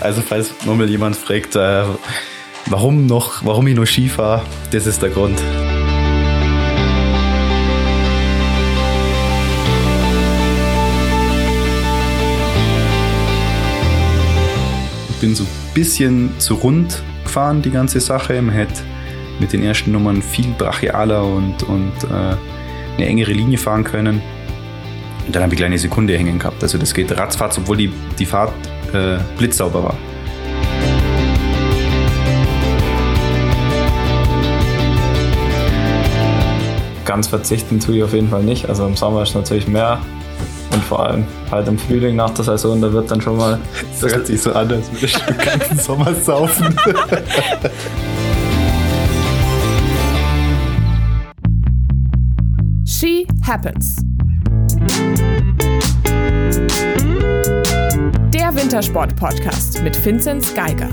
[0.00, 1.84] Also falls nochmal jemand fragt, äh,
[2.66, 5.38] warum noch, warum ich noch Ski fahre, das ist der Grund.
[15.10, 18.40] Ich bin so ein bisschen zu rund gefahren, die ganze Sache.
[18.40, 18.82] Man hätte
[19.40, 22.36] mit den ersten Nummern viel brachialer und, und äh,
[22.96, 24.22] eine engere Linie fahren können.
[25.26, 26.62] Und dann habe ich eine kleine Sekunde hängen gehabt.
[26.62, 28.52] Also das geht ratzfatz, obwohl die, die Fahrt
[28.92, 29.96] äh, blitzsauber war.
[37.04, 38.68] Ganz verzichten tue ich auf jeden Fall nicht.
[38.68, 39.98] Also im Sommer ist natürlich mehr
[40.72, 43.58] und vor allem halt im Frühling nach der Saison, da wird dann schon mal.
[44.00, 46.76] Das hört sich so an, als würde ich den ganzen Sommer saufen.
[52.84, 53.96] She Happens.
[58.48, 60.88] Der Wintersport-Podcast mit Vinzenz Geiger.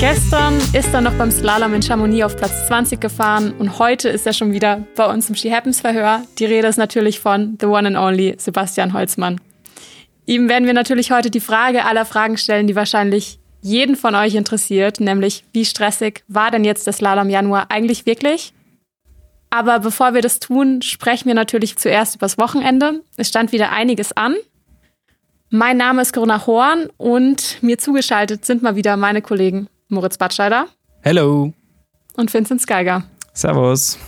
[0.00, 4.26] Gestern ist er noch beim Slalom in Chamonix auf Platz 20 gefahren und heute ist
[4.26, 6.24] er schon wieder bei uns im Ski Happens Verhör.
[6.40, 9.40] Die Rede ist natürlich von The One and Only Sebastian Holzmann.
[10.26, 14.34] Ihm werden wir natürlich heute die Frage aller Fragen stellen, die wahrscheinlich jeden von euch
[14.34, 18.52] interessiert, nämlich wie stressig war denn jetzt der Slalom Januar eigentlich wirklich?
[19.50, 23.02] Aber bevor wir das tun, sprechen wir natürlich zuerst übers Wochenende.
[23.16, 24.36] Es stand wieder einiges an.
[25.50, 30.68] Mein Name ist Corona Horn und mir zugeschaltet sind mal wieder meine Kollegen Moritz Batscheider.
[31.02, 31.52] Hello.
[32.14, 33.02] Und Vincent Geiger.
[33.32, 33.98] Servus.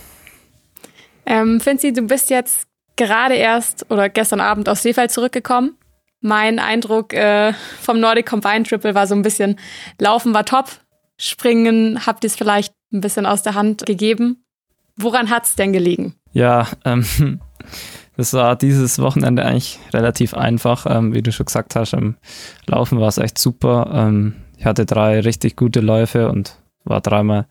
[1.25, 5.77] Ähm, Vinci, du bist jetzt gerade erst oder gestern Abend aus Seefeld zurückgekommen.
[6.25, 9.59] Mein Eindruck äh, vom Nordic Combined Triple war so ein bisschen,
[9.99, 10.69] Laufen war top,
[11.17, 14.45] Springen habt ihr es vielleicht ein bisschen aus der Hand gegeben.
[14.95, 16.15] Woran hat es denn gelegen?
[16.31, 17.05] Ja, ähm,
[18.17, 20.85] das war dieses Wochenende eigentlich relativ einfach.
[20.89, 22.15] Ähm, wie du schon gesagt hast, im
[22.67, 23.91] Laufen war es echt super.
[23.93, 26.55] Ähm, ich hatte drei richtig gute Läufe und
[26.85, 27.47] war dreimal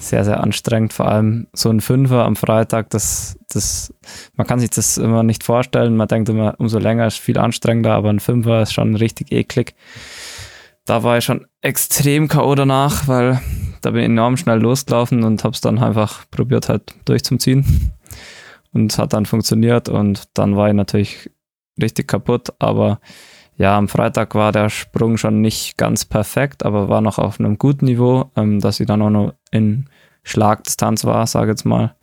[0.00, 0.92] sehr, sehr anstrengend.
[0.92, 3.92] Vor allem so ein Fünfer am Freitag, das, das,
[4.36, 5.96] man kann sich das immer nicht vorstellen.
[5.96, 9.74] Man denkt immer, umso länger ist viel anstrengender, aber ein Fünfer ist schon richtig eklig.
[10.84, 12.54] Da war ich schon extrem K.O.
[12.54, 13.40] danach, weil
[13.80, 17.92] da bin ich enorm schnell losgelaufen und habe es dann einfach probiert halt durchzuziehen.
[18.72, 21.30] Und es hat dann funktioniert und dann war ich natürlich
[21.80, 23.00] richtig kaputt, aber
[23.56, 27.58] ja, am Freitag war der Sprung schon nicht ganz perfekt, aber war noch auf einem
[27.58, 29.86] guten Niveau, ähm, dass ich dann auch noch in
[30.24, 31.94] Schlagdistanz war, sage ich jetzt mal.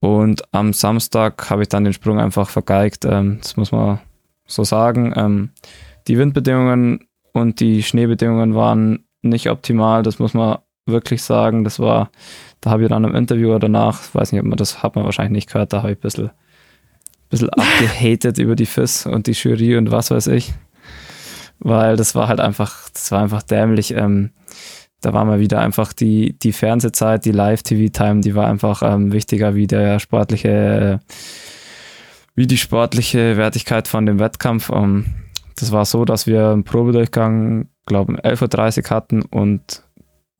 [0.00, 3.04] Und am Samstag habe ich dann den Sprung einfach vergeigt.
[3.04, 4.00] Ähm, das muss man
[4.46, 5.12] so sagen.
[5.16, 5.50] Ähm,
[6.08, 11.64] die Windbedingungen und die Schneebedingungen waren nicht optimal, das muss man wirklich sagen.
[11.64, 12.10] Das war,
[12.60, 15.32] da habe ich dann im Interview danach, weiß nicht, ob man das hat man wahrscheinlich
[15.32, 16.30] nicht gehört, da habe ich ein bisschen
[17.30, 20.52] bisschen abgehatet über die FIS und die Jury und was weiß ich.
[21.58, 23.94] Weil das war halt einfach, das war einfach dämlich.
[23.94, 24.30] Ähm,
[25.00, 29.54] da war mal wieder einfach die, die Fernsehzeit, die Live-TV-Time, die war einfach ähm, wichtiger
[29.54, 31.00] wie der sportliche,
[32.34, 34.68] wie die sportliche Wertigkeit von dem Wettkampf.
[34.68, 35.06] Um, ähm,
[35.56, 39.82] das war so, dass wir einen Probedurchgang, glaube ich, um 11.30 Uhr hatten und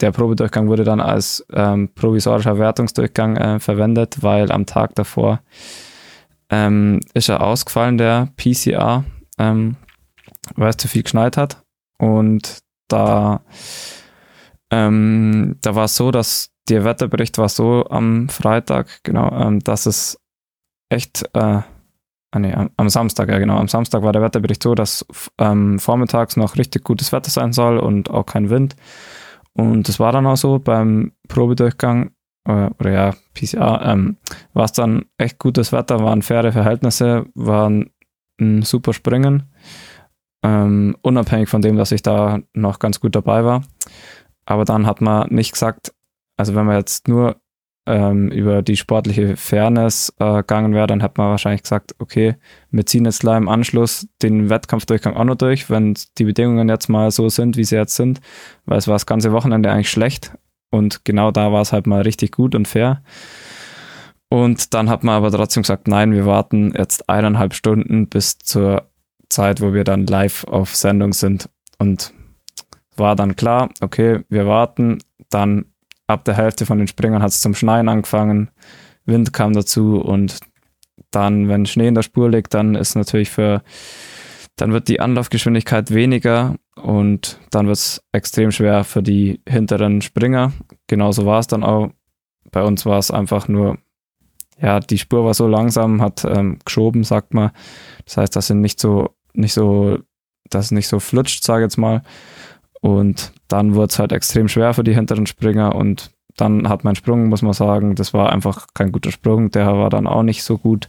[0.01, 5.41] der Probedurchgang wurde dann als ähm, provisorischer Wertungsdurchgang äh, verwendet, weil am Tag davor
[6.51, 9.05] ähm, ist er ausgefallen, der PCR,
[9.39, 9.77] ähm,
[10.57, 11.63] weil es zu viel geschneit hat.
[11.99, 13.43] Und da,
[14.71, 19.87] ähm, da war es so, dass der Wetterbericht war so am Freitag, genau, ähm, dass
[19.87, 20.21] es
[20.89, 24.75] echt, äh, ah, nee, am, am, Samstag, ja genau, am Samstag war der Wetterbericht so,
[24.75, 25.07] dass
[25.39, 28.77] ähm, vormittags noch richtig gutes Wetter sein soll und auch kein Wind.
[29.53, 32.13] Und das war dann auch so beim Probedurchgang
[32.45, 34.17] oder, oder ja, PCR, ähm,
[34.53, 37.91] war es dann echt gutes Wetter, waren faire Verhältnisse, waren
[38.41, 39.45] ein super Springen.
[40.43, 43.63] Ähm, unabhängig von dem, dass ich da noch ganz gut dabei war.
[44.47, 45.93] Aber dann hat man nicht gesagt,
[46.37, 47.37] also wenn man jetzt nur
[47.87, 52.37] ähm, über die sportliche Fairness äh, gegangen wäre, dann hätte man wahrscheinlich gesagt, okay,
[52.71, 56.89] wir ziehen jetzt gleich im Anschluss den Wettkampfdurchgang auch noch durch, wenn die Bedingungen jetzt
[56.89, 58.21] mal so sind, wie sie jetzt sind,
[58.65, 60.33] weil es war das ganze Wochenende eigentlich schlecht
[60.71, 63.03] und genau da war es halt mal richtig gut und fair.
[64.29, 68.89] Und dann hat man aber trotzdem gesagt, nein, wir warten jetzt eineinhalb Stunden bis zur
[69.29, 71.51] Zeit, wo wir dann live auf Sendung sind.
[71.79, 72.13] Und
[72.97, 74.99] war dann klar, okay, wir warten.
[75.31, 75.67] Dann
[76.07, 78.51] ab der Hälfte von den Springern hat es zum Schneien angefangen.
[79.05, 80.39] Wind kam dazu und
[81.11, 83.63] dann, wenn Schnee in der Spur liegt, dann ist natürlich für,
[84.61, 90.53] dann wird die Anlaufgeschwindigkeit weniger und dann wird es extrem schwer für die hinteren Springer.
[90.87, 91.91] Genauso war es dann auch.
[92.51, 93.79] Bei uns war es einfach nur
[94.61, 97.51] ja, die Spur war so langsam, hat ähm, geschoben, sagt man.
[98.05, 99.99] Das heißt, dass sie nicht so, nicht so,
[100.51, 102.03] dass es nicht so flutscht, sage ich jetzt mal.
[102.81, 106.95] Und dann wurde es halt extrem schwer für die hinteren Springer und dann hat mein
[106.95, 109.51] Sprung, muss man sagen, das war einfach kein guter Sprung.
[109.51, 110.89] Der war dann auch nicht so gut.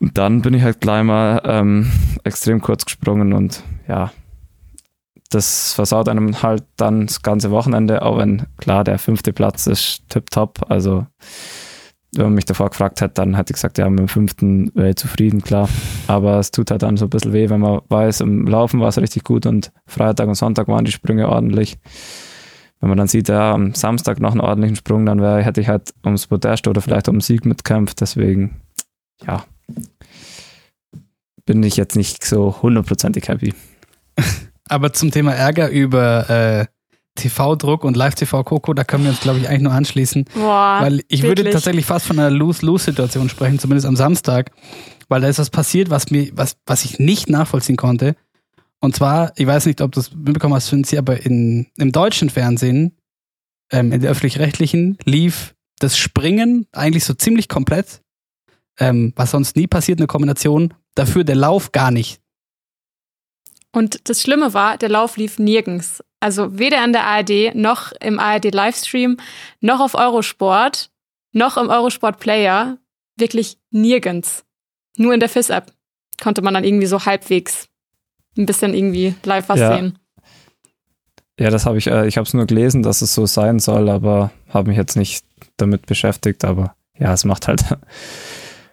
[0.00, 1.90] Und dann bin ich halt gleich mal ähm,
[2.24, 4.10] extrem kurz gesprungen und ja,
[5.28, 10.02] das versaut einem halt dann das ganze Wochenende, auch wenn klar der fünfte Platz ist
[10.08, 10.70] tipptopp.
[10.70, 11.06] Also
[12.14, 14.90] wenn man mich davor gefragt hätte, dann hätte ich gesagt, ja, mit dem fünften wäre
[14.90, 15.68] ich zufrieden, klar.
[16.08, 18.88] Aber es tut halt dann so ein bisschen weh, wenn man weiß, im Laufen war
[18.88, 21.78] es richtig gut und Freitag und Sonntag waren die Sprünge ordentlich.
[22.80, 25.68] Wenn man dann sieht, ja, am Samstag noch einen ordentlichen Sprung, dann wär, hätte ich
[25.68, 28.00] halt ums Podest oder vielleicht um Sieg mitkämpft.
[28.00, 28.62] Deswegen,
[29.24, 29.44] ja,
[31.50, 33.52] bin ich jetzt nicht so hundertprozentig happy.
[34.68, 36.66] Aber zum Thema Ärger über äh,
[37.16, 40.26] TV-Druck und Live-TV-Koko, da können wir uns, glaube ich, eigentlich nur anschließen.
[40.32, 41.24] Boah, weil ich wirklich?
[41.24, 44.52] würde tatsächlich fast von einer Lose-Lose-Situation sprechen, zumindest am Samstag.
[45.08, 48.14] Weil da ist was passiert, was, mir, was, was ich nicht nachvollziehen konnte.
[48.78, 52.30] Und zwar, ich weiß nicht, ob du es mitbekommen hast, Finzi, aber in, im deutschen
[52.30, 52.96] Fernsehen,
[53.72, 58.02] ähm, in der öffentlich-rechtlichen, lief das Springen eigentlich so ziemlich komplett,
[58.78, 62.20] ähm, was sonst nie passiert, eine Kombination, dafür der Lauf gar nicht.
[63.72, 66.02] Und das Schlimme war, der Lauf lief nirgends.
[66.18, 69.16] Also weder in der ARD noch im ARD Livestream,
[69.60, 70.90] noch auf Eurosport,
[71.32, 72.78] noch im Eurosport Player.
[73.16, 74.44] Wirklich nirgends.
[74.96, 75.72] Nur in der FIS-App
[76.20, 77.68] konnte man dann irgendwie so halbwegs
[78.36, 79.74] ein bisschen irgendwie live was Ja.
[79.76, 79.98] sehen.
[81.38, 83.88] Ja, das habe ich, äh, ich habe es nur gelesen, dass es so sein soll,
[83.88, 85.24] aber habe mich jetzt nicht
[85.56, 86.44] damit beschäftigt.
[86.44, 87.64] Aber ja, es macht halt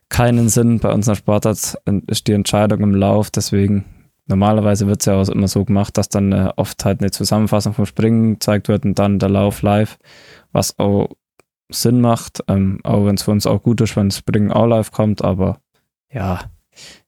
[0.10, 0.80] keinen Sinn.
[0.80, 1.78] Bei unserer Sportart.
[2.08, 3.86] Ist die Entscheidung im Lauf, deswegen
[4.28, 7.74] normalerweise wird es ja auch immer so gemacht, dass dann äh, oft halt eine Zusammenfassung
[7.74, 9.98] vom Springen gezeigt wird und dann der Lauf live,
[10.52, 11.10] was auch
[11.70, 14.92] Sinn macht, ähm, auch wenn es für uns auch gut ist, wenn Springen auch live
[14.92, 15.60] kommt, aber
[16.12, 16.42] ja,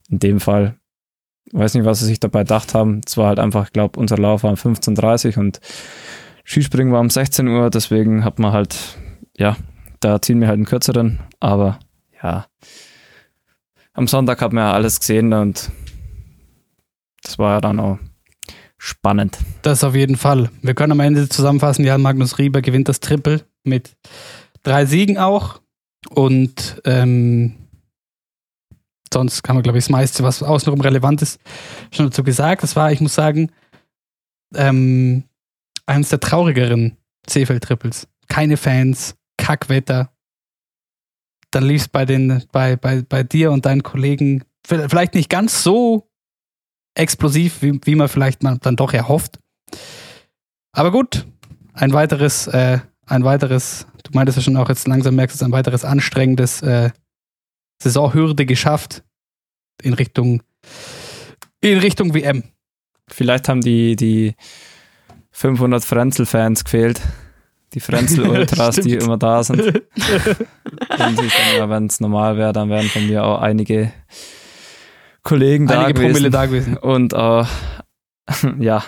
[0.10, 0.76] in dem Fall
[1.52, 3.02] weiß nicht, was sie sich dabei gedacht haben.
[3.06, 5.60] Es war halt einfach, ich glaube, unser Lauf war um 15.30 Uhr und
[6.46, 8.76] Skispringen war um 16 Uhr, deswegen hat man halt,
[9.38, 9.56] ja,
[10.00, 11.80] da ziehen wir halt einen kürzeren, aber
[12.22, 12.46] ja,
[14.00, 15.70] am Sonntag hat man ja alles gesehen und
[17.22, 18.00] das war ja dann auch
[18.78, 19.38] spannend.
[19.62, 20.50] Das auf jeden Fall.
[20.62, 23.98] Wir können am Ende zusammenfassen, Jan Magnus Rieber gewinnt das Triple mit
[24.64, 25.60] drei Siegen auch.
[26.12, 27.56] Und ähm,
[29.14, 31.42] sonst kann man, glaube ich, das meiste, was außenrum relevant ist,
[31.92, 32.64] schon dazu gesagt.
[32.64, 33.52] Das war, ich muss sagen,
[34.56, 35.26] ähm,
[35.88, 36.96] eines der traurigeren
[37.28, 38.08] Seefeld-Triples.
[38.30, 40.10] Keine Fans, Kackwetter.
[41.52, 45.64] Dann lief es bei, den, bei, bei, bei dir und deinen Kollegen vielleicht nicht ganz
[45.64, 46.10] so
[46.94, 49.40] explosiv, wie, wie man vielleicht man dann doch erhofft.
[50.72, 51.26] Aber gut,
[51.74, 55.86] ein weiteres, äh, ein weiteres, du meintest ja schon auch jetzt langsam merkst ein weiteres
[55.86, 56.92] anstrengendes äh,
[57.82, 59.04] Saisonhürde geschafft
[59.82, 60.44] in Richtung
[61.62, 62.44] in Richtung WM.
[63.08, 64.36] Vielleicht haben die, die
[65.32, 67.02] 500 Frenzel-Fans gefehlt.
[67.74, 69.62] Die Frenzel-Ultras, die immer da sind.
[70.98, 73.92] Wenn es normal wäre, dann wären von mir auch einige
[75.24, 76.14] Kollegen da Einige gewesen.
[76.14, 76.78] Promille da gewesen.
[76.78, 77.44] Und äh,
[78.64, 78.84] ja,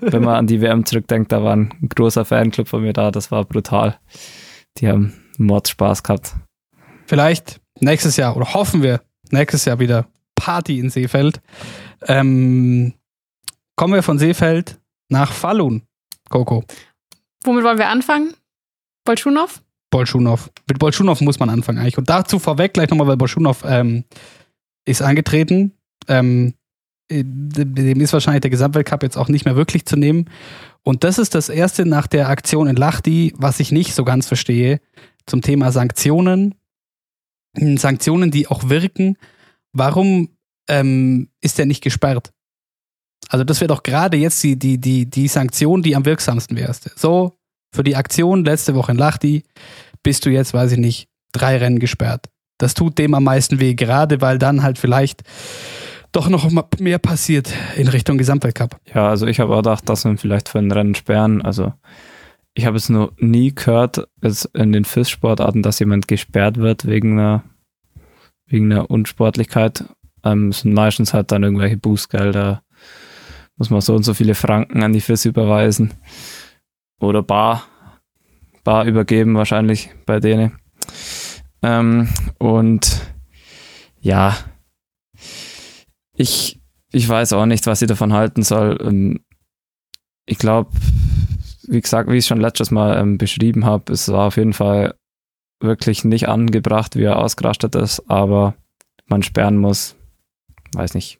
[0.00, 3.30] wenn man an die WM zurückdenkt, da war ein großer Fanclub von mir da, das
[3.30, 3.98] war brutal.
[4.78, 6.34] Die haben Mordspaß gehabt.
[7.06, 9.00] Vielleicht nächstes Jahr oder hoffen wir
[9.30, 11.40] nächstes Jahr wieder Party in Seefeld.
[12.06, 12.94] Ähm,
[13.76, 15.82] kommen wir von Seefeld nach Falun,
[16.28, 16.64] Coco.
[17.44, 18.34] Womit wollen wir anfangen?
[19.04, 19.62] Bolschunow?
[19.90, 20.50] Bolschunow.
[20.68, 21.98] Mit Bolschunow muss man anfangen eigentlich.
[21.98, 24.04] Und dazu vorweg gleich nochmal, weil Bolschunow ähm,
[24.84, 25.72] ist angetreten.
[26.08, 26.54] Ähm,
[27.10, 30.28] äh, dem ist wahrscheinlich der Gesamtweltcup jetzt auch nicht mehr wirklich zu nehmen.
[30.82, 34.26] Und das ist das erste nach der Aktion in Lahti, was ich nicht so ganz
[34.26, 34.80] verstehe,
[35.26, 36.54] zum Thema Sanktionen.
[37.56, 39.16] Hm, Sanktionen, die auch wirken.
[39.72, 40.30] Warum
[40.68, 42.32] ähm, ist der nicht gesperrt?
[43.28, 46.74] Also das wäre doch gerade jetzt die, die, die, die Sanktion, die am wirksamsten wäre.
[46.96, 47.38] So,
[47.74, 49.44] für die Aktion letzte Woche in Lahti
[50.02, 52.26] bist du jetzt, weiß ich nicht, drei Rennen gesperrt.
[52.58, 55.22] Das tut dem am meisten weh, gerade weil dann halt vielleicht
[56.12, 58.80] doch noch mehr passiert in Richtung Gesamtweltcup.
[58.92, 61.42] Ja, also ich habe auch gedacht, dass ihn vielleicht für ein Rennen sperren.
[61.42, 61.74] Also
[62.54, 67.18] ich habe es noch nie gehört, jetzt in den FIS-Sportarten, dass jemand gesperrt wird wegen
[67.18, 67.44] einer,
[68.46, 69.84] wegen einer Unsportlichkeit.
[70.24, 72.62] Ähm, meistens halt dann irgendwelche Bußgelder.
[73.58, 75.94] Muss man so und so viele Franken an die FIS überweisen.
[77.00, 77.64] Oder bar,
[78.64, 80.58] bar übergeben wahrscheinlich bei denen.
[81.62, 83.02] Ähm, und
[84.00, 84.36] ja,
[86.14, 86.60] ich,
[86.92, 88.78] ich weiß auch nicht, was ich davon halten soll.
[88.80, 89.20] Ähm,
[90.26, 90.70] ich glaube,
[91.66, 94.94] wie gesagt, wie ich schon letztes Mal ähm, beschrieben habe, es war auf jeden Fall
[95.60, 98.54] wirklich nicht angebracht, wie er ausgerastet ist, aber
[99.06, 99.96] man sperren muss,
[100.74, 101.18] weiß nicht.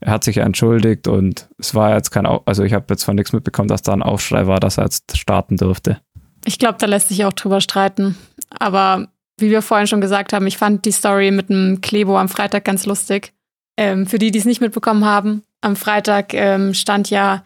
[0.00, 3.16] Er hat sich entschuldigt und es war jetzt kein, Au also ich habe jetzt von
[3.16, 6.00] nichts mitbekommen, dass da ein Aufschrei war, dass er jetzt starten durfte.
[6.44, 8.16] Ich glaube, da lässt sich auch drüber streiten.
[8.50, 12.28] Aber wie wir vorhin schon gesagt haben, ich fand die Story mit dem Klebo am
[12.28, 13.32] Freitag ganz lustig.
[13.76, 17.42] Ähm, für die, die es nicht mitbekommen haben, am Freitag ähm, stand ja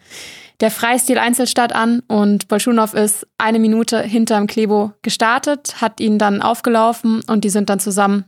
[0.61, 6.41] der Freistil Einzelstadt an und Bolschunow ist eine Minute hinterm Klebo gestartet, hat ihn dann
[6.41, 8.25] aufgelaufen und die sind dann zusammen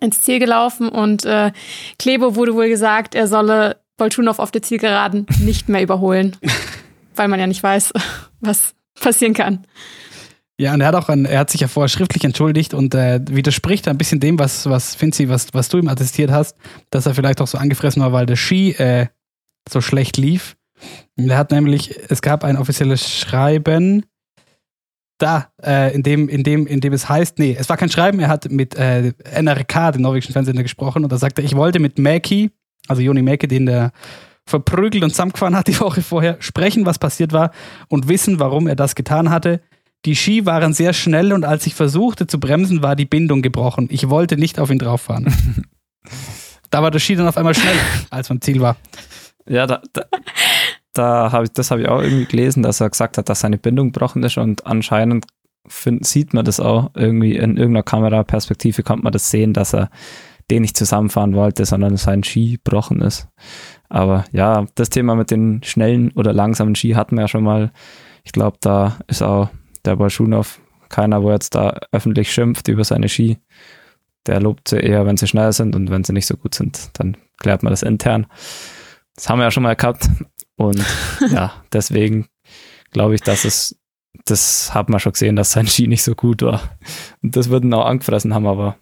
[0.00, 1.52] ins Ziel gelaufen und äh,
[1.98, 6.36] Klebo wurde wohl gesagt, er solle Bolschunow auf der Zielgeraden nicht mehr überholen,
[7.16, 7.92] weil man ja nicht weiß,
[8.40, 9.66] was passieren kann.
[10.58, 13.18] Ja, und er hat auch ein, er hat sich ja vorher schriftlich entschuldigt und äh,
[13.30, 16.54] widerspricht ein bisschen dem, was, was Finzi, was, was du ihm attestiert hast,
[16.90, 19.06] dass er vielleicht auch so angefressen war, weil der Ski äh,
[19.66, 20.56] so schlecht lief.
[21.16, 24.04] Er hat nämlich, es gab ein offizielles Schreiben,
[25.20, 28.18] da, äh, in, dem, in, dem, in dem es heißt, nee, es war kein Schreiben,
[28.20, 31.78] er hat mit äh, NRK, dem norwegischen Fernsehsender, gesprochen und da sagte er, ich wollte
[31.78, 32.50] mit Mäki,
[32.88, 33.92] also Joni Mäki, den der
[34.46, 37.52] verprügelt und zusammengefahren hat die Woche vorher, sprechen, was passiert war
[37.88, 39.60] und wissen, warum er das getan hatte.
[40.06, 43.88] Die Ski waren sehr schnell und als ich versuchte zu bremsen, war die Bindung gebrochen.
[43.90, 45.32] Ich wollte nicht auf ihn drauffahren.
[46.70, 48.76] da war der Ski dann auf einmal schneller, als man Ziel war.
[49.46, 50.04] Ja, da, da,
[50.92, 53.58] da habe ich, das habe ich auch irgendwie gelesen, dass er gesagt hat, dass seine
[53.58, 55.26] Bindung gebrochen ist und anscheinend
[55.66, 59.90] find, sieht man das auch irgendwie in irgendeiner Kameraperspektive kommt man das sehen, dass er
[60.50, 63.28] den nicht zusammenfahren wollte, sondern sein Ski gebrochen ist.
[63.88, 67.72] Aber ja, das Thema mit den schnellen oder langsamen Ski hatten wir ja schon mal.
[68.24, 69.48] Ich glaube, da ist auch
[69.84, 73.38] der Bolschunow keiner, wo jetzt da öffentlich schimpft über seine Ski.
[74.26, 76.90] Der lobt sie eher, wenn sie schnell sind und wenn sie nicht so gut sind,
[76.98, 78.26] dann klärt man das intern.
[79.14, 80.08] Das haben wir ja schon mal gehabt.
[80.60, 80.84] Und
[81.32, 82.26] ja, deswegen
[82.90, 83.76] glaube ich, dass es,
[84.26, 86.76] das hat man schon gesehen, dass sein Ski nicht so gut war.
[87.22, 88.76] Und das würden auch angefressen haben, aber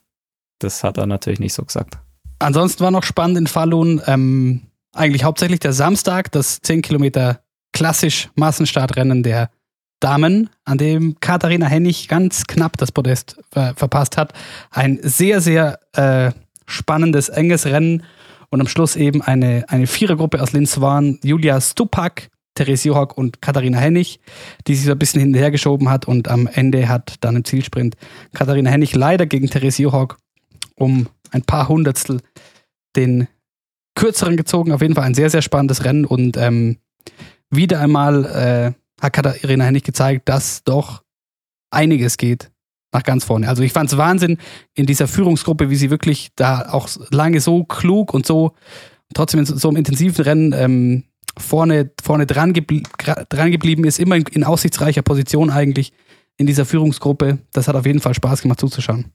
[0.59, 1.99] das hat er natürlich nicht so gesagt.
[2.41, 7.43] Ansonsten war noch spannend in Falun ähm, eigentlich hauptsächlich der Samstag, das 10 Kilometer
[7.73, 9.51] klassisch Massenstartrennen der
[10.01, 14.33] Damen, an dem Katharina Hennig ganz knapp das Podest ver verpasst hat.
[14.71, 16.33] Ein sehr, sehr äh,
[16.67, 18.03] spannendes, enges Rennen
[18.51, 23.41] und am Schluss eben eine, eine Vierergruppe aus Linz waren Julia Stupak, Therese Johak und
[23.41, 24.21] Katharina Hennig,
[24.67, 27.97] die sich so ein bisschen hinterhergeschoben hat und am Ende hat dann im Zielsprint
[28.35, 30.17] Katharina Hennig leider gegen Therese Johak
[30.75, 32.21] um ein paar Hundertstel
[32.97, 33.29] den
[33.95, 34.73] kürzeren gezogen.
[34.73, 36.79] Auf jeden Fall ein sehr, sehr spannendes Rennen und ähm,
[37.51, 41.03] wieder einmal äh, hat Katharina Hennig gezeigt, dass doch
[41.71, 42.51] einiges geht
[42.93, 43.49] nach ganz vorne.
[43.49, 44.39] Also ich fand es Wahnsinn
[44.75, 48.55] in dieser Führungsgruppe, wie sie wirklich da auch lange so klug und so
[49.15, 51.05] trotzdem in so einem intensiven Rennen ähm,
[51.37, 52.83] vorne, vorne dran, geblie
[53.29, 55.93] dran geblieben ist, immer in, in, aussichtsreicher Position eigentlich
[56.37, 57.39] in dieser Führungsgruppe.
[57.53, 59.13] Das hat auf jeden Fall Spaß gemacht zuzuschauen.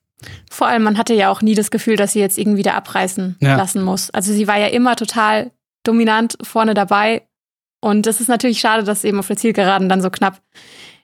[0.50, 3.38] Vor allem, man hatte ja auch nie das Gefühl, dass sie jetzt irgendwie da abreißen
[3.40, 3.56] ja.
[3.56, 4.10] lassen muss.
[4.12, 5.52] Also sie war ja immer total
[5.84, 7.24] dominant vorne dabei.
[7.82, 10.42] Und es ist natürlich schade, dass eben auf der Zielgeraden dann so knapp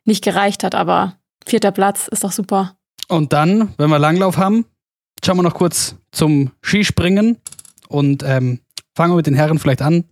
[0.05, 1.15] nicht gereicht hat, aber
[1.49, 2.75] Vierter Platz ist doch super.
[3.07, 4.65] Und dann, wenn wir Langlauf haben,
[5.25, 7.37] schauen wir noch kurz zum Skispringen
[7.87, 8.59] und ähm,
[8.95, 10.05] fangen wir mit den Herren vielleicht an,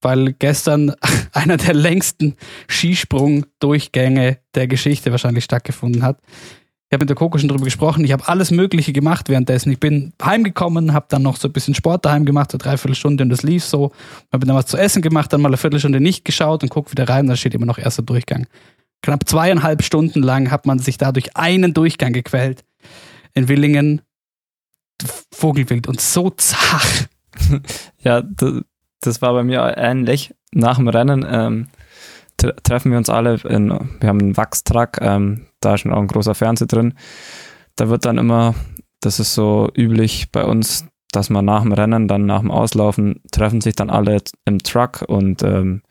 [0.00, 0.94] weil gestern
[1.32, 2.36] einer der längsten
[2.68, 6.18] Skisprung-Durchgänge der Geschichte wahrscheinlich stattgefunden hat.
[6.88, 8.02] Ich habe mit der Coco schon drüber gesprochen.
[8.04, 9.70] Ich habe alles Mögliche gemacht währenddessen.
[9.70, 13.22] Ich bin heimgekommen, habe dann noch so ein bisschen Sport daheim gemacht, so dreiviertel Stunde
[13.22, 13.92] und das lief so.
[14.32, 17.08] Habe dann was zu essen gemacht, dann mal eine Viertelstunde nicht geschaut und guck wieder
[17.08, 17.28] rein.
[17.28, 18.46] Da steht immer noch erster Durchgang.
[19.02, 22.64] Knapp zweieinhalb Stunden lang hat man sich dadurch einen Durchgang gequält.
[23.34, 24.02] In Willingen
[25.32, 27.06] Vogelwild und so zach.
[28.02, 28.22] Ja,
[29.00, 30.34] das war bei mir ähnlich.
[30.52, 31.68] Nach dem Rennen ähm,
[32.36, 36.06] treffen wir uns alle, in, wir haben einen Wachstruck, ähm, da ist schon auch ein
[36.06, 36.94] großer Fernseher drin.
[37.76, 38.54] Da wird dann immer,
[39.00, 43.20] das ist so üblich bei uns, dass man nach dem Rennen, dann nach dem Auslaufen,
[43.32, 45.82] treffen sich dann alle im Truck und ähm,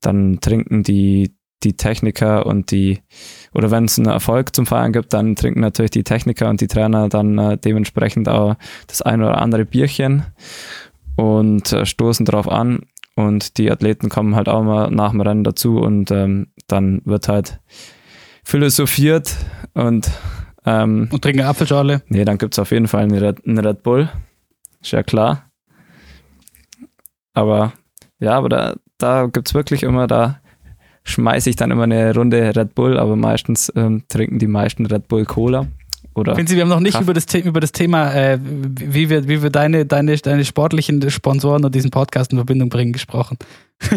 [0.00, 3.00] dann trinken die die Techniker und die,
[3.52, 6.66] oder wenn es einen Erfolg zum Feiern gibt, dann trinken natürlich die Techniker und die
[6.66, 8.56] Trainer dann äh, dementsprechend auch
[8.86, 10.24] das ein oder andere Bierchen
[11.16, 12.80] und äh, stoßen drauf an.
[13.16, 17.28] Und die Athleten kommen halt auch mal nach dem Rennen dazu und ähm, dann wird
[17.28, 17.60] halt
[18.42, 19.36] philosophiert
[19.72, 20.10] und
[20.66, 22.02] ähm, und trinken Apfelschale?
[22.08, 24.08] Nee, dann gibt es auf jeden Fall einen Red, einen Red Bull.
[24.80, 25.50] Ist ja klar.
[27.34, 27.72] Aber
[28.18, 30.40] ja, aber da, da gibt es wirklich immer, da
[31.04, 35.08] schmeiße ich dann immer eine Runde Red Bull, aber meistens ähm, trinken die meisten Red
[35.08, 35.66] Bull Cola.
[36.14, 36.34] oder.
[36.34, 39.28] Finden Sie, wir haben noch nicht Kraft- über das, über das Thema, äh, wie wir,
[39.28, 43.36] wie wir deine, deine, deine sportlichen Sponsoren und diesen Podcast in Verbindung bringen, gesprochen.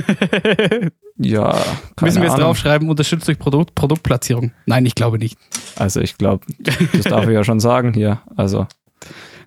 [1.20, 1.56] Ja,
[2.00, 2.46] Müssen wir jetzt Ahnung.
[2.46, 4.52] draufschreiben, unterstützt durch Produkt, Produktplatzierung?
[4.68, 5.36] Nein, ich glaube nicht.
[5.76, 8.22] Also ich glaube, das darf ich ja schon sagen hier.
[8.36, 8.68] Also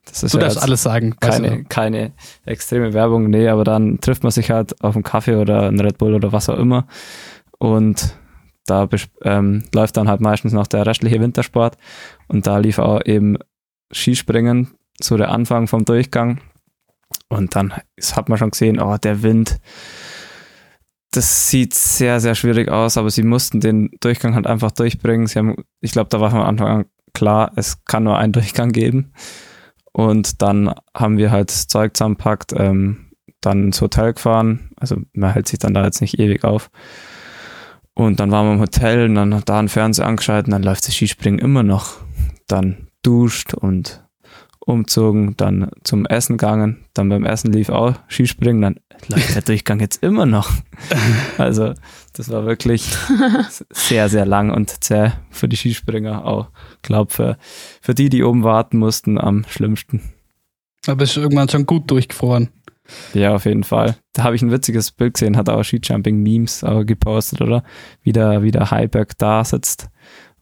[0.05, 1.15] das ist Du ja darfst alles sagen.
[1.21, 2.11] keine, Also, keine
[2.45, 5.99] extreme Werbung, nee, aber dann trifft man sich halt auf einen Kaffee oder einen Red
[5.99, 6.89] Bull oder was auch immer
[7.61, 8.17] und
[8.67, 8.89] da
[9.23, 11.77] ähm, läuft dann halt meistens noch der restliche Wintersport
[12.27, 13.39] und da lief auch eben
[13.93, 16.41] Skispringen, so der Anfang vom Durchgang
[17.29, 19.61] und dann hat man schon gesehen, oh, der Wind,
[21.13, 25.27] das sieht sehr, sehr schwierig aus, aber sie mussten den Durchgang halt einfach durchbringen.
[25.27, 28.73] Sie haben, ich glaube, da war von Anfang an klar, es kann nur einen Durchgang
[28.73, 29.13] geben.
[29.93, 34.71] Und dann haben wir halt das Zeug zusammenpackt, ähm, dann ins Hotel gefahren.
[34.77, 36.71] Also man hält sich dann da jetzt nicht ewig auf.
[37.95, 40.87] Und dann waren wir im Hotel und dann hat da einen Fernseher angeschaltet, dann läuft
[40.87, 41.97] das Skispringen immer noch.
[42.47, 44.03] Dann duscht und
[44.71, 49.81] umzogen, dann zum Essen gegangen, dann beim Essen lief auch Skispringen, dann läuft der Durchgang
[49.81, 50.51] jetzt immer noch.
[51.39, 51.73] Also
[52.13, 52.85] das war wirklich
[53.71, 56.49] sehr, sehr lang und zäh für die Skispringer auch.
[56.83, 57.39] glaube für,
[57.81, 60.13] für die, die oben warten mussten, am schlimmsten.
[60.87, 62.51] aber ist irgendwann schon gut durchgefroren.
[63.15, 63.97] Ja, auf jeden Fall.
[64.13, 67.63] Da habe ich ein witziges Bild gesehen, hat auch Skijumping-Memes gepostet, oder?
[68.03, 69.89] Wie der, wie der Heiberg da sitzt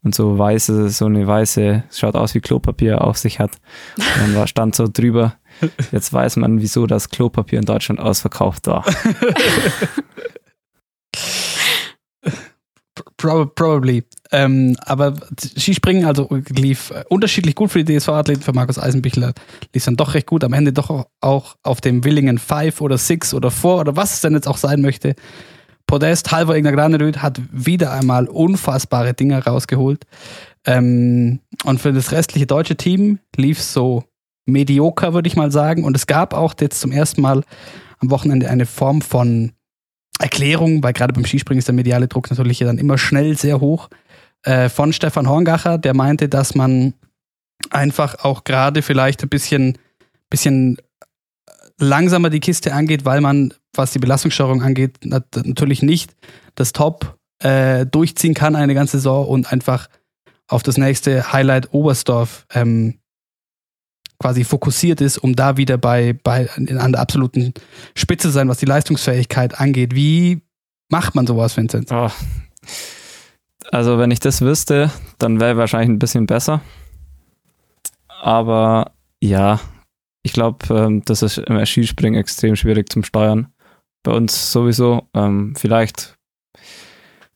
[0.02, 3.52] und so weiße, so eine weiße, schaut aus wie Klopapier auf sich hat.
[3.96, 5.34] Und dann war, stand so drüber,
[5.92, 8.84] jetzt weiß man, wieso das Klopapier in Deutschland ausverkauft war.
[13.18, 14.04] Pro probably.
[14.30, 15.14] Ähm, aber
[15.58, 19.34] Skispringen, also lief äh, unterschiedlich gut für die DSV-Athleten, für Markus Eisenbichler
[19.74, 20.44] lief dann doch recht gut.
[20.44, 24.20] Am Ende doch auch, auf dem Willingen 5 oder 6 oder 4 oder was es
[24.20, 25.16] denn jetzt auch sein möchte.
[25.86, 30.04] Podest, Halvor Egner Graneröd hat wieder einmal unfassbare Dinge rausgeholt.
[30.64, 34.04] Ähm, und für das restliche deutsche Team lief so
[34.46, 35.84] medioker, würde ich mal sagen.
[35.84, 37.42] Und es gab auch jetzt zum ersten Mal
[37.98, 39.52] am Wochenende eine Form von
[40.18, 43.88] Erklärung, weil gerade beim Skispringen ist der mediale Druck natürlich dann immer schnell sehr hoch,
[44.42, 46.94] äh, von Stefan Horngacher, der meinte, dass man
[47.70, 49.78] einfach auch gerade vielleicht ein bisschen,
[50.30, 50.78] bisschen
[51.78, 56.14] langsamer die Kiste angeht, weil man, was die Belastungssteuerung angeht, nat natürlich nicht
[56.54, 59.88] das Top äh, durchziehen kann eine ganze Saison und einfach
[60.48, 62.98] auf das nächste Highlight Oberstdorf ähm,
[64.18, 67.54] quasi fokussiert ist, um da wieder bei, bei an der absoluten
[67.94, 69.94] Spitze zu sein, was die Leistungsfähigkeit angeht.
[69.94, 70.42] Wie
[70.88, 71.90] macht man sowas, Vincent?
[71.92, 72.10] Oh.
[73.70, 76.62] Also, wenn ich das wüsste, dann wäre wahrscheinlich ein bisschen besser.
[78.20, 79.60] Aber ja,
[80.22, 83.52] ich glaube, ähm, das ist im Skispringen extrem schwierig zum Steuern.
[84.02, 85.08] Bei uns sowieso.
[85.14, 86.16] Ähm, vielleicht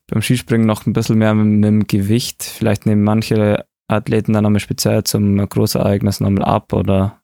[0.07, 2.43] beim Skispringen noch ein bisschen mehr mit dem Gewicht.
[2.43, 7.19] Vielleicht nehmen manche Athleten dann nochmal speziell zum Großereignis nochmal ab oder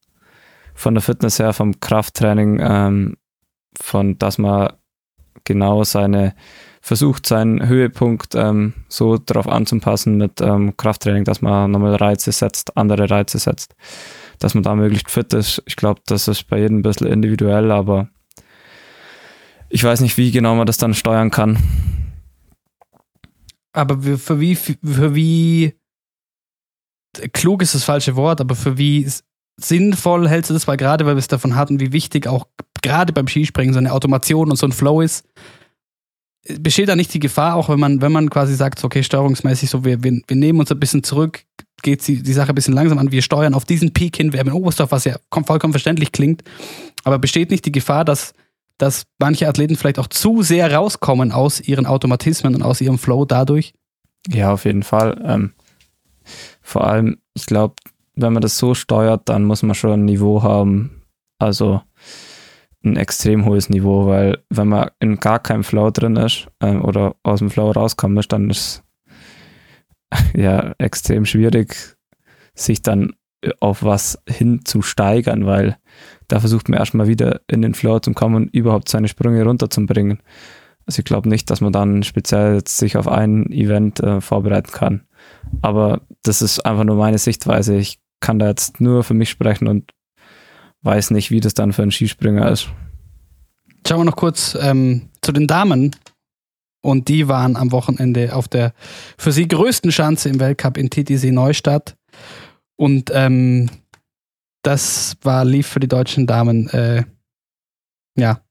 [0.75, 3.17] von der Fitness her, vom Krafttraining, ähm,
[3.79, 4.73] von dass man
[5.43, 6.35] genau seine
[6.81, 12.77] versucht, seinen Höhepunkt ähm, so darauf anzupassen mit ähm, Krafttraining, dass man nochmal Reize setzt,
[12.77, 13.75] andere Reize setzt,
[14.39, 15.61] dass man da möglichst fit ist.
[15.65, 18.09] Ich glaube, das ist bei jedem ein bisschen individuell, aber
[19.69, 21.57] ich weiß nicht, wie genau man das dann steuern kann.
[23.71, 25.78] Aber für, wie, für wie
[27.33, 29.07] klug ist das falsche Wort, aber für wie
[29.57, 32.47] sinnvoll hältst du das, weil gerade weil wir es davon hatten, wie wichtig auch
[32.81, 35.25] gerade beim Skispringen so eine Automation und so ein Flow ist,
[36.57, 39.83] besteht da nicht die Gefahr, auch wenn man, wenn man quasi sagt, okay, steuerungsmäßig, so,
[39.83, 41.43] wir, wir, wir nehmen uns ein bisschen zurück,
[41.81, 44.39] geht die, die Sache ein bisschen langsam an, wir steuern auf diesen Peak hin, wir
[44.39, 46.43] haben in Oberstdorf, was ja vollkommen verständlich klingt,
[47.03, 48.33] aber besteht nicht die Gefahr, dass,
[48.77, 53.25] dass manche Athleten vielleicht auch zu sehr rauskommen aus ihren Automatismen und aus ihrem Flow
[53.25, 53.73] dadurch?
[54.27, 55.21] Ja, auf jeden Fall.
[55.25, 55.53] Ähm,
[56.69, 57.73] vor allem, ich glaube,
[58.15, 61.01] wenn man das so steuert, dann muss man schon ein Niveau haben,
[61.39, 61.81] also
[62.83, 67.15] ein extrem hohes Niveau, weil wenn man in gar keinem Flow drin ist ähm, oder
[67.23, 68.83] aus dem Flow rauskommt ist, dann ist
[70.35, 71.75] ja extrem schwierig,
[72.53, 73.13] sich dann
[73.59, 75.77] auf was hinzusteigern, weil
[76.27, 80.21] da versucht man erstmal wieder in den Flow zu kommen und überhaupt seine Sprünge runterzubringen.
[80.85, 85.08] Also ich glaube nicht, dass man dann speziell sich auf ein Event äh, vorbereiten kann.
[85.61, 87.75] Aber das ist einfach nur meine Sichtweise.
[87.77, 89.91] Ich kann da jetzt nur für mich sprechen und
[90.81, 92.69] weiß nicht, wie das dann für einen Skispringer ist.
[93.87, 95.95] Schauen wir noch kurz ähm, zu den Damen.
[96.81, 98.73] Und die waren am Wochenende auf der
[99.17, 101.97] für sie größten Schanze im Weltcup in TTC Neustadt.
[102.77, 103.69] Und ähm,
[104.61, 107.03] das war, lief für die deutschen Damen, äh,
[108.15, 108.41] ja,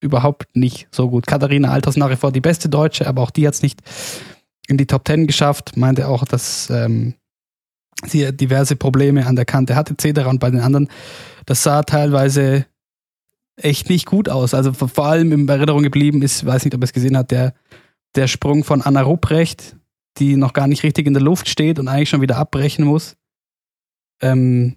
[0.00, 1.26] überhaupt nicht so gut.
[1.26, 3.80] Katharina Alters nach wie vor die beste Deutsche, aber auch die hat es nicht
[4.68, 5.76] in die Top Ten geschafft.
[5.76, 7.14] Meinte auch, dass ähm,
[8.06, 10.26] sie diverse Probleme an der Kante hatte, etc.
[10.26, 10.88] Und bei den anderen,
[11.46, 12.66] das sah teilweise
[13.56, 14.54] echt nicht gut aus.
[14.54, 17.54] Also vor allem in Erinnerung geblieben ist, weiß nicht, ob er es gesehen hat, der,
[18.14, 19.76] der Sprung von Anna Rupprecht,
[20.18, 23.16] die noch gar nicht richtig in der Luft steht und eigentlich schon wieder abbrechen muss.
[24.20, 24.76] Ähm,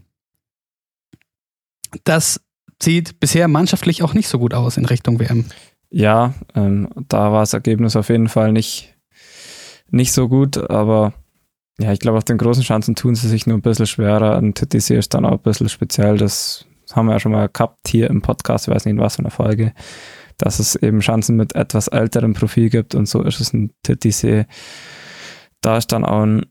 [2.04, 2.42] das
[2.82, 5.46] sieht bisher mannschaftlich auch nicht so gut aus in Richtung WM.
[5.90, 8.96] Ja, ähm, da war das Ergebnis auf jeden Fall nicht,
[9.92, 11.14] nicht so gut, aber
[11.80, 14.38] ja, ich glaube, auf den großen Chancen tun sie sich nur ein bisschen schwerer.
[14.38, 16.18] Ein TTC ist dann auch ein bisschen speziell.
[16.18, 19.16] Das haben wir ja schon mal gehabt hier im Podcast, ich weiß nicht in was
[19.16, 19.74] für einer Folge,
[20.38, 24.48] dass es eben Chancen mit etwas älterem Profil gibt und so ist es ein TTC.
[25.62, 26.46] Da ist dann auch ein,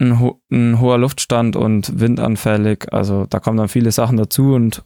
[0.00, 2.92] ein, ho ein hoher Luftstand und windanfällig.
[2.92, 4.84] Also da kommen dann viele Sachen dazu und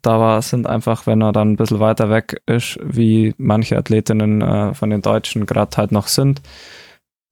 [0.00, 4.40] da war, sind einfach, wenn er dann ein bisschen weiter weg ist, wie manche Athletinnen
[4.40, 6.40] äh, von den Deutschen gerade halt noch sind,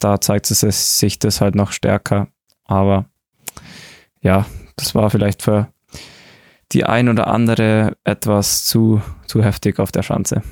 [0.00, 0.60] da zeigt es
[0.98, 2.28] sich das halt noch stärker.
[2.64, 3.06] Aber
[4.20, 5.72] ja, das war vielleicht für
[6.72, 10.42] die ein oder andere etwas zu, zu heftig auf der Schanze.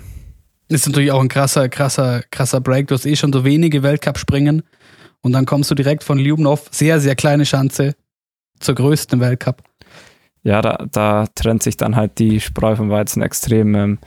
[0.68, 2.88] Ist natürlich auch ein krasser, krasser, krasser Break.
[2.88, 4.62] Du hast eh schon so wenige Weltcup-Springen
[5.22, 7.94] und dann kommst du direkt von Ljubnov, sehr, sehr kleine Schanze,
[8.60, 9.62] zur größten Weltcup.
[10.42, 13.74] Ja, da, da trennt sich dann halt die Spreu vom Weizen extrem.
[13.74, 13.98] Ähm,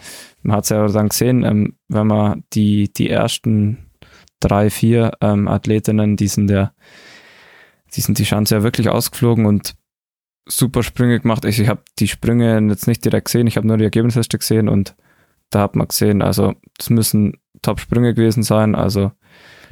[0.41, 3.90] man hat es ja dann gesehen, ähm, wenn man die, die ersten
[4.41, 6.73] drei, vier ähm, Athletinnen, die sind der,
[7.95, 9.75] die sind die Schanze ja wirklich ausgeflogen und
[10.47, 11.45] super Sprünge gemacht.
[11.45, 14.67] Ich, ich habe die Sprünge jetzt nicht direkt gesehen, ich habe nur die Ergebnisliste gesehen
[14.67, 14.95] und
[15.49, 18.75] da hat man gesehen, also es müssen Top-Sprünge gewesen sein.
[18.75, 19.11] Also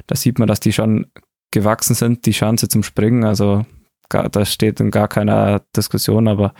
[0.06, 1.06] da sieht man, dass die schon
[1.50, 3.24] gewachsen sind, die Chance zum Springen.
[3.24, 3.64] Also
[4.08, 6.54] da steht in gar keiner Diskussion, aber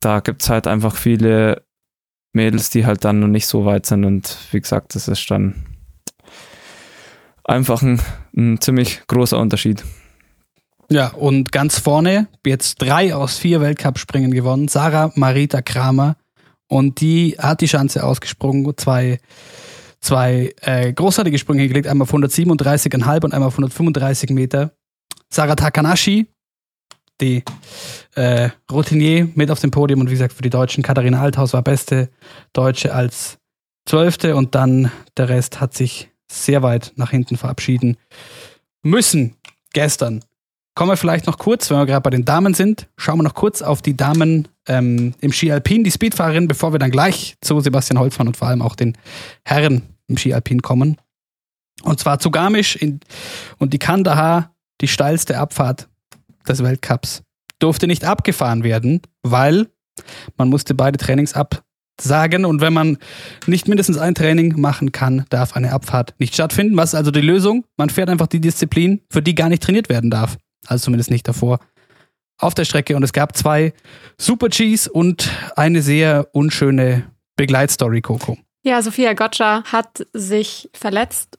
[0.00, 1.64] da gibt es halt einfach viele
[2.32, 5.66] Mädels, die halt dann noch nicht so weit sind und wie gesagt, das ist dann
[7.50, 8.00] einfach ein,
[8.36, 9.84] ein ziemlich großer Unterschied.
[10.90, 16.16] Ja, und ganz vorne, jetzt drei aus vier Weltcup-Springen gewonnen, Sarah Marita Kramer.
[16.68, 19.18] Und die hat die Chance ausgesprungen, zwei,
[20.00, 24.72] zwei äh, großartige Sprünge gelegt, einmal auf 137,5 und einmal auf 135 Meter.
[25.28, 26.26] Sarah Takanashi,
[27.20, 27.44] die
[28.14, 30.82] äh, Routinier mit auf dem Podium und wie gesagt für die Deutschen.
[30.82, 32.10] Katharina Althaus war beste
[32.52, 33.38] Deutsche als
[33.86, 37.96] Zwölfte und dann der Rest hat sich sehr weit nach hinten verabschieden
[38.82, 39.36] müssen
[39.72, 40.24] gestern.
[40.74, 43.34] Kommen wir vielleicht noch kurz, wenn wir gerade bei den Damen sind, schauen wir noch
[43.34, 47.60] kurz auf die Damen ähm, im Ski Alpin, die Speedfahrerin, bevor wir dann gleich zu
[47.60, 48.96] Sebastian Holzmann und vor allem auch den
[49.44, 50.96] Herren im Ski Alpin kommen.
[51.82, 53.00] Und zwar zu Garmisch in,
[53.58, 55.88] und die Kandahar, die steilste Abfahrt
[56.48, 57.22] des Weltcups,
[57.58, 59.66] durfte nicht abgefahren werden, weil
[60.36, 61.34] man musste beide Trainings
[62.00, 62.98] absagen und wenn man
[63.46, 66.76] nicht mindestens ein Training machen kann, darf eine Abfahrt nicht stattfinden.
[66.76, 67.64] Was ist also die Lösung?
[67.76, 70.36] Man fährt einfach die Disziplin, für die gar nicht trainiert werden darf
[70.66, 71.60] also zumindest nicht davor,
[72.38, 72.96] auf der Strecke.
[72.96, 73.72] Und es gab zwei
[74.18, 78.38] Super Gs und eine sehr unschöne Begleitstory, Coco.
[78.62, 81.38] Ja, Sophia Gotcha hat sich verletzt.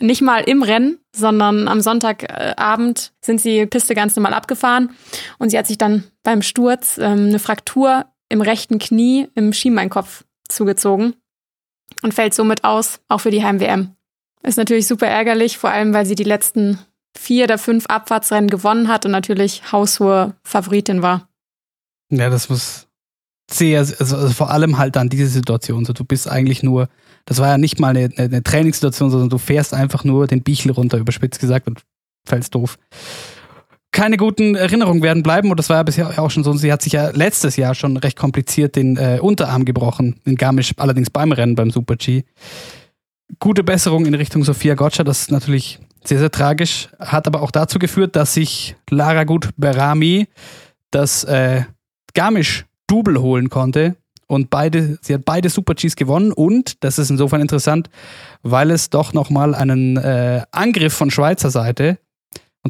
[0.00, 4.90] Nicht mal im Rennen, sondern am Sonntagabend sind sie Piste ganz normal abgefahren
[5.38, 10.24] und sie hat sich dann beim Sturz ähm, eine Fraktur im rechten Knie im Schienbeinkopf
[10.48, 11.14] zugezogen
[12.02, 13.94] und fällt somit aus, auch für die Heim-WM.
[14.42, 16.78] Ist natürlich super ärgerlich, vor allem weil sie die letzten
[17.18, 21.28] vier der fünf Abfahrtsrennen gewonnen hat und natürlich haushohe Favoritin war.
[22.10, 22.86] Ja, das muss
[23.50, 25.84] sehr, also, also, vor allem halt dann diese Situation.
[25.84, 26.88] So, du bist eigentlich nur,
[27.26, 30.70] das war ja nicht mal eine, eine Trainingssituation, sondern du fährst einfach nur den Bichel
[30.70, 31.82] runter, überspitzt gesagt, und
[32.24, 32.78] fällst doof.
[33.92, 36.52] Keine guten Erinnerungen werden bleiben, und das war ja bisher auch schon so.
[36.52, 40.72] Sie hat sich ja letztes Jahr schon recht kompliziert den äh, Unterarm gebrochen, in Garmisch,
[40.76, 42.22] allerdings beim Rennen beim Super G.
[43.40, 46.88] Gute Besserung in Richtung Sophia Gotcha, das ist natürlich sehr, sehr tragisch.
[46.98, 50.28] Hat aber auch dazu geführt, dass sich Lara Gut Berami
[50.90, 51.62] das äh,
[52.14, 53.96] Garmisch-Double holen konnte.
[54.26, 57.90] Und beide, sie hat beide Super Gs gewonnen und das ist insofern interessant,
[58.42, 61.98] weil es doch nochmal einen äh, Angriff von Schweizer Seite,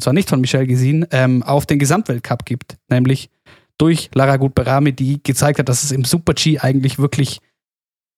[0.01, 2.77] und zwar nicht von Michel Gesin, ähm, auf den Gesamtweltcup gibt.
[2.89, 3.29] Nämlich
[3.77, 7.39] durch Lara Gut Berami, die gezeigt hat, dass es im Super G eigentlich wirklich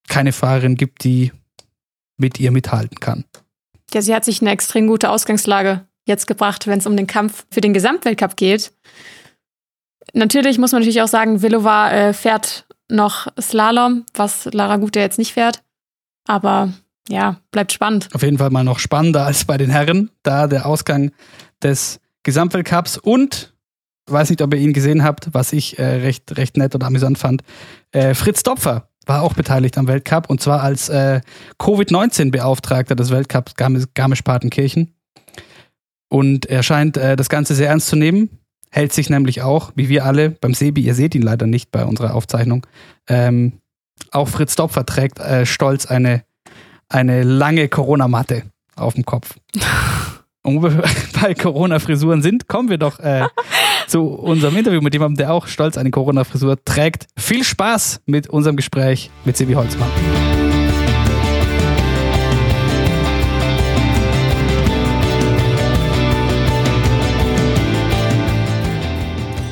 [0.07, 1.33] keine Fahrerin gibt, die
[2.17, 3.25] mit ihr mithalten kann.
[3.93, 7.45] Ja, sie hat sich eine extrem gute Ausgangslage jetzt gebracht, wenn es um den Kampf
[7.51, 8.71] für den Gesamtweltcup geht.
[10.13, 15.17] Natürlich muss man natürlich auch sagen, Vilova äh, fährt noch Slalom, was Lara Gute jetzt
[15.17, 15.63] nicht fährt.
[16.27, 16.71] Aber
[17.09, 18.07] ja, bleibt spannend.
[18.13, 21.11] Auf jeden Fall mal noch spannender als bei den Herren, da der Ausgang
[21.63, 23.53] des Gesamtweltcups und
[24.07, 27.17] weiß nicht, ob ihr ihn gesehen habt, was ich äh, recht, recht nett und amüsant
[27.17, 27.41] fand.
[27.91, 31.21] Äh, Fritz Dopfer war auch beteiligt am Weltcup und zwar als äh,
[31.59, 34.93] Covid-19-Beauftragter des Weltcups Garmisch-Partenkirchen.
[36.09, 38.29] Und er scheint äh, das Ganze sehr ernst zu nehmen,
[38.69, 41.85] hält sich nämlich auch, wie wir alle beim Sebi, ihr seht ihn leider nicht bei
[41.85, 42.65] unserer Aufzeichnung,
[43.07, 43.59] ähm,
[44.11, 46.23] auch Fritz Dopfer trägt äh, stolz eine,
[46.89, 48.43] eine lange Corona-Matte
[48.75, 49.35] auf dem Kopf.
[50.45, 50.83] Und wo wir
[51.21, 53.23] bei Corona-Frisuren sind, kommen wir doch äh,
[53.87, 57.07] zu unserem Interview mit jemandem, der auch stolz eine Corona-Frisur trägt.
[57.17, 59.89] Viel Spaß mit unserem Gespräch mit Sebi Holzmann.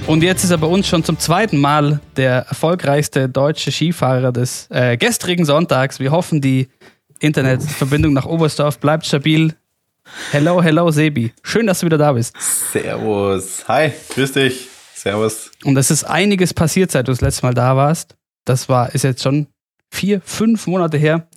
[0.08, 4.68] Und jetzt ist er bei uns schon zum zweiten Mal der erfolgreichste deutsche Skifahrer des
[4.70, 6.02] äh, gestrigen Sonntags.
[6.02, 6.68] Wir hoffen, die
[7.22, 9.56] Internetverbindung nach Oberstdorf bleibt stabil.
[10.32, 11.34] Hello, hello, Sebi.
[11.44, 12.36] Schön, dass du wieder da bist.
[12.72, 13.68] Servus.
[13.68, 14.68] Hi, grüß dich.
[14.94, 15.52] Servus.
[15.64, 18.16] Und es ist einiges passiert, seit du das letzte Mal da warst.
[18.46, 19.48] Das war, ist jetzt schon
[19.92, 21.28] vier, fünf Monate her.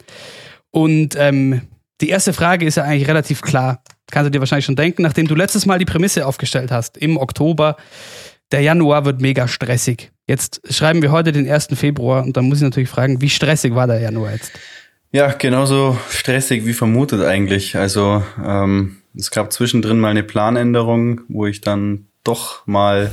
[0.71, 1.63] Und ähm,
[2.01, 3.83] die erste Frage ist ja eigentlich relativ klar.
[4.11, 7.17] Kannst du dir wahrscheinlich schon denken, nachdem du letztes Mal die Prämisse aufgestellt hast, im
[7.17, 7.77] Oktober,
[8.53, 10.13] der Januar wird mega stressig.
[10.27, 11.69] Jetzt schreiben wir heute den 1.
[11.75, 14.53] Februar und dann muss ich natürlich fragen, wie stressig war der Januar jetzt?
[15.15, 17.77] Ja, genauso stressig wie vermutet eigentlich.
[17.77, 23.13] Also ähm, es gab zwischendrin mal eine Planänderung, wo ich dann doch mal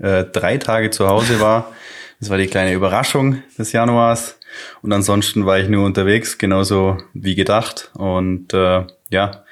[0.00, 1.72] äh, drei Tage zu Hause war.
[2.18, 4.40] Das war die kleine Überraschung des Januars.
[4.82, 7.92] Und ansonsten war ich nur unterwegs, genauso wie gedacht.
[7.94, 9.44] Und äh, ja,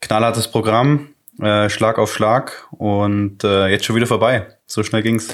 [0.00, 4.48] knallhartes Programm, äh, Schlag auf Schlag und äh, jetzt schon wieder vorbei.
[4.66, 5.28] So schnell ging's.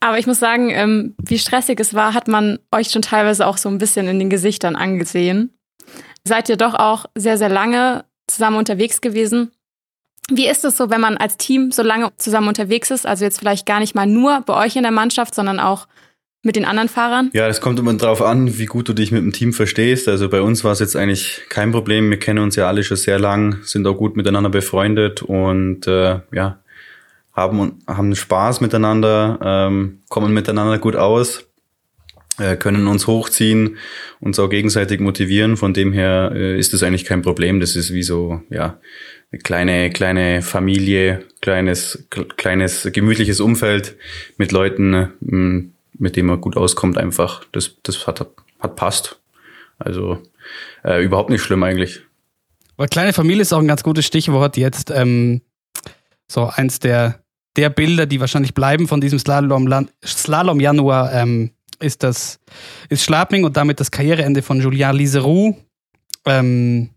[0.00, 3.56] Aber ich muss sagen, ähm, wie stressig es war, hat man euch schon teilweise auch
[3.56, 5.50] so ein bisschen in den Gesichtern angesehen.
[6.24, 9.52] Seid ihr doch auch sehr, sehr lange zusammen unterwegs gewesen.
[10.28, 13.06] Wie ist es so, wenn man als Team so lange zusammen unterwegs ist?
[13.06, 15.86] Also jetzt vielleicht gar nicht mal nur bei euch in der Mannschaft, sondern auch
[16.42, 17.30] mit den anderen Fahrern?
[17.32, 20.08] Ja, das kommt immer drauf an, wie gut du dich mit dem Team verstehst.
[20.08, 22.10] Also bei uns war es jetzt eigentlich kein Problem.
[22.10, 26.20] Wir kennen uns ja alle schon sehr lang, sind auch gut miteinander befreundet und äh,
[26.32, 26.60] ja,
[27.36, 31.44] haben, haben Spaß miteinander, ähm, kommen miteinander gut aus,
[32.38, 33.76] äh, können uns hochziehen,
[34.20, 35.58] uns auch gegenseitig motivieren.
[35.58, 37.60] Von dem her äh, ist das eigentlich kein Problem.
[37.60, 38.80] Das ist wie so, ja,
[39.30, 43.96] eine kleine, kleine Familie, kleines, kleines, gemütliches Umfeld
[44.38, 47.44] mit Leuten, mit denen man gut auskommt einfach.
[47.52, 48.26] Das, das hat,
[48.60, 49.20] hat passt.
[49.78, 50.22] Also
[50.84, 52.02] äh, überhaupt nicht schlimm eigentlich.
[52.76, 54.90] Aber kleine Familie ist auch ein ganz gutes Stichwort jetzt.
[54.90, 55.42] Ähm,
[56.28, 57.20] so eins der
[57.56, 62.38] der Bilder, die wahrscheinlich bleiben von diesem Slalom, Slalom Januar, ähm, ist das
[62.88, 65.56] ist Schlaping und damit das Karriereende von Julien Liseroux.
[66.24, 66.90] Ähm,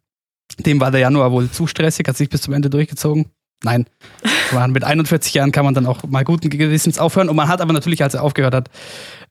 [0.57, 3.25] dem war der Januar wohl zu stressig, hat sich bis zum Ende durchgezogen.
[3.63, 3.85] Nein,
[4.69, 7.29] mit 41 Jahren kann man dann auch mal guten Gewissens aufhören.
[7.29, 8.69] Und man hat aber natürlich, als er aufgehört hat,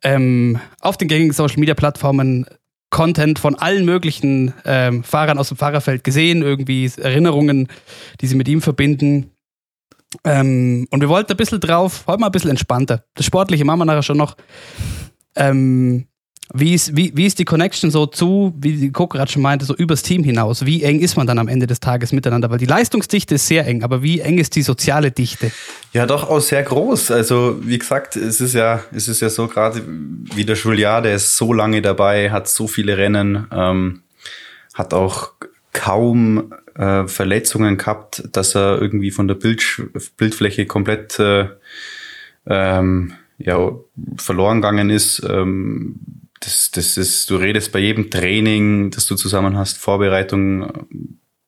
[0.03, 2.47] ähm, auf den gängigen Social Media Plattformen
[2.91, 7.69] Content von allen möglichen ähm, Fahrern aus dem Fahrerfeld gesehen, irgendwie Erinnerungen,
[8.21, 9.31] die sie mit ihm verbinden.
[10.25, 13.05] Ähm, und wir wollten ein bisschen drauf, heute mal ein bisschen entspannter.
[13.15, 14.37] Das Sportliche machen wir nachher schon noch.
[15.37, 16.07] Ähm,
[16.55, 19.75] wie, ist, wie, wie ist die Connection so zu, wie die gerade schon meinte, so
[19.77, 20.65] übers Team hinaus?
[20.65, 22.49] Wie eng ist man dann am Ende des Tages miteinander?
[22.49, 25.53] Weil die Leistungsdichte ist sehr eng, aber wie eng ist die soziale Dichte?
[25.93, 27.11] Ja, doch auch sehr groß.
[27.11, 29.83] Also, wie gesagt, es ist ja, es ist ja so gerade
[30.35, 34.03] wie der Juliard, der ist so lange dabei, hat so viele Rennen, ähm,
[34.73, 35.33] hat auch
[35.75, 39.63] kaum äh, Verletzungen gehabt, dass er irgendwie von der Bild,
[40.17, 41.49] Bildfläche komplett äh,
[42.47, 43.73] ähm, ja,
[44.17, 45.23] verloren gegangen ist.
[45.29, 45.97] Ähm,
[46.41, 50.87] das, das ist, du redest bei jedem Training, das du zusammen hast, Vorbereitung.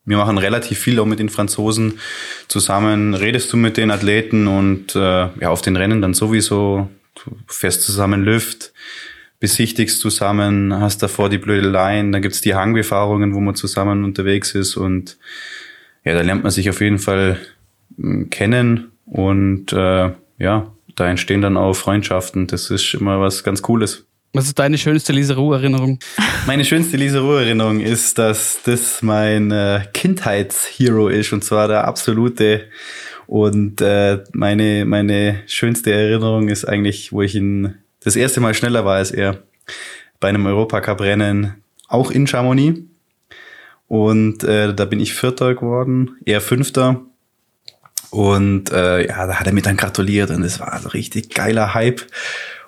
[0.04, 2.00] Wir machen relativ viel auch mit den Franzosen
[2.48, 3.14] zusammen.
[3.14, 6.90] Redest du mit den Athleten und äh, ja, auf den Rennen dann sowieso.
[7.24, 8.72] Du fährst zusammen Lüft
[9.40, 14.76] besichtigst zusammen, hast davor die Blödeleien, dann gibt's die Hangbefahrungen, wo man zusammen unterwegs ist
[14.76, 15.18] und
[16.04, 17.38] ja, da lernt man sich auf jeden Fall
[17.96, 22.46] hm, kennen und äh, ja, da entstehen dann auch Freundschaften.
[22.46, 24.06] Das ist immer was ganz Cooles.
[24.32, 25.98] Was ist deine schönste Liseroux-Erinnerung?
[26.46, 32.68] Meine schönste Liseroux-Erinnerung ist, dass das mein äh, Kindheitshero ist und zwar der absolute.
[33.26, 38.84] Und äh, meine, meine schönste Erinnerung ist eigentlich, wo ich ihn das erste Mal schneller
[38.84, 39.42] war als er
[40.18, 42.80] bei einem Europacup-Rennen, auch in Chamonix.
[43.88, 47.00] Und äh, da bin ich Vierter geworden, er Fünfter.
[48.10, 51.74] Und äh, ja, da hat er mir dann gratuliert und es war so richtig geiler
[51.74, 52.02] Hype.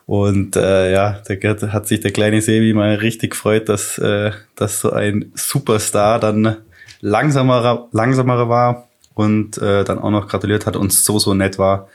[0.06, 4.80] Und äh, ja, da hat sich der kleine Sebi mal richtig gefreut, dass, äh, dass
[4.80, 6.56] so ein Superstar dann
[7.00, 11.88] langsamer, langsamer war und äh, dann auch noch gratuliert hat und so, so nett war.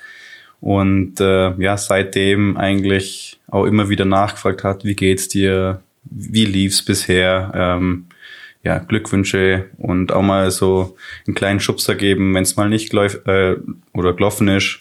[0.60, 6.84] Und äh, ja, seitdem eigentlich auch immer wieder nachgefragt hat, wie geht's dir, wie lief's
[6.84, 7.52] bisher.
[7.54, 8.06] Ähm,
[8.64, 13.26] ja, Glückwünsche und auch mal so einen kleinen Schubser geben, wenn es mal nicht läuft
[13.26, 13.56] äh,
[13.94, 14.80] oder gelaufen ist.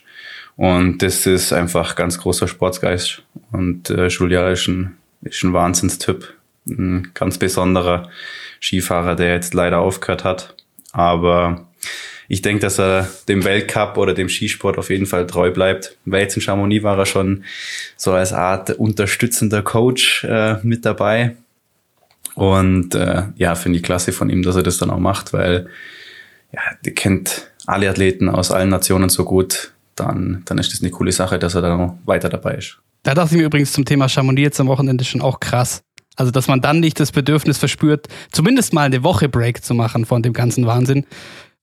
[0.57, 3.23] Und das ist einfach ganz großer Sportsgeist.
[3.53, 6.35] Und äh, Julia ist ein, ist ein Wahnsinnstyp.
[6.69, 8.11] Ein ganz besonderer
[8.61, 10.57] Skifahrer, der jetzt leider aufgehört hat.
[10.93, 11.69] Aber
[12.29, 15.97] ich denke, dass er dem Weltcup oder dem Skisport auf jeden Fall treu bleibt.
[16.05, 17.45] Weil jetzt in Chamonix war er schon
[17.97, 21.37] so als Art unterstützender Coach äh, mit dabei.
[22.35, 25.69] Und äh, ja, finde ich klasse von ihm, dass er das dann auch macht, weil
[26.53, 29.73] ja, der kennt alle Athleten aus allen Nationen so gut.
[29.95, 32.79] Dann, dann ist das eine coole Sache, dass er da noch weiter dabei ist.
[33.03, 35.83] Da dachte ich mir übrigens zum Thema Chamonix jetzt am Wochenende schon auch krass.
[36.17, 40.07] Also, dass man dann nicht das Bedürfnis verspürt, zumindest mal eine Woche Break zu machen
[40.07, 41.05] von dem ganzen Wahnsinn,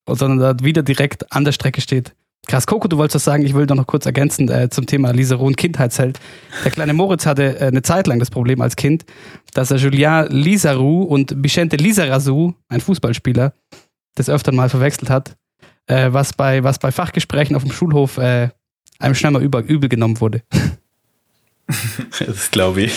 [0.07, 2.13] sondern da wieder direkt an der Strecke steht.
[2.45, 5.11] Krass, Coco, du wolltest was sagen, ich will doch noch kurz ergänzen äh, zum Thema
[5.11, 6.19] Lisa Rohn Kindheitsheld.
[6.65, 9.05] Der kleine Moritz hatte äh, eine Zeit lang das Problem als Kind,
[9.53, 13.53] dass er Julien Lisaru und Vicente Lizarazu, ein Fußballspieler,
[14.17, 15.37] des Öfteren mal verwechselt hat,
[15.87, 18.49] äh, was, bei, was bei Fachgesprächen auf dem Schulhof äh,
[18.99, 20.43] einem schnell mal über, übel genommen wurde.
[22.19, 22.93] das glaube ich.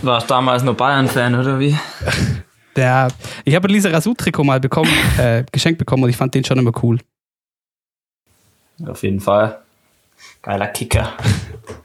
[0.00, 1.76] Warst damals nur Bayern-Fan, oder wie?
[2.76, 3.08] Der,
[3.44, 6.58] ich habe ein Lisa Rasu-Trikot mal bekommen, äh, geschenkt bekommen und ich fand den schon
[6.58, 6.98] immer cool.
[8.86, 9.58] Auf jeden Fall.
[10.42, 11.14] Geiler Kicker.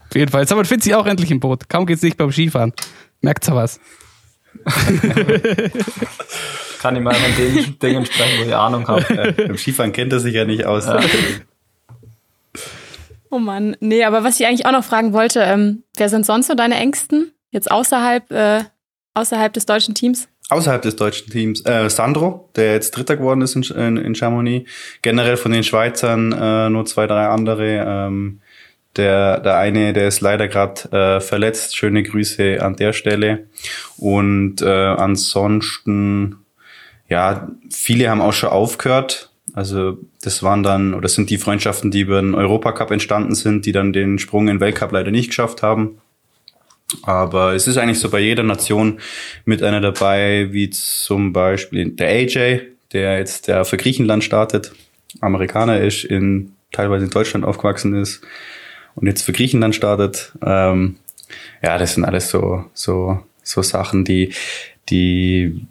[0.09, 0.41] Auf jeden Fall.
[0.41, 1.69] Jetzt haben wir auch endlich im Boot.
[1.69, 2.73] Kaum geht's nicht beim Skifahren.
[3.21, 3.79] Merkt's ja was.
[6.79, 9.05] Kann ich mal von den Dingen sprechen, wo ich Ahnung habe.
[9.13, 10.85] Ja, beim Skifahren kennt er sich ja nicht aus.
[10.87, 10.99] Ja.
[13.29, 16.47] Oh Mann, nee, aber was ich eigentlich auch noch fragen wollte, ähm, wer sind sonst
[16.47, 17.31] so deine Ängsten?
[17.51, 18.63] Jetzt außerhalb, äh,
[19.13, 20.27] außerhalb des deutschen Teams?
[20.49, 21.65] Außerhalb des deutschen Teams.
[21.65, 24.69] Äh, Sandro, der jetzt Dritter geworden ist in, in, in Chamonix.
[25.01, 27.85] Generell von den Schweizern äh, nur zwei, drei andere.
[27.87, 28.41] Ähm,
[28.97, 31.77] der, der eine, der ist leider gerade äh, verletzt.
[31.77, 33.47] Schöne Grüße an der Stelle.
[33.97, 36.37] Und äh, ansonsten,
[37.07, 39.31] ja, viele haben auch schon aufgehört.
[39.53, 43.71] Also das waren dann, oder sind die Freundschaften, die über den Europacup entstanden sind, die
[43.71, 46.00] dann den Sprung in den Weltcup leider nicht geschafft haben.
[47.03, 48.99] Aber es ist eigentlich so bei jeder Nation
[49.45, 52.61] mit einer dabei, wie zum Beispiel der AJ,
[52.93, 54.73] der jetzt der für Griechenland startet,
[55.19, 58.21] Amerikaner ist, in teilweise in Deutschland aufgewachsen ist
[58.95, 60.33] und jetzt für Griechenland startet.
[60.45, 60.97] Ähm,
[61.63, 64.33] ja, das sind alles so so so Sachen, die
[64.89, 65.65] die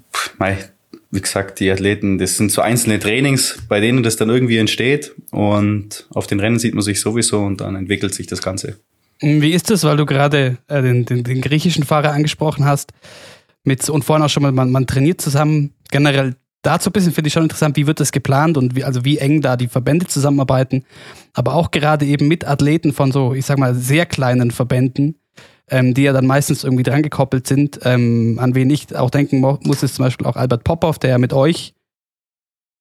[1.10, 5.12] wie gesagt, die Athleten, das sind so einzelne Trainings, bei denen das dann irgendwie entsteht
[5.30, 8.78] und auf den Rennen sieht man sich sowieso und dann entwickelt sich das Ganze.
[9.20, 12.92] Wie ist das, weil du gerade äh, den, den, den, griechischen Fahrer angesprochen hast?
[13.64, 15.74] Mit, und vorhin auch schon mal, man, man trainiert zusammen.
[15.90, 19.04] Generell dazu ein bisschen finde ich schon interessant, wie wird das geplant und wie, also
[19.04, 20.84] wie eng da die Verbände zusammenarbeiten.
[21.34, 25.16] Aber auch gerade eben mit Athleten von so, ich sag mal, sehr kleinen Verbänden,
[25.68, 27.80] ähm, die ja dann meistens irgendwie dran gekoppelt sind.
[27.84, 31.18] Ähm, an wen ich auch denken muss, ist zum Beispiel auch Albert Popov, der ja
[31.18, 31.74] mit euch,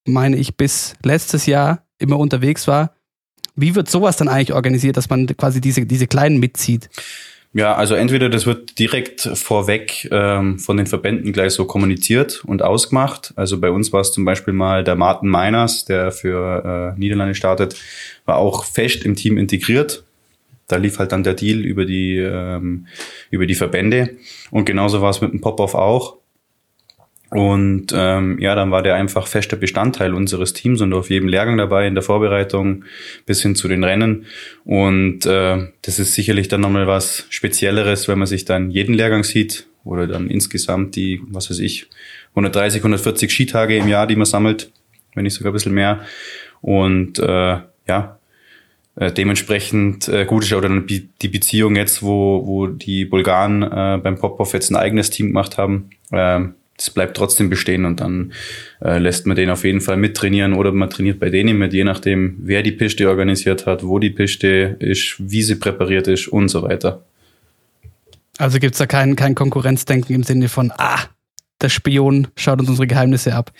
[0.05, 2.93] meine ich, bis letztes Jahr immer unterwegs war.
[3.61, 6.89] Wie wird sowas dann eigentlich organisiert, dass man quasi diese, diese Kleinen mitzieht?
[7.51, 12.61] Ja, also entweder das wird direkt vorweg ähm, von den Verbänden gleich so kommuniziert und
[12.61, 13.33] ausgemacht.
[13.35, 17.33] Also bei uns war es zum Beispiel mal der Martin Meiners, der für äh, Niederlande
[17.33, 17.75] startet,
[18.25, 20.03] war auch fest im Team integriert.
[20.67, 22.85] Da lief halt dann der Deal über die ähm,
[23.31, 24.17] über die Verbände
[24.51, 26.18] und genauso war es mit dem Popov auch.
[27.31, 31.57] Und ähm, ja, dann war der einfach fester Bestandteil unseres Teams und auf jedem Lehrgang
[31.57, 32.85] dabei in der Vorbereitung
[33.25, 34.25] bis hin zu den Rennen.
[34.65, 39.23] Und äh, das ist sicherlich dann nochmal was Spezielleres, wenn man sich dann jeden Lehrgang
[39.23, 41.87] sieht oder dann insgesamt die, was weiß ich,
[42.31, 44.71] 130, 140 Skitage im Jahr, die man sammelt,
[45.13, 46.01] wenn nicht sogar ein bisschen mehr.
[46.61, 48.19] Und äh, ja,
[48.95, 54.17] äh, dementsprechend äh, gut ist dann die Beziehung jetzt, wo, wo die Bulgaren äh, beim
[54.17, 55.91] Popov jetzt ein eigenes Team gemacht haben.
[56.11, 58.31] Äh, das bleibt trotzdem bestehen und dann
[58.81, 61.83] äh, lässt man den auf jeden Fall mittrainieren oder man trainiert bei denen mit, je
[61.83, 66.47] nachdem, wer die Piste organisiert hat, wo die Piste ist, wie sie präpariert ist und
[66.47, 67.03] so weiter.
[68.37, 70.99] Also gibt es da kein, kein Konkurrenzdenken im Sinne von, ah,
[71.61, 73.51] der Spion schaut uns unsere Geheimnisse ab.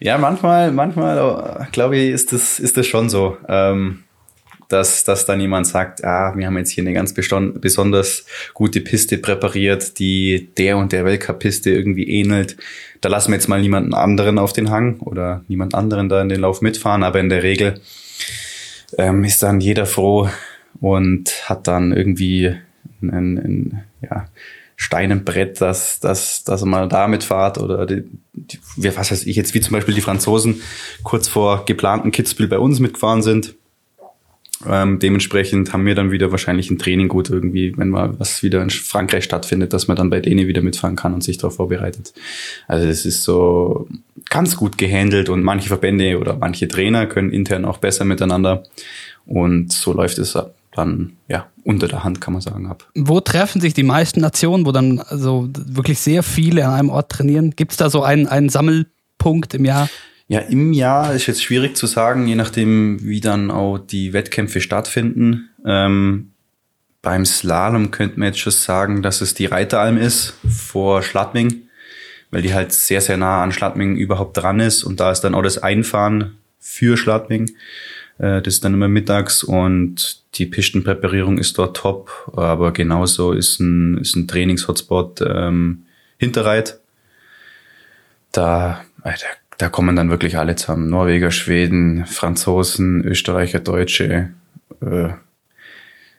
[0.00, 3.36] Ja, manchmal, manchmal, oh, glaube ich, ist das, ist das schon so.
[3.46, 4.04] Ähm,
[4.72, 9.18] dass, dass dann jemand sagt, ah, wir haben jetzt hier eine ganz besonders gute Piste
[9.18, 12.56] präpariert, die der und der Weltcup-Piste irgendwie ähnelt.
[13.00, 16.28] Da lassen wir jetzt mal niemanden anderen auf den Hang oder niemand anderen da in
[16.30, 17.80] den Lauf mitfahren, aber in der Regel
[18.96, 20.28] ähm, ist dann jeder froh
[20.80, 22.54] und hat dann irgendwie
[23.02, 24.26] ein, ein ja,
[24.76, 28.58] Steinenbrett, dass, dass, dass er mal damit fahrt oder die, die,
[28.96, 30.62] was weiß ich jetzt, wie zum Beispiel die Franzosen
[31.02, 33.54] kurz vor geplanten Kitzbühel bei uns mitgefahren sind
[34.68, 38.62] Ähm, dementsprechend haben wir dann wieder wahrscheinlich ein Training gut irgendwie, wenn mal was wieder
[38.62, 42.12] in Frankreich stattfindet, dass man dann bei denen wieder mitfahren kann und sich darauf vorbereitet.
[42.68, 43.88] Also das ist so
[44.30, 48.64] ganz gut gehandelt und manche Verbände oder manche Trainer können intern auch besser miteinander
[49.26, 50.36] und so läuft es
[50.74, 52.88] dann ja unter der Hand kann man sagen ab.
[52.94, 57.10] Wo treffen sich die meisten Nationen, wo dann also wirklich sehr viele an einem Ort
[57.10, 57.50] trainieren?
[57.50, 59.88] Gibt es da so einen, einen Sammelpunkt im Jahr?
[60.32, 64.62] Ja, im Jahr ist jetzt schwierig zu sagen, je nachdem, wie dann auch die Wettkämpfe
[64.62, 65.50] stattfinden.
[65.66, 66.30] Ähm,
[67.02, 71.68] beim Slalom könnte man jetzt schon sagen, dass es die Reiteralm ist vor Schladming,
[72.30, 75.34] weil die halt sehr, sehr nah an Schladming überhaupt dran ist und da ist dann
[75.34, 77.50] auch das Einfahren für Schladming.
[78.16, 83.60] Äh, das ist dann immer mittags und die Pistenpräparierung ist dort top, aber genauso ist
[83.60, 85.82] ein, ist ein Trainingshotspot ähm,
[86.16, 86.80] Hinterreit.
[88.32, 89.26] Da, Alter,
[89.58, 90.88] da kommen dann wirklich alle zusammen.
[90.88, 94.30] Norweger, Schweden, Franzosen, Österreicher, Deutsche.
[94.80, 95.10] Äh,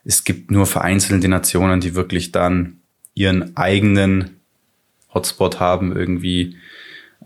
[0.06, 2.78] es gibt nur vereinzelte Nationen, die wirklich dann
[3.14, 4.42] ihren eigenen
[5.14, 6.58] Hotspot haben irgendwie.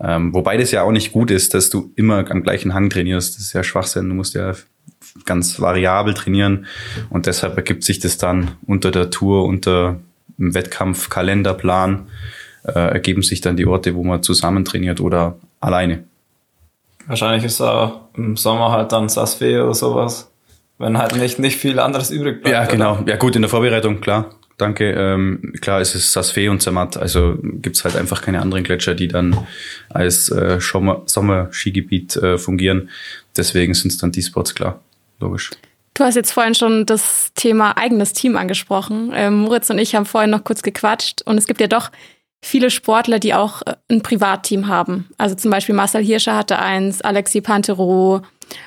[0.00, 3.34] Ähm, wobei das ja auch nicht gut ist, dass du immer am gleichen Hang trainierst.
[3.34, 4.08] Das ist ja Schwachsinn.
[4.08, 4.54] Du musst ja
[5.24, 6.66] ganz variabel trainieren.
[7.10, 10.00] Und deshalb ergibt sich das dann unter der Tour, unter
[10.38, 12.08] dem Wettkampfkalenderplan,
[12.64, 16.04] äh, ergeben sich dann die Orte, wo man zusammen trainiert oder alleine.
[17.06, 20.30] Wahrscheinlich ist da im Sommer halt dann Sasfe oder sowas.
[20.78, 22.54] Wenn halt nicht, nicht viel anderes übrig bleibt.
[22.54, 22.98] Ja, genau.
[22.98, 23.12] Oder?
[23.12, 24.30] Ja, gut, in der Vorbereitung, klar.
[24.58, 24.90] Danke.
[24.90, 26.96] Ähm, klar, es ist Sasfe und Zermatt.
[26.96, 29.46] Also gibt's halt einfach keine anderen Gletscher, die dann
[29.88, 32.90] als äh, Sommerskigebiet äh, fungieren.
[33.36, 34.80] Deswegen sind's dann die Spots, klar.
[35.20, 35.50] Logisch.
[35.94, 39.12] Du hast jetzt vorhin schon das Thema eigenes Team angesprochen.
[39.14, 41.90] Ähm, Moritz und ich haben vorhin noch kurz gequatscht und es gibt ja doch
[42.40, 45.08] viele Sportler, die auch äh, ein Privatteam haben.
[45.18, 48.22] Also zum Beispiel Marcel Hirscher hatte eins, Alexi Pantero,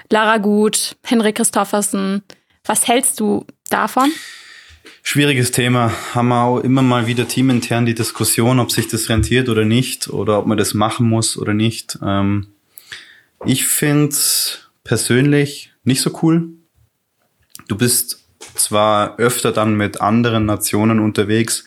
[0.09, 2.23] Lara Gut, Henrik Christoffersen.
[2.65, 4.11] Was hältst du davon?
[5.03, 5.91] Schwieriges Thema.
[6.13, 10.09] Haben wir auch immer mal wieder teamintern die Diskussion, ob sich das rentiert oder nicht
[10.09, 11.97] oder ob man das machen muss oder nicht.
[12.03, 12.47] Ähm,
[13.45, 14.15] ich finde
[14.83, 16.49] persönlich nicht so cool.
[17.67, 18.23] Du bist
[18.55, 21.63] zwar öfter dann mit anderen Nationen unterwegs,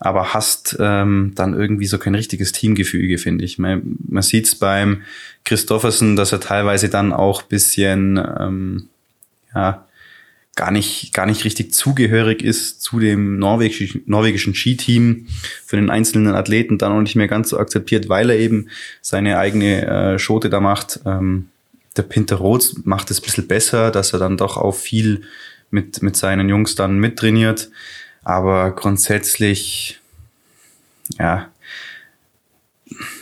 [0.00, 3.58] aber hast ähm, dann irgendwie so kein richtiges Teamgefüge, finde ich.
[3.58, 5.02] Man, man sieht es beim
[5.44, 8.88] Christoffersen, dass er teilweise dann auch bisschen ähm,
[9.54, 9.86] ja,
[10.56, 15.26] gar nicht, gar nicht richtig zugehörig ist zu dem norwegischen, norwegischen Skiteam,
[15.66, 18.68] für den einzelnen Athleten dann auch nicht mehr ganz so akzeptiert, weil er eben
[19.02, 21.00] seine eigene äh, Schote da macht.
[21.04, 21.48] Ähm,
[21.96, 25.22] der Pinter Roth macht es ein bisschen besser, dass er dann doch auch viel
[25.70, 27.70] mit, mit seinen Jungs dann mittrainiert.
[28.22, 30.00] Aber grundsätzlich,
[31.18, 31.48] ja,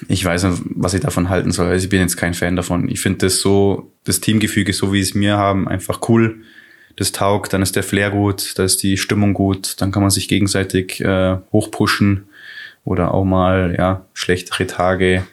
[0.09, 1.69] ich weiß nicht, was ich davon halten soll.
[1.69, 2.89] Also ich bin jetzt kein Fan davon.
[2.89, 6.43] Ich finde das so, das Teamgefüge, so wie es mir haben, einfach cool.
[6.97, 10.11] Das taugt, dann ist der Flair gut, da ist die Stimmung gut, dann kann man
[10.11, 12.25] sich gegenseitig äh, hochpushen
[12.85, 15.25] oder auch mal ja schlechtere Tage,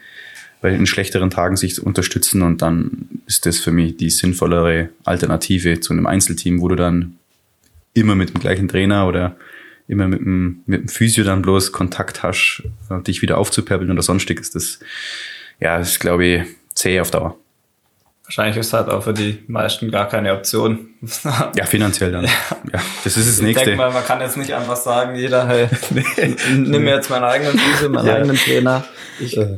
[0.62, 5.80] bei den schlechteren Tagen sich unterstützen und dann ist das für mich die sinnvollere Alternative
[5.80, 7.18] zu einem Einzelteam, wo du dann
[7.94, 9.36] immer mit dem gleichen Trainer oder
[9.88, 14.02] immer mit dem, mit dem Physio dann bloß Kontakt hast, äh, dich wieder aufzupäppeln oder
[14.02, 14.52] sonstiges.
[14.52, 14.80] Das,
[15.60, 17.38] ja, ist, glaube ich, zäh auf Dauer.
[18.24, 20.90] Wahrscheinlich ist halt auch für die meisten gar keine Option.
[21.56, 22.26] ja, finanziell dann.
[22.26, 22.32] Ja.
[22.74, 23.62] ja das ist das Nächste.
[23.62, 25.68] Ich denke mal, man kann jetzt nicht einfach sagen, jeder, hey,
[26.56, 28.16] nimm mir jetzt meinen eigenen Physio, meinen ja.
[28.16, 28.84] eigenen Trainer.
[29.20, 29.58] Ich äh,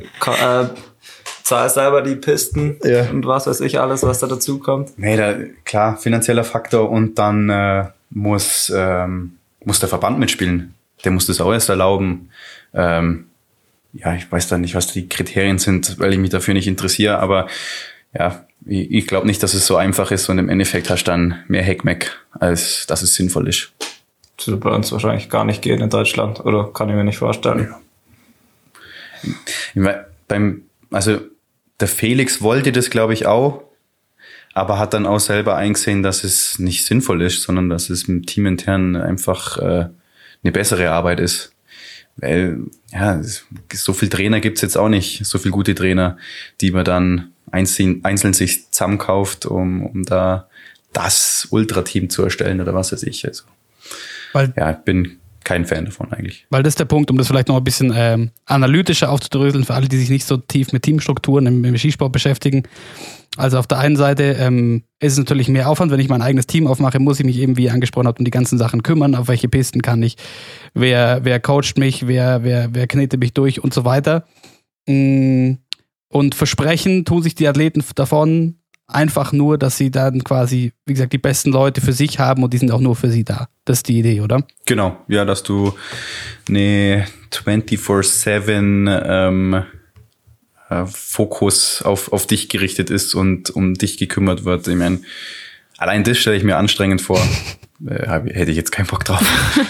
[1.42, 3.08] zahle selber die Pisten ja.
[3.08, 4.98] und was weiß ich alles, was da dazu kommt.
[4.98, 10.74] Nee, da, klar, finanzieller Faktor und dann äh, muss ähm, muss der Verband mitspielen.
[11.04, 12.30] Der muss das auch erst erlauben.
[12.74, 13.26] Ähm,
[13.92, 17.18] ja, ich weiß da nicht, was die Kriterien sind, weil ich mich dafür nicht interessiere,
[17.18, 17.48] aber
[18.16, 21.10] ja, ich, ich glaube nicht, dass es so einfach ist und im Endeffekt hast du
[21.10, 23.72] dann mehr Heckmeck, als dass es sinnvoll ist.
[24.36, 27.18] Das würde bei uns wahrscheinlich gar nicht gehen in Deutschland, oder kann ich mir nicht
[27.18, 27.74] vorstellen.
[29.74, 30.04] Ja.
[30.28, 31.18] Beim, also
[31.80, 33.62] der Felix wollte das, glaube ich, auch,
[34.54, 38.26] aber hat dann auch selber eingesehen, dass es nicht sinnvoll ist, sondern dass es im
[38.26, 39.88] Team intern einfach äh,
[40.42, 41.52] eine bessere Arbeit ist.
[42.16, 43.20] Weil, ja,
[43.72, 46.16] so viel Trainer gibt's jetzt auch nicht, so viel gute Trainer,
[46.60, 50.48] die man dann einzeln, einzeln sich zusammenkauft, um, um da
[50.92, 53.26] das Ultrateam zu erstellen oder was weiß ich.
[53.26, 53.44] Also,
[54.32, 56.46] Weil, ja, ich bin kein Fan davon eigentlich.
[56.50, 59.74] Weil das ist der Punkt, um das vielleicht noch ein bisschen ähm, analytischer aufzudröseln, für
[59.74, 62.64] alle, die sich nicht so tief mit Teamstrukturen im, im Skisport beschäftigen.
[63.36, 66.46] Also auf der einen Seite ähm, ist es natürlich mehr Aufwand, wenn ich mein eigenes
[66.46, 69.14] Team aufmache, muss ich mich eben, wie ihr angesprochen habt, um die ganzen Sachen kümmern.
[69.14, 70.16] Auf welche Pisten kann ich?
[70.74, 72.08] Wer, wer coacht mich?
[72.08, 74.24] Wer, wer, wer knetet mich durch und so weiter?
[74.86, 75.52] Mm,
[76.08, 78.58] und versprechen tun sich die Athleten davon
[78.88, 82.52] einfach nur, dass sie dann quasi, wie gesagt, die besten Leute für sich haben und
[82.52, 83.48] die sind auch nur für sie da.
[83.64, 84.42] Das ist die Idee, oder?
[84.64, 85.74] Genau, ja, dass du
[86.48, 89.62] eine 24-7 ähm,
[90.68, 94.68] äh, Fokus auf, auf dich gerichtet ist und um dich gekümmert wird.
[94.68, 95.00] Ich meine,
[95.76, 97.20] allein das stelle ich mir anstrengend vor.
[97.86, 99.22] äh, hätte ich jetzt keinen Bock drauf.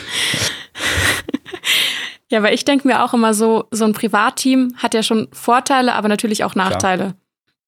[2.30, 5.94] ja, weil ich denke mir auch immer so, so ein Privatteam hat ja schon Vorteile,
[5.94, 7.03] aber natürlich auch Nachteile.
[7.03, 7.16] Klar.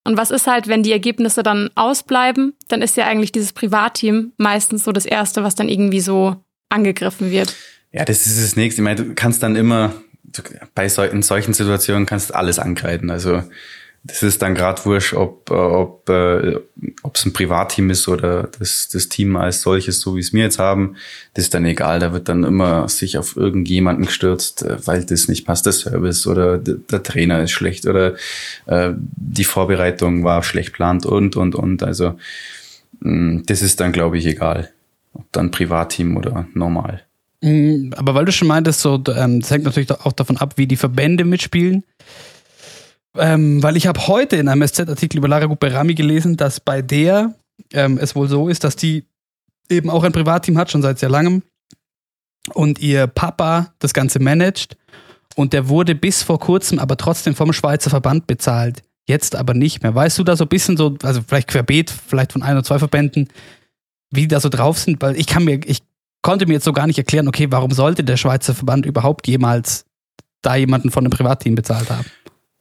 [0.04, 4.32] Und was ist halt, wenn die Ergebnisse dann ausbleiben, dann ist ja eigentlich dieses Privatteam
[4.38, 6.36] meistens so das Erste, was dann irgendwie so
[6.70, 7.54] angegriffen wird.
[7.92, 8.80] Ja, das ist das Nächste.
[8.80, 9.92] Ich meine, du kannst dann immer,
[10.74, 13.10] bei so, in solchen Situationen kannst du alles angreifen.
[13.10, 13.42] Also
[14.02, 16.58] das ist dann gerade wurscht, ob ob äh,
[17.02, 20.44] ob es ein Privatteam ist oder das das Team als solches, so wie es mir
[20.44, 20.96] jetzt haben,
[21.34, 21.98] das ist dann egal.
[22.00, 26.26] Da wird dann immer sich auf irgendjemanden gestürzt, äh, weil das nicht passt, der Service
[26.26, 28.14] oder der Trainer ist schlecht oder
[28.66, 31.82] äh, die Vorbereitung war schlecht plant und und und.
[31.82, 32.18] Also
[33.00, 34.70] mh, mm, das ist dann glaube ich egal,
[35.12, 37.02] ob dann Privatteam oder normal.
[37.42, 40.66] Mm, aber weil du schon meintest, so ähm, das hängt natürlich auch davon ab, wie
[40.66, 41.84] die Verbände mitspielen.
[43.16, 47.34] Ähm, weil ich habe heute in einem SZ-Artikel über Lara Guperami gelesen, dass bei der
[47.72, 49.04] ähm, es wohl so ist, dass die
[49.68, 51.42] eben auch ein Privatteam hat, schon seit sehr langem.
[52.54, 54.76] Und ihr Papa das Ganze managt.
[55.36, 58.82] Und der wurde bis vor kurzem aber trotzdem vom Schweizer Verband bezahlt.
[59.06, 59.94] Jetzt aber nicht mehr.
[59.94, 62.78] Weißt du da so ein bisschen so, also vielleicht querbeet, vielleicht von ein oder zwei
[62.78, 63.28] Verbänden,
[64.10, 65.00] wie die da so drauf sind?
[65.02, 65.82] Weil ich kann mir, ich
[66.22, 69.84] konnte mir jetzt so gar nicht erklären, okay, warum sollte der Schweizer Verband überhaupt jemals
[70.42, 72.04] da jemanden von einem Privatteam bezahlt haben?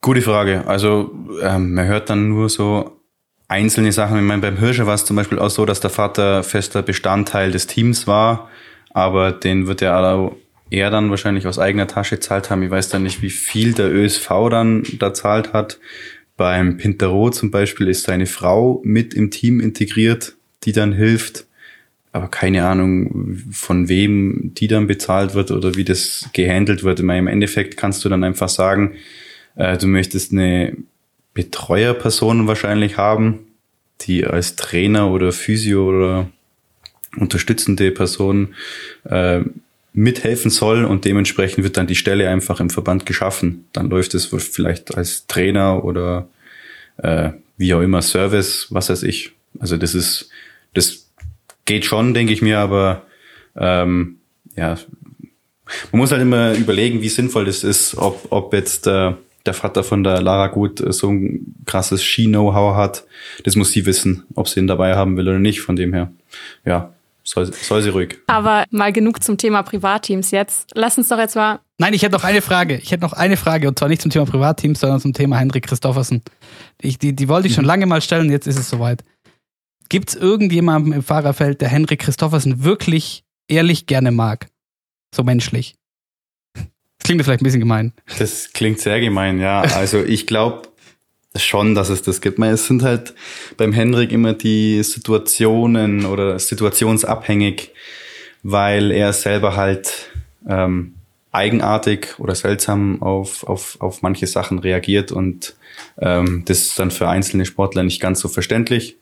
[0.02, 0.66] Gute Frage.
[0.66, 3.00] Also ähm, man hört dann nur so
[3.48, 4.18] einzelne Sachen.
[4.18, 7.52] Ich meine, beim Hirscher war es zum Beispiel auch so, dass der Vater fester Bestandteil
[7.52, 8.50] des Teams war,
[8.92, 10.32] aber den wird er
[10.72, 12.62] er dann wahrscheinlich aus eigener Tasche zahlt haben.
[12.62, 15.80] Ich weiß dann nicht, wie viel der ÖSV dann da zahlt hat.
[16.38, 21.46] Beim Pintero zum Beispiel ist seine Frau mit im Team integriert, die dann hilft.
[22.12, 27.00] Aber keine Ahnung, von wem die dann bezahlt wird oder wie das gehandelt wird.
[27.00, 28.96] Im Endeffekt kannst du dann einfach sagen,
[29.56, 30.76] äh, du möchtest eine
[31.34, 33.40] Betreuerperson wahrscheinlich haben,
[34.02, 36.30] die als Trainer oder Physio oder
[37.18, 38.56] unterstützende Person
[39.04, 39.42] äh,
[39.94, 43.66] mithelfen soll und dementsprechend wird dann die Stelle einfach im Verband geschaffen.
[43.74, 46.28] Dann läuft es vielleicht als Trainer oder
[46.98, 49.34] äh, wie auch immer Service, was weiß ich.
[49.60, 50.30] Also das ist,
[50.74, 51.09] das
[51.70, 53.04] geht schon, denke ich mir, aber
[53.56, 54.18] ähm,
[54.58, 54.76] ja,
[55.92, 59.14] man muss halt immer überlegen, wie sinnvoll das ist, ob, ob jetzt äh,
[59.46, 63.06] der Vater von der Lara Gut äh, so ein krasses Ski-Know-how hat.
[63.44, 65.62] Das muss sie wissen, ob sie ihn dabei haben will oder nicht.
[65.62, 66.12] Von dem her,
[66.66, 66.92] ja,
[67.24, 68.18] soll, soll sie ruhig.
[68.26, 70.72] Aber mal genug zum Thema Privatteams jetzt.
[70.74, 71.60] Lass uns doch jetzt mal.
[71.78, 72.78] Nein, ich hätte noch eine Frage.
[72.78, 75.68] Ich hätte noch eine Frage und zwar nicht zum Thema Privatteams, sondern zum Thema Hendrik
[75.68, 76.24] Christoffersen.
[76.82, 77.70] Ich, die, die wollte ich schon mhm.
[77.70, 79.04] lange mal stellen, jetzt ist es soweit.
[79.90, 84.48] Gibt es irgendjemanden im Fahrerfeld, der Hendrik Christoffersen wirklich ehrlich gerne mag?
[85.14, 85.76] So menschlich.
[86.54, 86.66] Das
[87.04, 87.94] klingt vielleicht ein bisschen gemein.
[88.20, 89.62] Das klingt sehr gemein, ja.
[89.62, 90.70] Also ich glaube
[91.36, 92.38] schon, dass es das gibt.
[92.38, 93.16] Es sind halt
[93.58, 97.72] beim Henrik immer die Situationen oder situationsabhängig,
[98.44, 100.12] weil er selber halt
[100.48, 100.94] ähm,
[101.32, 105.56] eigenartig oder seltsam auf, auf, auf manche Sachen reagiert und
[106.00, 108.99] ähm, das ist dann für einzelne Sportler nicht ganz so verständlich.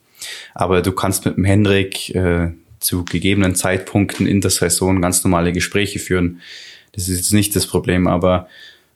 [0.53, 5.51] Aber du kannst mit dem Henrik äh, zu gegebenen Zeitpunkten in der Saison ganz normale
[5.51, 6.41] Gespräche führen.
[6.93, 8.47] Das ist jetzt nicht das Problem, aber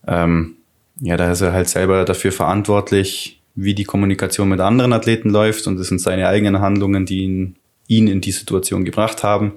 [0.08, 0.56] ähm,
[1.00, 5.68] ja, da ist er halt selber dafür verantwortlich, wie die Kommunikation mit anderen Athleten läuft
[5.68, 7.56] und das sind seine eigenen Handlungen, die ihn,
[7.88, 9.54] ihn in die Situation gebracht haben.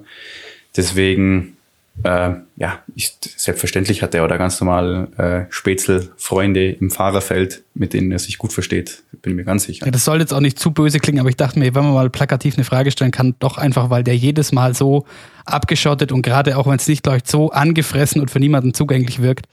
[0.75, 1.54] Deswegen
[2.03, 8.11] äh, ja, ich, selbstverständlich hat er oder ganz normal äh, Spätzle-Freunde im Fahrerfeld, mit denen
[8.11, 9.03] er sich gut versteht.
[9.21, 9.85] Bin mir ganz sicher.
[9.85, 11.93] Ja, das soll jetzt auch nicht zu böse klingen, aber ich dachte mir, wenn man
[11.93, 15.05] mal plakativ eine Frage stellen kann, doch einfach, weil der jedes Mal so
[15.45, 19.47] abgeschottet und gerade auch wenn es nicht läuft, so angefressen und für niemanden zugänglich wirkt.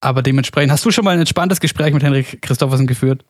[0.00, 3.24] Aber dementsprechend, hast du schon mal ein entspanntes Gespräch mit Henrik Christoffersen geführt?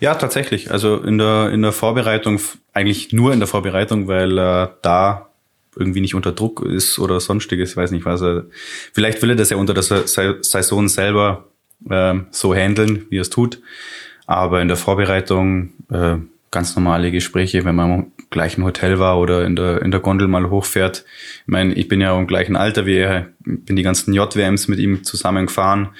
[0.00, 0.70] Ja, tatsächlich.
[0.70, 2.40] Also in der, in der Vorbereitung,
[2.72, 5.29] eigentlich nur in der Vorbereitung, weil äh, da
[5.76, 8.22] irgendwie nicht unter Druck ist oder sonstiges, weiß nicht was.
[8.22, 8.46] Er,
[8.92, 11.48] vielleicht will er das ja unter der Saison selber
[11.88, 13.60] äh, so handeln, wie er es tut.
[14.26, 16.16] Aber in der Vorbereitung äh,
[16.50, 20.28] ganz normale Gespräche, wenn man im gleichen Hotel war oder in der, in der Gondel
[20.28, 21.04] mal hochfährt.
[21.42, 24.78] Ich meine, ich bin ja im gleichen Alter wie er, bin die ganzen JWMs mit
[24.78, 25.90] ihm zusammen gefahren.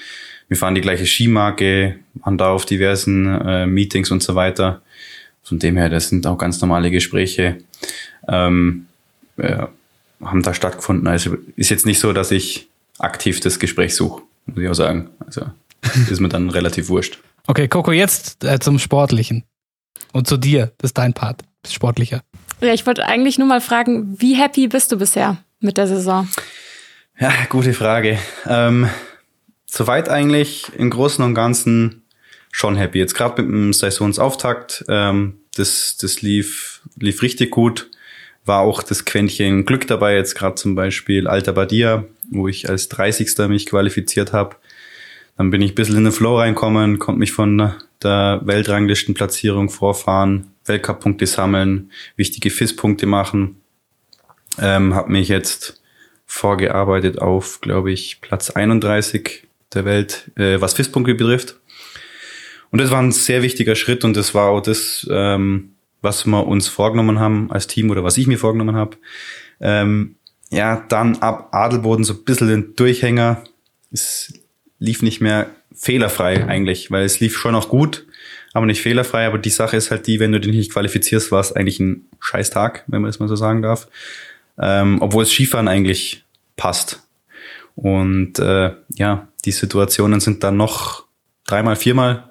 [0.49, 4.83] Wir fahren die gleiche Skimarke, waren da auf diversen äh, Meetings und so weiter.
[5.43, 7.59] Von dem her, das sind auch ganz normale Gespräche.
[8.29, 8.87] Ähm,
[9.41, 9.67] äh,
[10.21, 11.07] haben da stattgefunden.
[11.07, 12.69] Also ist jetzt nicht so, dass ich
[12.99, 15.11] aktiv das Gespräch suche, muss ich auch sagen.
[15.25, 15.47] Also
[16.11, 17.19] ist mir dann relativ wurscht.
[17.47, 19.45] Okay, Coco, jetzt äh, zum Sportlichen.
[20.13, 22.23] Und zu dir, das ist dein Part, bist sportlicher.
[22.61, 26.29] Ja, ich wollte eigentlich nur mal fragen, wie happy bist du bisher mit der Saison?
[27.19, 28.19] Ja, gute Frage.
[28.47, 28.89] Ähm,
[29.67, 32.03] soweit eigentlich im Großen und Ganzen
[32.51, 32.99] schon happy.
[32.99, 37.91] Jetzt gerade mit dem Saisonsauftakt, ähm, das, das lief, lief richtig gut.
[38.45, 42.89] War auch das Quäntchen Glück dabei, jetzt gerade zum Beispiel Alta Badia, wo ich als
[42.89, 43.49] 30.
[43.49, 44.57] mich qualifiziert habe.
[45.37, 47.73] Dann bin ich ein bisschen in den Flow reinkommen, konnte mich von
[48.03, 53.61] der Weltranglistenplatzierung vorfahren, Weltcup-Punkte sammeln, wichtige FIS-Punkte machen.
[54.59, 55.81] Ähm, habe mich jetzt
[56.27, 61.57] vorgearbeitet auf, glaube ich, Platz 31 der Welt, äh, was FIS-Punkte betrifft.
[62.71, 65.73] Und das war ein sehr wichtiger Schritt und das war auch das, ähm,
[66.03, 68.97] was wir uns vorgenommen haben als Team oder was ich mir vorgenommen habe.
[69.61, 70.17] Ähm,
[70.51, 73.45] ja, dann ab Adelboden so ein bisschen den Durchhänger.
[73.93, 74.33] Es
[74.79, 78.07] lief nicht mehr fehlerfrei eigentlich, weil es lief schon auch gut,
[78.53, 79.27] aber nicht fehlerfrei.
[79.27, 82.07] Aber die Sache ist halt die, wenn du dich nicht qualifizierst, war es eigentlich ein
[82.19, 83.89] Scheißtag, wenn man das mal so sagen darf.
[84.59, 86.25] Ähm, obwohl es Skifahren eigentlich
[86.57, 87.07] passt.
[87.77, 91.05] Und äh, ja, die Situationen sind dann noch
[91.47, 92.30] dreimal, viermal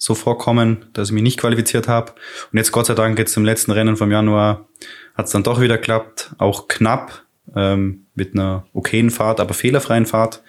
[0.00, 2.12] so vorkommen, dass ich mich nicht qualifiziert habe.
[2.50, 4.66] Und jetzt Gott sei Dank jetzt im letzten Rennen vom Januar
[5.14, 7.22] hat es dann doch wieder geklappt, auch knapp
[7.54, 10.42] ähm, mit einer okayen Fahrt, aber fehlerfreien Fahrt.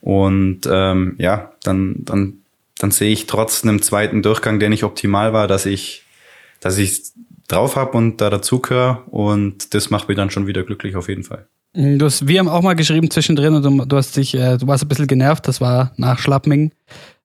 [0.00, 2.42] Und ähm, ja, dann, dann,
[2.78, 6.02] dann sehe ich trotz einem zweiten Durchgang, der nicht optimal war, dass ich,
[6.58, 7.12] dass ich
[7.46, 9.04] drauf habe und da dazugehöre.
[9.06, 11.46] Und das macht mich dann schon wieder glücklich auf jeden Fall.
[11.74, 14.66] Du hast, wir haben auch mal geschrieben zwischendrin und du, du hast dich, äh, du
[14.66, 16.72] warst ein bisschen genervt, das war nach Schlappming.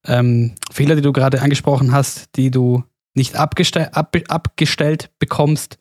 [0.06, 2.84] Ähm, Fehler, die du gerade angesprochen hast, die du
[3.14, 5.78] nicht abgestell, ab, abgestellt bekommst.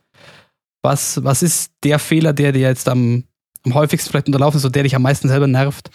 [0.83, 3.25] Was, was ist der Fehler, der dir jetzt am,
[3.64, 5.91] am häufigsten vielleicht unterlaufen ist, so der dich am meisten selber nervt?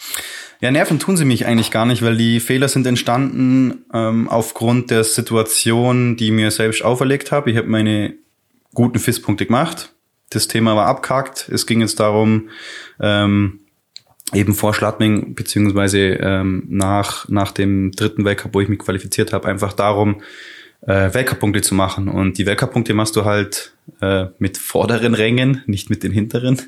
[0.61, 4.91] Ja, nerven tun sie mich eigentlich gar nicht, weil die Fehler sind entstanden ähm, aufgrund
[4.91, 7.51] der Situation, die mir selbst auferlegt habe.
[7.51, 8.13] Ich habe meine
[8.73, 9.93] guten FIS-Punkte gemacht.
[10.31, 11.49] Das Thema war abgehakt.
[11.49, 12.49] Es ging jetzt darum,
[12.99, 13.59] ähm,
[14.33, 19.47] eben vor Schladming, beziehungsweise ähm, nach, nach dem dritten Weltcup, wo ich mich qualifiziert habe,
[19.47, 20.21] einfach darum,
[20.87, 22.07] äh, Weltcup-Punkte zu machen.
[22.07, 26.61] Und die Weltcup-Punkte machst du halt äh, mit vorderen Rängen, nicht mit den hinteren.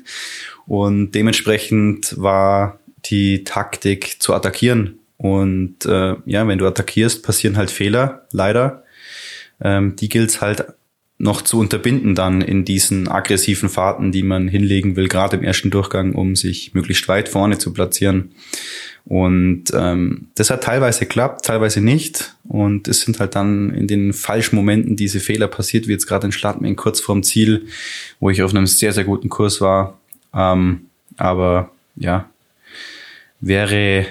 [0.66, 4.98] Und dementsprechend war die Taktik zu attackieren.
[5.16, 8.84] Und äh, ja, wenn du attackierst, passieren halt Fehler, leider.
[9.60, 10.66] Ähm, die gilt halt
[11.24, 15.70] noch zu unterbinden dann in diesen aggressiven Fahrten, die man hinlegen will, gerade im ersten
[15.70, 18.32] Durchgang, um sich möglichst weit vorne zu platzieren.
[19.06, 22.34] Und ähm, das hat teilweise geklappt, teilweise nicht.
[22.46, 26.26] Und es sind halt dann in den falschen Momenten diese Fehler passiert, wie jetzt gerade
[26.26, 27.68] in Schladming kurz vorm Ziel,
[28.20, 29.98] wo ich auf einem sehr, sehr guten Kurs war.
[30.34, 32.28] Ähm, aber ja,
[33.40, 34.04] wäre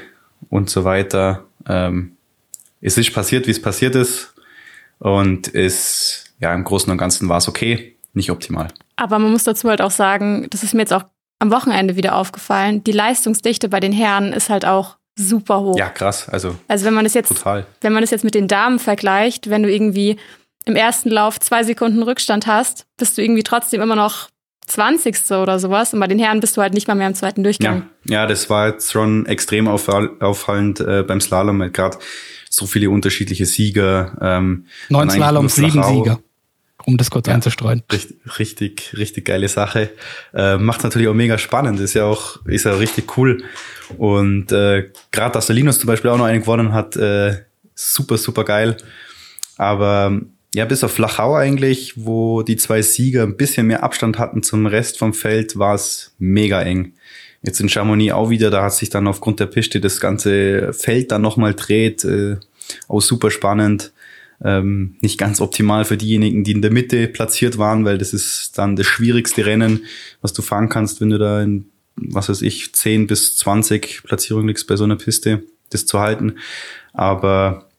[0.50, 1.46] und so weiter.
[1.70, 2.14] Ähm,
[2.82, 4.34] es ist passiert, wie es passiert ist.
[4.98, 8.68] Und es ja, im Großen und Ganzen war es okay, nicht optimal.
[8.98, 11.06] Aber man muss dazu halt auch sagen, das ist mir jetzt auch
[11.40, 15.78] am Wochenende wieder aufgefallen, die Leistungsdichte bei den Herren ist halt auch super hoch.
[15.78, 16.28] Ja, krass.
[16.30, 17.66] Also, also wenn man es jetzt, total.
[17.82, 20.18] wenn man es jetzt mit den Damen vergleicht, wenn du irgendwie
[20.66, 24.30] im ersten Lauf zwei Sekunden Rückstand hast, bist du irgendwie trotzdem immer noch
[24.68, 25.32] 20.
[25.32, 25.94] oder sowas.
[25.94, 27.88] Und bei den Herren bist du halt nicht mal mehr im zweiten Durchgang.
[28.04, 31.72] Ja, ja das war jetzt schon extrem auffallend äh, beim Slalom.
[31.72, 32.00] Gerade
[32.50, 34.18] so viele unterschiedliche Sieger.
[34.22, 36.20] Ähm, Neun Slalom, sieben Sieger
[36.86, 37.84] um das kurz ja, einzustreuen.
[37.92, 39.90] Richtig, richtig, richtig geile Sache.
[40.34, 43.44] Äh, macht natürlich auch mega spannend, ist ja auch, ist ja richtig cool.
[43.98, 47.38] Und äh, gerade, dass der Linus zum Beispiel auch noch einen gewonnen hat, äh,
[47.76, 48.78] super, super geil.
[49.58, 50.20] Aber
[50.56, 54.66] ja, bis auf Flachau eigentlich, wo die zwei Sieger ein bisschen mehr Abstand hatten zum
[54.66, 56.94] Rest vom Feld, war es mega eng.
[57.42, 61.12] Jetzt in Chamonix auch wieder, da hat sich dann aufgrund der Piste das ganze Feld
[61.12, 62.04] dann nochmal dreht.
[62.06, 62.38] Äh,
[62.88, 63.93] auch super spannend.
[64.44, 68.58] Ähm, nicht ganz optimal für diejenigen, die in der Mitte platziert waren, weil das ist
[68.58, 69.86] dann das schwierigste Rennen,
[70.22, 74.50] was du fahren kannst, wenn du da in, was weiß ich, 10 bis 20 Platzierungen
[74.50, 76.36] liegst bei so einer Piste, das zu halten.
[76.92, 77.70] Aber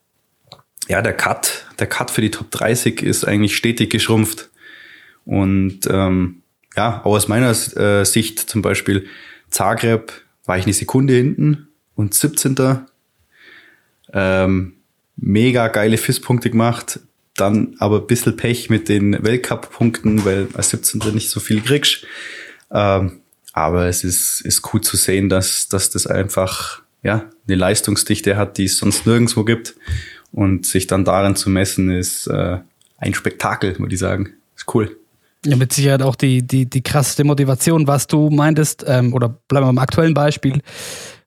[0.88, 4.50] ja, der Cut, der Cut für die Top 30 ist eigentlich stetig geschrumpft.
[5.24, 6.42] Und ähm,
[6.76, 9.06] ja, auch aus meiner äh, Sicht zum Beispiel
[9.50, 10.12] Zagreb
[10.44, 12.56] war ich eine Sekunde hinten und 17.
[14.12, 14.73] Ähm,
[15.16, 17.00] mega geile FIS-Punkte gemacht,
[17.36, 21.14] dann aber ein bisschen Pech mit den Weltcup-Punkten, weil als 17.
[21.14, 22.06] nicht so viel kriegst.
[22.70, 23.20] Ähm,
[23.52, 28.58] aber es ist, ist gut zu sehen, dass, dass das einfach ja, eine Leistungsdichte hat,
[28.58, 29.76] die es sonst nirgendwo gibt.
[30.32, 32.58] Und sich dann darin zu messen, ist äh,
[32.98, 34.30] ein Spektakel, würde ich sagen.
[34.56, 34.96] Ist cool.
[35.46, 39.66] Ja, mit Sicherheit auch die, die, die krasseste Motivation, was du meintest, ähm, oder bleiben
[39.66, 40.60] wir beim aktuellen Beispiel,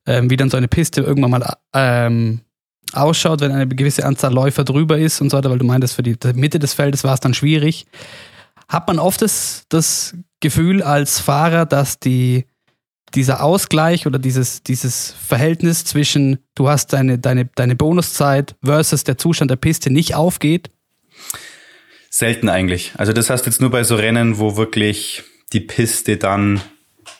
[0.05, 2.41] ähm, wie dann so eine Piste irgendwann mal ähm,
[2.93, 6.03] ausschaut, wenn eine gewisse Anzahl Läufer drüber ist und so weiter, weil du meintest, für
[6.03, 7.85] die Mitte des Feldes war es dann schwierig.
[8.67, 12.45] Hat man oft das, das Gefühl als Fahrer, dass die,
[13.15, 19.17] dieser Ausgleich oder dieses, dieses Verhältnis zwischen du hast deine, deine, deine Bonuszeit versus der
[19.17, 20.69] Zustand der Piste nicht aufgeht?
[22.09, 22.93] Selten eigentlich.
[22.97, 25.23] Also das heißt jetzt nur bei so Rennen, wo wirklich
[25.53, 26.61] die Piste dann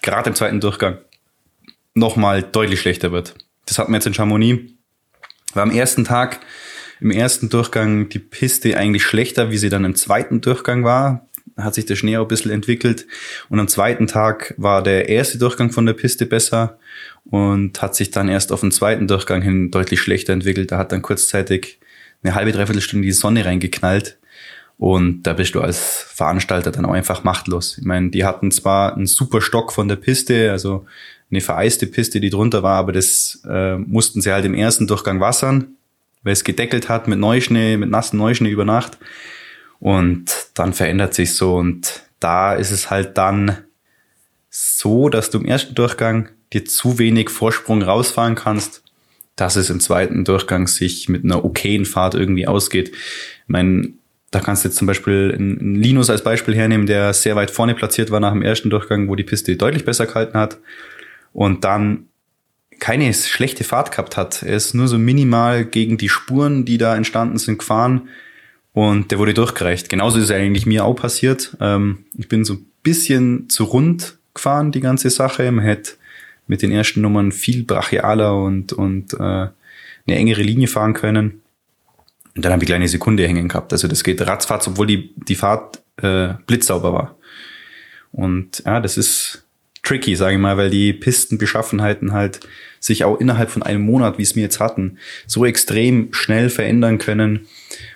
[0.02, 0.98] gerade im zweiten Durchgang
[1.94, 3.36] nochmal deutlich schlechter wird.
[3.66, 4.77] Das hatten wir jetzt in Chamonix.
[5.54, 6.40] War am ersten Tag,
[7.00, 11.28] im ersten Durchgang die Piste eigentlich schlechter, wie sie dann im zweiten Durchgang war.
[11.56, 13.08] Hat sich der Schnee auch ein bisschen entwickelt.
[13.50, 16.78] Und am zweiten Tag war der erste Durchgang von der Piste besser
[17.26, 20.72] und hat sich dann erst auf den zweiten Durchgang hin deutlich schlechter entwickelt.
[20.72, 21.80] Da hat dann kurzzeitig
[22.24, 24.18] eine halbe, dreiviertel Stunde die Sonne reingeknallt.
[24.78, 27.78] Und da bist du als Veranstalter dann auch einfach machtlos.
[27.80, 30.86] Ich meine, die hatten zwar einen super Stock von der Piste, also
[31.30, 35.20] eine vereiste Piste, die drunter war, aber das äh, mussten sie halt im ersten Durchgang
[35.20, 35.76] wassern,
[36.24, 38.98] weil es gedeckelt hat mit Neuschnee, mit nassen Neuschnee über Nacht.
[39.80, 43.58] Und dann verändert sich so und da ist es halt dann
[44.50, 48.82] so, dass du im ersten Durchgang dir zu wenig Vorsprung rausfahren kannst,
[49.36, 52.90] dass es im zweiten Durchgang sich mit einer okayen Fahrt irgendwie ausgeht.
[52.90, 53.90] Ich meine,
[54.32, 57.76] da kannst du jetzt zum Beispiel einen Linus als Beispiel hernehmen, der sehr weit vorne
[57.76, 60.58] platziert war nach dem ersten Durchgang, wo die Piste deutlich besser gehalten hat
[61.38, 62.08] und dann
[62.80, 64.42] keine schlechte Fahrt gehabt hat.
[64.42, 68.10] Er ist nur so minimal gegen die Spuren, die da entstanden sind, gefahren
[68.74, 69.88] und der wurde durchgereicht.
[69.88, 71.56] Genauso ist eigentlich mir auch passiert.
[71.62, 75.52] Ähm, ich bin so ein bisschen zu rund gefahren, die ganze Sache.
[75.52, 75.92] Man hätte
[76.48, 79.54] mit den ersten Nummern viel brachialer und, und äh, eine
[80.08, 81.44] engere Linie fahren können.
[82.36, 83.74] Und dann habe ich eine Sekunde hängen gehabt.
[83.74, 87.16] Also das geht ratzfatz, obwohl die, die Fahrt äh, blitzsauber war.
[88.12, 89.47] Und ja, das ist
[89.88, 92.40] tricky, sage ich mal, weil die Pistenbeschaffenheiten halt
[92.80, 96.98] sich auch innerhalb von einem Monat, wie es wir jetzt hatten, so extrem schnell verändern
[96.98, 97.48] können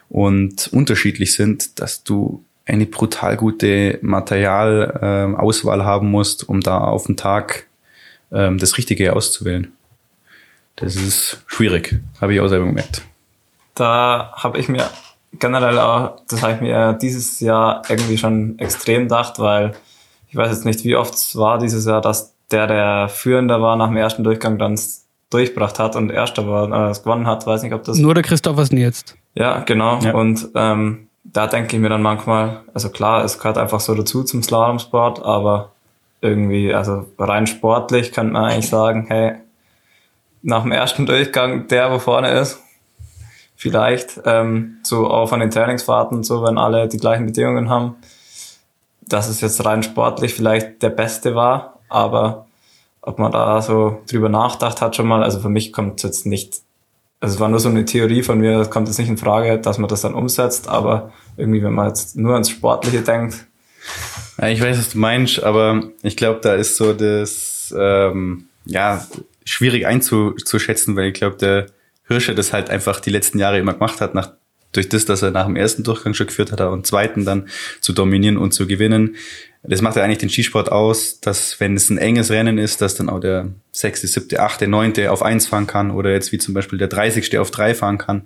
[0.09, 7.05] und unterschiedlich sind, dass du eine brutal gute Materialauswahl äh, haben musst, um da auf
[7.05, 7.67] den Tag
[8.31, 9.71] ähm, das Richtige auszuwählen.
[10.75, 13.03] Das ist schwierig, habe ich auch selber gemerkt
[13.75, 14.89] da habe ich mir
[15.33, 19.73] generell auch, das habe ich mir dieses Jahr irgendwie schon extrem gedacht, weil
[20.31, 23.75] ich weiß jetzt nicht, wie oft es war dieses Jahr, dass der, der Führender war
[23.75, 24.79] nach dem ersten Durchgang, dann
[25.29, 27.97] durchgebracht hat und Erster war, äh, gewonnen hat, weiß nicht, ob das...
[27.97, 29.17] Nur der Christophersen jetzt.
[29.35, 29.99] Ja, genau.
[29.99, 30.13] Ja.
[30.13, 34.23] Und ähm, da denke ich mir dann manchmal, also klar, es gehört einfach so dazu
[34.23, 35.73] zum Slalomsport, aber
[36.21, 39.33] irgendwie, also rein sportlich könnte man eigentlich sagen, hey,
[40.43, 42.61] nach dem ersten Durchgang, der, wo vorne ist,
[43.57, 47.95] vielleicht, ähm, so auch von den Trainingsfahrten, so wenn alle die gleichen Bedingungen haben,
[49.01, 52.47] dass es jetzt rein sportlich vielleicht der Beste war, aber
[53.01, 56.25] ob man da so drüber nachgedacht hat schon mal, also für mich kommt es jetzt
[56.25, 56.61] nicht,
[57.19, 59.77] also es war nur so eine Theorie von mir, kommt jetzt nicht in Frage, dass
[59.77, 63.45] man das dann umsetzt, aber irgendwie, wenn man jetzt nur ans Sportliche denkt.
[64.37, 69.05] Ja, ich weiß, was du meinst, aber ich glaube, da ist so das, ähm, ja,
[69.43, 71.67] schwierig einzuschätzen, weil ich glaube, der
[72.07, 74.33] Hirscher das halt einfach die letzten Jahre immer gemacht hat, nach,
[74.71, 77.47] durch das, dass er nach dem ersten Durchgang schon geführt hat und zweiten dann
[77.81, 79.15] zu dominieren und zu gewinnen.
[79.63, 82.95] Das macht ja eigentlich den Skisport aus, dass wenn es ein enges Rennen ist, dass
[82.95, 86.55] dann auch der sechste, siebte, achte, neunte auf eins fahren kann oder jetzt wie zum
[86.55, 88.23] Beispiel der dreißigste auf drei fahren kann.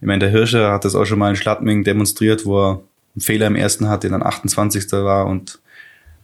[0.00, 2.82] Ich meine, der Hirscher hat das auch schon mal in Schladming demonstriert, wo er
[3.14, 4.90] einen Fehler im ersten hatte, dann 28.
[4.92, 5.58] war und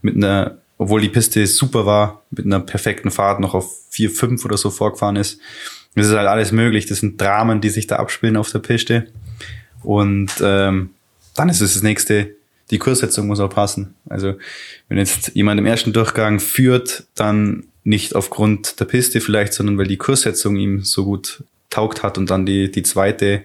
[0.01, 4.45] mit einer, obwohl die Piste super war, mit einer perfekten Fahrt noch auf vier, fünf
[4.45, 5.41] oder so vorgefahren ist.
[5.97, 6.87] Das ist halt alles möglich.
[6.87, 9.07] Das sind Dramen, die sich da abspielen auf der Piste.
[9.83, 10.91] Und ähm,
[11.35, 12.37] dann ist es das nächste,
[12.71, 13.95] die Kurssetzung muss auch passen.
[14.09, 14.35] Also
[14.89, 19.87] wenn jetzt jemand im ersten Durchgang führt, dann nicht aufgrund der Piste vielleicht, sondern weil
[19.87, 23.43] die Kurssetzung ihm so gut taugt hat und dann die, die zweite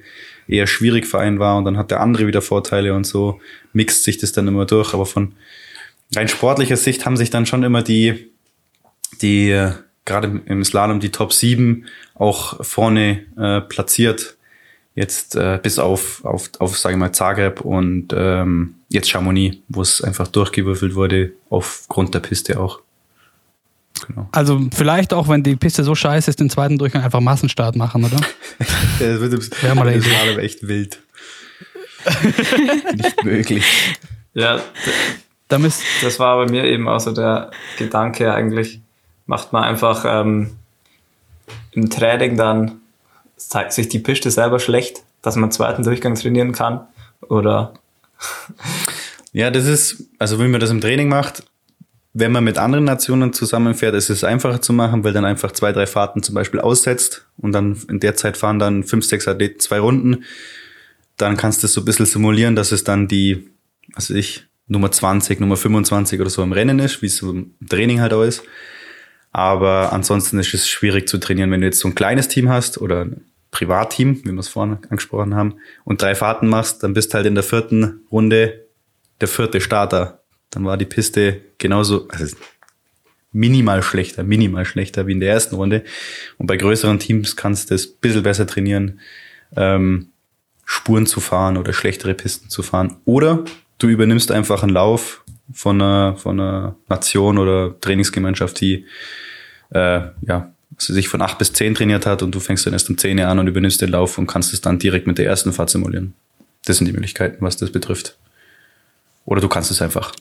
[0.48, 3.40] eher schwierig für einen war und dann hat der andere wieder Vorteile und so
[3.72, 4.94] mixt sich das dann immer durch.
[4.94, 5.34] Aber von
[6.16, 8.32] rein sportlicher Sicht haben sich dann schon immer die,
[9.22, 9.70] die
[10.06, 11.86] gerade im Slalom die Top 7
[12.16, 14.38] auch vorne äh, platziert.
[14.94, 19.82] Jetzt äh, bis auf, auf, auf sage ich mal, Zagreb und ähm, jetzt Chamonix, wo
[19.82, 22.82] es einfach durchgewürfelt wurde, aufgrund der Piste auch.
[24.08, 24.28] Genau.
[24.32, 28.04] Also vielleicht auch, wenn die Piste so scheiße ist, den zweiten Durchgang einfach Massenstart machen,
[28.04, 28.18] oder?
[29.00, 31.00] das wird im ja, mal Slalom echt wild.
[32.96, 33.66] Nicht möglich.
[34.34, 34.62] Ja,
[35.48, 38.82] das war bei mir eben auch so der Gedanke eigentlich,
[39.32, 40.58] macht man einfach ähm,
[41.72, 42.82] im Training dann,
[43.38, 46.82] zeigt sich die Piste selber schlecht, dass man zweiten Durchgang trainieren kann?
[47.22, 47.74] Oder?
[49.32, 51.44] ja, das ist, also wenn man das im Training macht,
[52.14, 55.72] wenn man mit anderen Nationen zusammenfährt, ist es einfacher zu machen, weil dann einfach zwei,
[55.72, 59.62] drei Fahrten zum Beispiel aussetzt und dann in der Zeit fahren dann fünf, sechs Athleten
[59.62, 60.26] zwei Runden.
[61.16, 63.50] Dann kannst du es so ein bisschen simulieren, dass es dann die,
[63.94, 67.56] was weiß ich, Nummer 20, Nummer 25 oder so im Rennen ist, wie es im
[67.70, 68.44] Training halt auch ist.
[69.32, 72.80] Aber ansonsten ist es schwierig zu trainieren, wenn du jetzt so ein kleines Team hast
[72.80, 77.14] oder ein Privatteam, wie wir es vorhin angesprochen haben, und drei Fahrten machst, dann bist
[77.14, 78.66] halt in der vierten Runde
[79.20, 80.22] der vierte Starter
[80.52, 82.36] dann war die Piste genauso, also
[83.32, 85.84] minimal schlechter, minimal schlechter wie in der ersten Runde.
[86.38, 89.00] Und bei größeren Teams kannst du das ein bisschen besser trainieren,
[89.56, 90.10] ähm,
[90.66, 92.98] Spuren zu fahren oder schlechtere Pisten zu fahren.
[93.06, 93.44] Oder
[93.78, 95.24] du übernimmst einfach einen Lauf
[95.54, 98.86] von einer, von einer Nation oder Trainingsgemeinschaft, die
[99.72, 102.90] äh, ja, also sich von acht bis zehn trainiert hat und du fängst dann erst
[102.90, 105.54] um zehn an und übernimmst den Lauf und kannst es dann direkt mit der ersten
[105.54, 106.14] Fahrt simulieren.
[106.66, 108.18] Das sind die Möglichkeiten, was das betrifft.
[109.26, 110.14] Oder du kannst es einfach.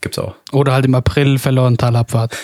[0.00, 0.34] Gibt's auch.
[0.52, 2.36] Oder halt im April verloren Talabfahrt.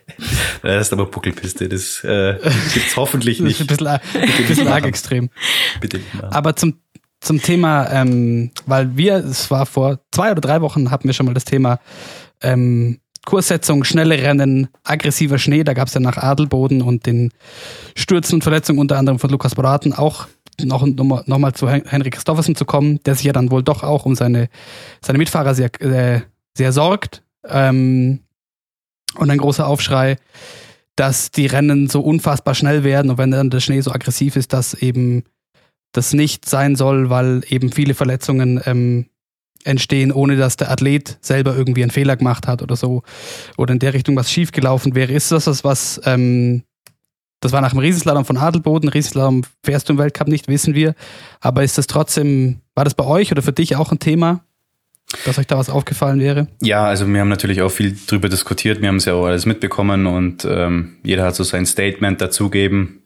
[0.62, 1.68] das ist aber Buckelpiste.
[1.68, 2.38] Das äh,
[2.74, 3.60] gibt's hoffentlich nicht.
[3.60, 5.30] Das ist ein bisschen, ein bisschen arg extrem.
[5.80, 6.00] Bitte.
[6.30, 6.78] Aber zum,
[7.20, 11.26] zum Thema, ähm, weil wir, es war vor zwei oder drei Wochen, hatten wir schon
[11.26, 11.78] mal das Thema
[12.42, 15.62] ähm, Kurssetzung, schnelle Rennen, aggressiver Schnee.
[15.62, 17.30] Da gab es ja nach Adelboden und den
[17.94, 20.26] Stürzen und Verletzungen unter anderem von Lukas Braten auch
[20.62, 23.82] noch, noch, noch mal zu Henrik Christoffersen zu kommen, der sich ja dann wohl doch
[23.82, 24.48] auch um seine,
[25.00, 26.20] seine Mitfahrer sehr, äh,
[26.54, 27.22] sehr sorgt.
[27.46, 28.20] Ähm,
[29.16, 30.16] und ein großer Aufschrei,
[30.96, 34.52] dass die Rennen so unfassbar schnell werden und wenn dann der Schnee so aggressiv ist,
[34.52, 35.24] dass eben
[35.92, 39.06] das nicht sein soll, weil eben viele Verletzungen ähm,
[39.64, 43.02] entstehen, ohne dass der Athlet selber irgendwie einen Fehler gemacht hat oder so
[43.56, 45.12] oder in der Richtung was schiefgelaufen wäre.
[45.12, 46.62] Ist das was, was ähm,
[47.40, 48.88] das war nach dem Riesenslalom von Adelboden.
[48.90, 50.94] Riesenslalom fährst du im Weltcup nicht, wissen wir.
[51.40, 54.44] Aber ist das trotzdem, war das bei euch oder für dich auch ein Thema?
[55.24, 56.46] dass euch da was aufgefallen wäre?
[56.62, 58.80] Ja, also wir haben natürlich auch viel drüber diskutiert.
[58.80, 63.02] Wir haben es ja auch alles mitbekommen und ähm, jeder hat so sein Statement dazugeben.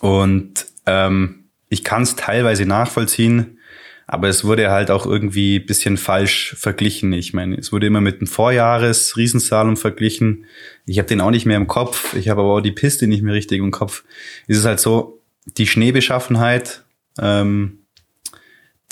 [0.00, 3.58] Und ähm, ich kann es teilweise nachvollziehen,
[4.06, 7.12] aber es wurde halt auch irgendwie bisschen falsch verglichen.
[7.12, 10.46] Ich meine, es wurde immer mit dem Vorjahres Riesensalon verglichen.
[10.86, 12.14] Ich habe den auch nicht mehr im Kopf.
[12.14, 14.04] Ich habe aber auch die Piste nicht mehr richtig im Kopf.
[14.46, 15.20] Es ist halt so,
[15.58, 16.84] die Schneebeschaffenheit
[17.20, 17.80] ähm,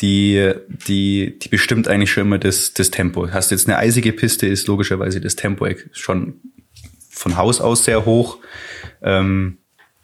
[0.01, 0.53] die,
[0.87, 3.31] die, die bestimmt eigentlich schon immer das, das Tempo.
[3.31, 6.41] Hast du jetzt eine eisige Piste, ist logischerweise das Tempo schon
[7.09, 8.39] von Haus aus sehr hoch.
[9.03, 9.59] Ähm,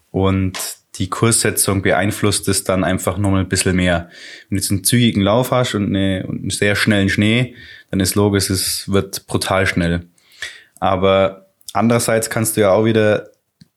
[0.09, 0.57] und
[0.95, 4.09] die Kurssetzung beeinflusst es dann einfach nochmal ein bisschen mehr.
[4.47, 7.55] Wenn du jetzt einen zügigen Lauf hast und, eine, und einen sehr schnellen Schnee,
[7.89, 10.01] dann ist logisch, es wird brutal schnell.
[10.79, 13.29] Aber andererseits kannst du ja auch wieder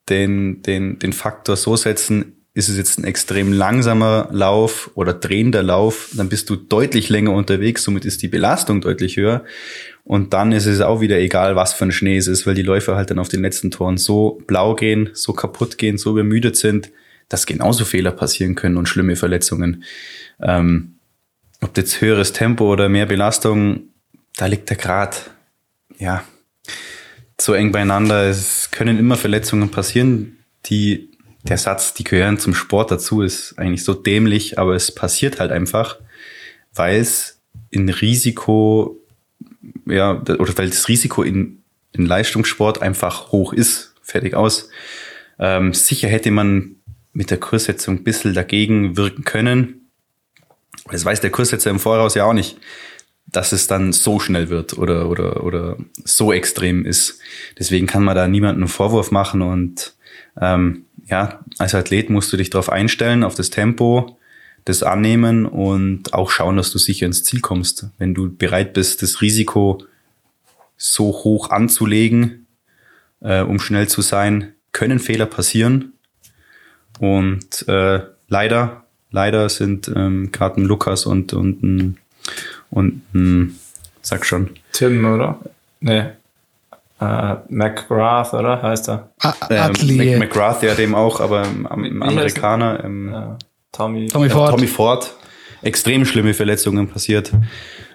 [0.09, 5.61] den, den, den Faktor so setzen, ist es jetzt ein extrem langsamer Lauf oder drehender
[5.61, 9.43] Lauf, dann bist du deutlich länger unterwegs, somit ist die Belastung deutlich höher.
[10.03, 12.63] Und dann ist es auch wieder egal, was für ein Schnee es ist, weil die
[12.63, 16.55] Läufer halt dann auf den letzten Toren so blau gehen, so kaputt gehen, so übermüdet
[16.55, 16.91] sind,
[17.29, 19.83] dass genauso Fehler passieren können und schlimme Verletzungen.
[20.41, 20.95] Ähm,
[21.61, 23.89] ob jetzt höheres Tempo oder mehr Belastung,
[24.35, 25.31] da liegt der Grad,
[25.97, 26.23] ja,
[27.39, 28.29] so eng beieinander.
[28.29, 31.09] Es können immer Verletzungen passieren, die
[31.43, 35.51] der Satz, die gehören zum Sport dazu, ist eigentlich so dämlich, aber es passiert halt
[35.51, 35.97] einfach,
[36.73, 38.99] weil es in Risiko,
[39.85, 41.63] ja, oder weil das Risiko in,
[41.93, 43.93] in Leistungssport einfach hoch ist.
[44.01, 44.69] Fertig aus.
[45.39, 46.76] Ähm, sicher hätte man
[47.17, 49.89] mit der Kurssetzung ein bisschen dagegen wirken können.
[50.91, 52.57] Das weiß der Kurssetzer im Voraus ja auch nicht,
[53.25, 57.19] dass es dann so schnell wird oder, oder, oder so extrem ist.
[57.57, 59.95] Deswegen kann man da niemanden einen Vorwurf machen und
[60.39, 64.19] ähm, ja, als Athlet musst du dich darauf einstellen, auf das Tempo,
[64.65, 67.87] das annehmen und auch schauen, dass du sicher ins Ziel kommst.
[67.97, 69.83] Wenn du bereit bist, das Risiko
[70.77, 72.45] so hoch anzulegen,
[73.21, 75.93] äh, um schnell zu sein, können Fehler passieren.
[76.99, 81.97] Und äh, leider, leider sind ähm, gerade ein Lukas und, und ein,
[82.69, 83.59] und ein,
[84.01, 84.51] sag schon.
[84.73, 85.39] Tim, oder?
[85.79, 86.05] Nee.
[86.99, 88.59] Uh, McGrath, oder?
[88.63, 89.11] Heißt er?
[89.21, 92.83] Ah, ähm, McGrath, ja, dem auch, aber im, im Amerikaner.
[92.83, 93.37] Im, ja.
[93.71, 94.51] Tommy, Tommy, Ford.
[94.51, 95.15] Tommy Ford.
[95.61, 97.31] Extrem schlimme Verletzungen passiert.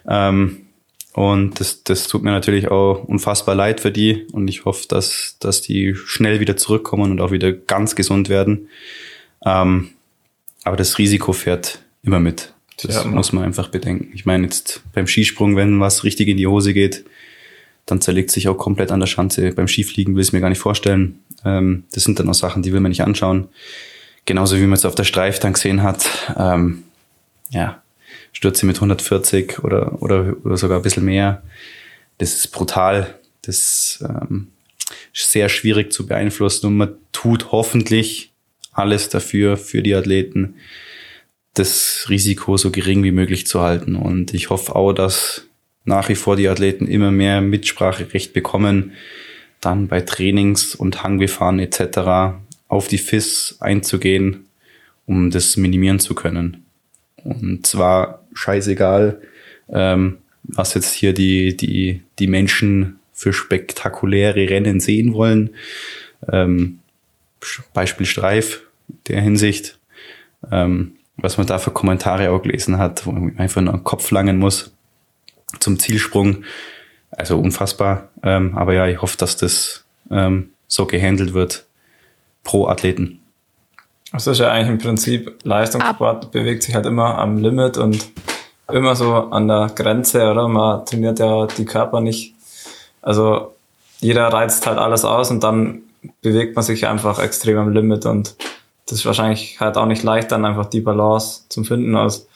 [0.09, 0.67] Ähm,
[1.15, 4.27] und das, das tut mir natürlich auch unfassbar leid für die.
[4.33, 8.69] Und ich hoffe, dass, dass die schnell wieder zurückkommen und auch wieder ganz gesund werden.
[9.45, 9.91] Ähm,
[10.65, 12.55] aber das Risiko fährt immer mit.
[12.83, 14.11] Das ja, muss man einfach bedenken.
[14.15, 17.05] Ich meine, jetzt beim Skisprung, wenn was richtig in die Hose geht,
[17.85, 19.53] dann zerlegt sich auch komplett an der Schanze.
[19.53, 21.19] Beim Skifliegen will ich mir gar nicht vorstellen.
[21.45, 23.49] Ähm, das sind dann auch Sachen, die will man nicht anschauen.
[24.25, 26.09] Genauso wie man es auf der Streif dann gesehen hat.
[26.39, 26.85] Ähm,
[27.51, 27.82] ja,
[28.33, 31.43] Stürze mit 140 oder, oder, oder sogar ein bisschen mehr.
[32.19, 33.19] Das ist brutal.
[33.43, 34.49] das ähm,
[35.13, 38.33] ist sehr schwierig zu beeinflussen und man tut hoffentlich
[38.73, 40.55] alles dafür, für die Athleten,
[41.55, 43.95] das Risiko so gering wie möglich zu halten.
[43.95, 45.47] Und ich hoffe auch, dass
[45.85, 48.93] nach wie vor die Athleten immer mehr Mitspracherecht bekommen,
[49.61, 52.37] dann bei Trainings und Hangbefahren etc.
[52.69, 54.47] auf die FIS einzugehen,
[55.07, 56.62] um das minimieren zu können.
[57.25, 59.21] Und zwar scheißegal,
[59.69, 65.51] ähm, was jetzt hier die, die, die Menschen für spektakuläre Rennen sehen wollen.
[66.31, 66.81] Ähm,
[67.73, 68.63] Beispiel Streif
[69.07, 69.79] der Hinsicht.
[70.51, 74.11] Ähm, was man da für Kommentare auch gelesen hat, wo man einfach nur einen Kopf
[74.11, 74.75] langen muss
[75.61, 76.45] zum Zielsprung.
[77.11, 78.09] Also unfassbar.
[78.23, 81.67] Ähm, aber ja, ich hoffe, dass das ähm, so gehandelt wird
[82.43, 83.21] pro Athleten.
[84.13, 86.33] Das ist ja eigentlich im Prinzip Leistungssport, Ab.
[86.33, 88.11] bewegt sich halt immer am Limit und
[88.71, 90.49] immer so an der Grenze, oder?
[90.49, 92.35] Man trainiert ja die Körper nicht.
[93.01, 93.55] Also
[94.01, 95.83] jeder reizt halt alles aus und dann
[96.21, 98.35] bewegt man sich einfach extrem am Limit und
[98.87, 102.27] das ist wahrscheinlich halt auch nicht leicht, dann einfach die Balance zu finden, aus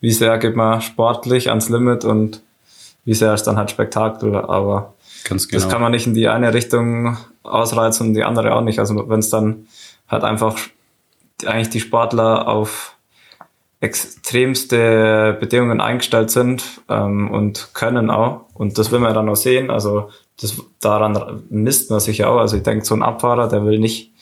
[0.00, 2.42] wie sehr geht man sportlich ans Limit und
[3.04, 5.62] wie sehr ist dann halt Spektakel, aber Ganz genau.
[5.62, 8.78] das kann man nicht in die eine Richtung ausreizen und die andere auch nicht.
[8.78, 9.66] Also wenn es dann
[10.08, 10.56] halt einfach
[11.44, 12.96] eigentlich die Sportler auf
[13.80, 18.46] extremste Bedingungen eingestellt sind ähm, und können auch.
[18.54, 19.70] Und das will man dann auch sehen.
[19.70, 20.10] Also
[20.40, 22.38] das, daran misst man sich auch.
[22.38, 24.12] Also ich denke, so ein Abfahrer, der will nicht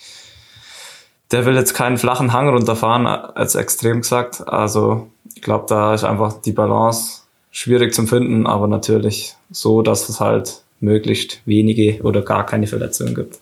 [1.31, 4.47] der will jetzt keinen flachen Hang runterfahren, als extrem gesagt.
[4.47, 10.09] Also ich glaube, da ist einfach die Balance schwierig zu finden, aber natürlich so, dass
[10.09, 13.39] es halt möglichst wenige oder gar keine Verletzungen gibt.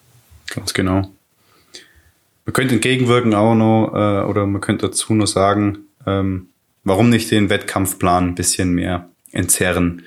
[0.55, 1.03] Ganz genau.
[2.45, 6.49] Man könnte entgegenwirken auch noch, äh, oder man könnte dazu nur sagen, ähm,
[6.85, 10.03] warum nicht den Wettkampfplan ein bisschen mehr entzerren.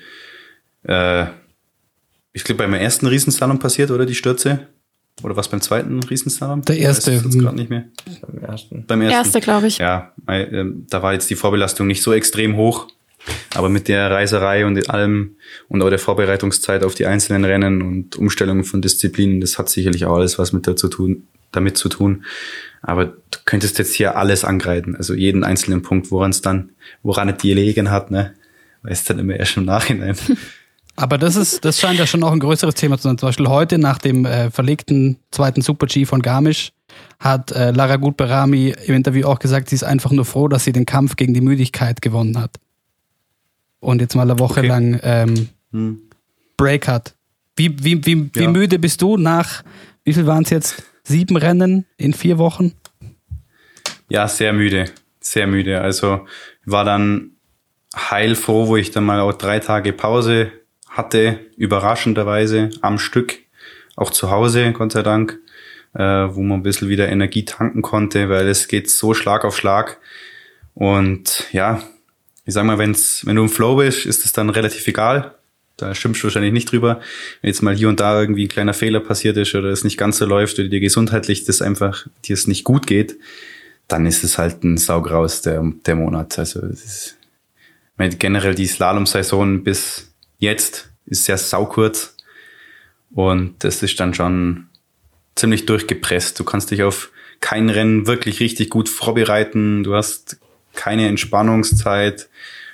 [0.82, 1.26] Äh,
[2.32, 4.68] ich glaube, beim ersten Riesenslalom passiert, oder die Stürze?
[5.22, 6.62] Oder was beim zweiten Riesenslalom?
[6.62, 7.12] Der erste.
[7.12, 7.84] Ich weiß gerade nicht mehr.
[8.20, 8.84] Beim ersten.
[8.86, 9.16] Beim ersten.
[9.16, 9.78] Erste, glaube ich.
[9.78, 12.88] Ja, ähm, da war jetzt die Vorbelastung nicht so extrem hoch.
[13.54, 15.36] Aber mit der Reiserei und allem
[15.68, 20.04] und auch der Vorbereitungszeit auf die einzelnen Rennen und Umstellungen von Disziplinen, das hat sicherlich
[20.04, 21.26] auch alles was mit dazu tun,
[21.56, 22.24] damit zu tun.
[22.82, 26.70] Aber du könntest jetzt hier alles angreifen, also jeden einzelnen Punkt, woran es dann,
[27.02, 28.34] woran es die gelegen hat, ne?
[28.82, 30.16] Weißt dann immer erst im Nachhinein.
[30.96, 33.18] Aber das ist, das scheint ja schon auch ein größeres Thema zu sein.
[33.18, 36.72] Zum Beispiel heute nach dem äh, verlegten zweiten Super-G von Garmisch
[37.18, 40.72] hat äh, Lara Gutberami im Interview auch gesagt, sie ist einfach nur froh, dass sie
[40.72, 42.56] den Kampf gegen die Müdigkeit gewonnen hat.
[43.80, 44.68] Und jetzt mal eine Woche okay.
[44.68, 46.00] lang ähm, hm.
[46.56, 47.14] Break hat.
[47.56, 48.50] Wie, wie, wie, wie ja.
[48.50, 49.62] müde bist du nach,
[50.04, 50.82] wie viel waren es jetzt?
[51.08, 52.72] Sieben Rennen in vier Wochen?
[54.08, 54.86] Ja, sehr müde.
[55.20, 55.80] Sehr müde.
[55.80, 56.26] Also
[56.64, 57.36] war dann
[57.94, 60.50] heilfroh, wo ich dann mal auch drei Tage Pause
[60.88, 63.38] hatte, überraschenderweise am Stück,
[63.94, 65.38] auch zu Hause, Gott sei Dank,
[65.94, 69.56] äh, wo man ein bisschen wieder Energie tanken konnte, weil es geht so Schlag auf
[69.56, 70.00] Schlag.
[70.74, 71.84] Und ja,
[72.44, 75.35] ich sag mal, wenn's, wenn du im Flow bist, ist es dann relativ egal.
[75.76, 77.00] Da schimpfst du wahrscheinlich nicht drüber.
[77.40, 79.98] Wenn jetzt mal hier und da irgendwie ein kleiner Fehler passiert ist oder es nicht
[79.98, 83.18] ganz so läuft oder dir gesundheitlich das einfach, dir es nicht gut geht,
[83.88, 86.38] dann ist es halt ein Saugraus der, der Monat.
[86.38, 87.16] Also es ist,
[88.18, 92.16] generell die Slalom-Saison bis jetzt ist sehr saukurz
[93.10, 94.66] und das ist dann schon
[95.34, 96.38] ziemlich durchgepresst.
[96.40, 97.10] Du kannst dich auf
[97.40, 99.84] kein Rennen wirklich richtig gut vorbereiten.
[99.84, 100.38] Du hast
[100.74, 102.28] keine Entspannungszeit,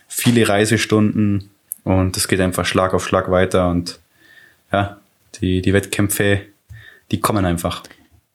[0.09, 1.51] viele Reisestunden
[1.85, 4.01] und es geht einfach Schlag auf Schlag weiter und
[4.72, 4.99] ja,
[5.41, 6.43] die, die Wettkämpfe,
[7.11, 7.83] die kommen einfach.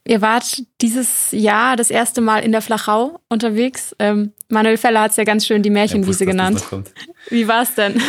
[0.06, 3.94] Ihr wart dieses Jahr das erste Mal in der Flachau unterwegs.
[4.00, 6.64] Ähm, Manuel Feller hat es ja ganz schön die Märchenwiese ja, genannt.
[7.30, 8.02] Wie war es denn?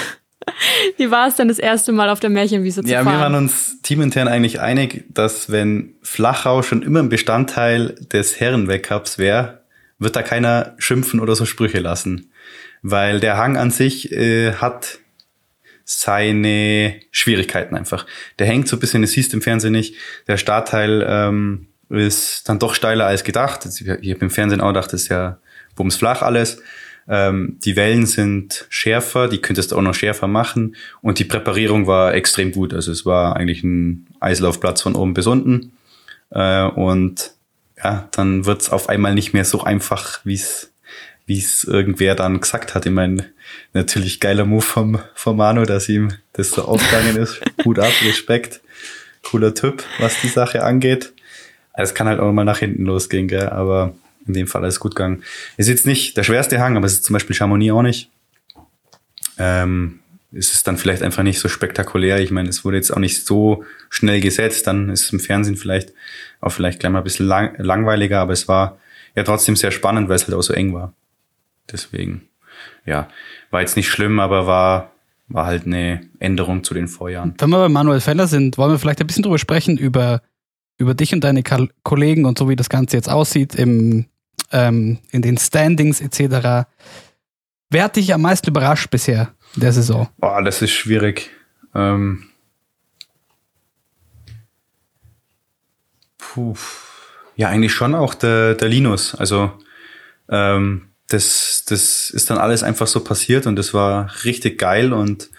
[0.96, 3.14] Wie war es denn das erste Mal auf der Märchenwiese zu ja, fahren?
[3.14, 8.38] Ja, wir waren uns teamintern eigentlich einig, dass wenn Flachau schon immer ein Bestandteil des
[8.38, 9.62] Herrenwettcups wäre,
[9.98, 12.30] wird da keiner schimpfen oder so Sprüche lassen.
[12.82, 15.00] Weil der Hang an sich äh, hat
[15.90, 18.04] seine Schwierigkeiten einfach.
[18.38, 19.94] Der hängt so ein bisschen, das siehst im Fernsehen nicht.
[20.26, 23.64] Der Startteil ähm, ist dann doch steiler als gedacht.
[23.64, 25.38] Ich habe im Fernsehen auch gedacht, das ist ja
[25.76, 26.60] bumsflach alles.
[27.08, 31.86] Ähm, die Wellen sind schärfer, die könntest du auch noch schärfer machen und die Präparierung
[31.86, 32.74] war extrem gut.
[32.74, 35.72] Also es war eigentlich ein Eislaufplatz von oben bis unten.
[36.28, 37.32] Äh, und
[37.82, 40.70] ja, dann wird's auf einmal nicht mehr so einfach, wie es
[41.28, 42.86] wie es irgendwer dann gesagt hat.
[42.86, 43.26] Ich meine,
[43.74, 47.40] natürlich geiler Move vom, vom Manu, dass ihm das so aufgegangen ist.
[47.64, 48.60] Hut ab, Respekt.
[49.22, 51.12] Cooler Typ, was die Sache angeht.
[51.74, 53.50] Also es kann halt auch mal nach hinten losgehen, gell?
[53.50, 53.94] aber
[54.26, 55.22] in dem Fall alles gut gegangen.
[55.58, 58.10] Ist jetzt nicht der schwerste Hang, aber es ist zum Beispiel Chamonix auch nicht.
[59.36, 60.00] Ähm,
[60.32, 62.20] ist es dann vielleicht einfach nicht so spektakulär.
[62.20, 65.56] Ich meine, es wurde jetzt auch nicht so schnell gesetzt, dann ist es im Fernsehen
[65.56, 65.92] vielleicht
[66.40, 68.78] auch vielleicht gleich mal ein bisschen lang, langweiliger, aber es war
[69.14, 70.94] ja trotzdem sehr spannend, weil es halt auch so eng war.
[71.70, 72.28] Deswegen,
[72.86, 73.08] ja,
[73.50, 74.92] war jetzt nicht schlimm, aber war,
[75.28, 77.34] war halt eine Änderung zu den Vorjahren.
[77.38, 80.22] Wenn wir bei Manuel Feller sind, wollen wir vielleicht ein bisschen drüber sprechen, über,
[80.78, 84.06] über dich und deine Ka Kollegen und so, wie das Ganze jetzt aussieht im,
[84.52, 86.66] ähm, in den Standings etc.
[87.70, 90.08] Wer hat dich am meisten überrascht bisher der Saison?
[90.16, 91.30] Boah, das ist schwierig.
[91.74, 92.24] Ähm
[96.16, 96.54] Puh.
[97.36, 99.14] Ja, eigentlich schon auch der, der Linus.
[99.14, 99.52] Also
[100.28, 105.30] ähm, das, das ist dann alles einfach so passiert und das war richtig geil und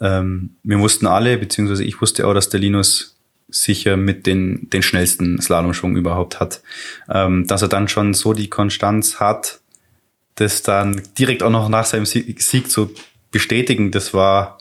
[0.00, 3.16] ähm, wir wussten alle, beziehungsweise ich wusste auch, dass der Linus
[3.48, 6.62] sicher mit den, den schnellsten Slalomschwung überhaupt hat.
[7.08, 9.60] Ähm, dass er dann schon so die Konstanz hat,
[10.34, 12.92] das dann direkt auch noch nach seinem Sieg zu
[13.30, 14.58] bestätigen, das war,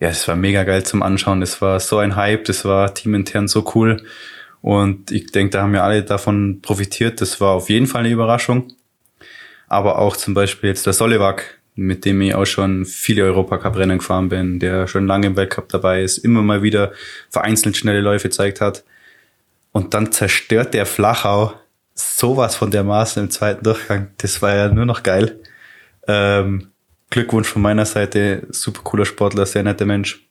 [0.00, 1.40] ja, das war mega geil zum Anschauen.
[1.40, 4.04] Das war so ein Hype, das war teamintern so cool.
[4.60, 7.22] Und ich denke, da haben wir alle davon profitiert.
[7.22, 8.72] Das war auf jeden Fall eine Überraschung
[9.68, 14.28] aber auch zum Beispiel jetzt der Solivak, mit dem ich auch schon viele Europacup-Rennen gefahren
[14.28, 16.92] bin, der schon lange im Weltcup dabei ist, immer mal wieder
[17.30, 18.84] vereinzelt schnelle Läufe gezeigt hat.
[19.72, 21.52] Und dann zerstört der Flachau
[21.94, 24.10] sowas von dermaßen im zweiten Durchgang.
[24.18, 25.40] Das war ja nur noch geil.
[26.06, 26.70] Ähm,
[27.10, 30.28] Glückwunsch von meiner Seite, super cooler Sportler, sehr netter Mensch.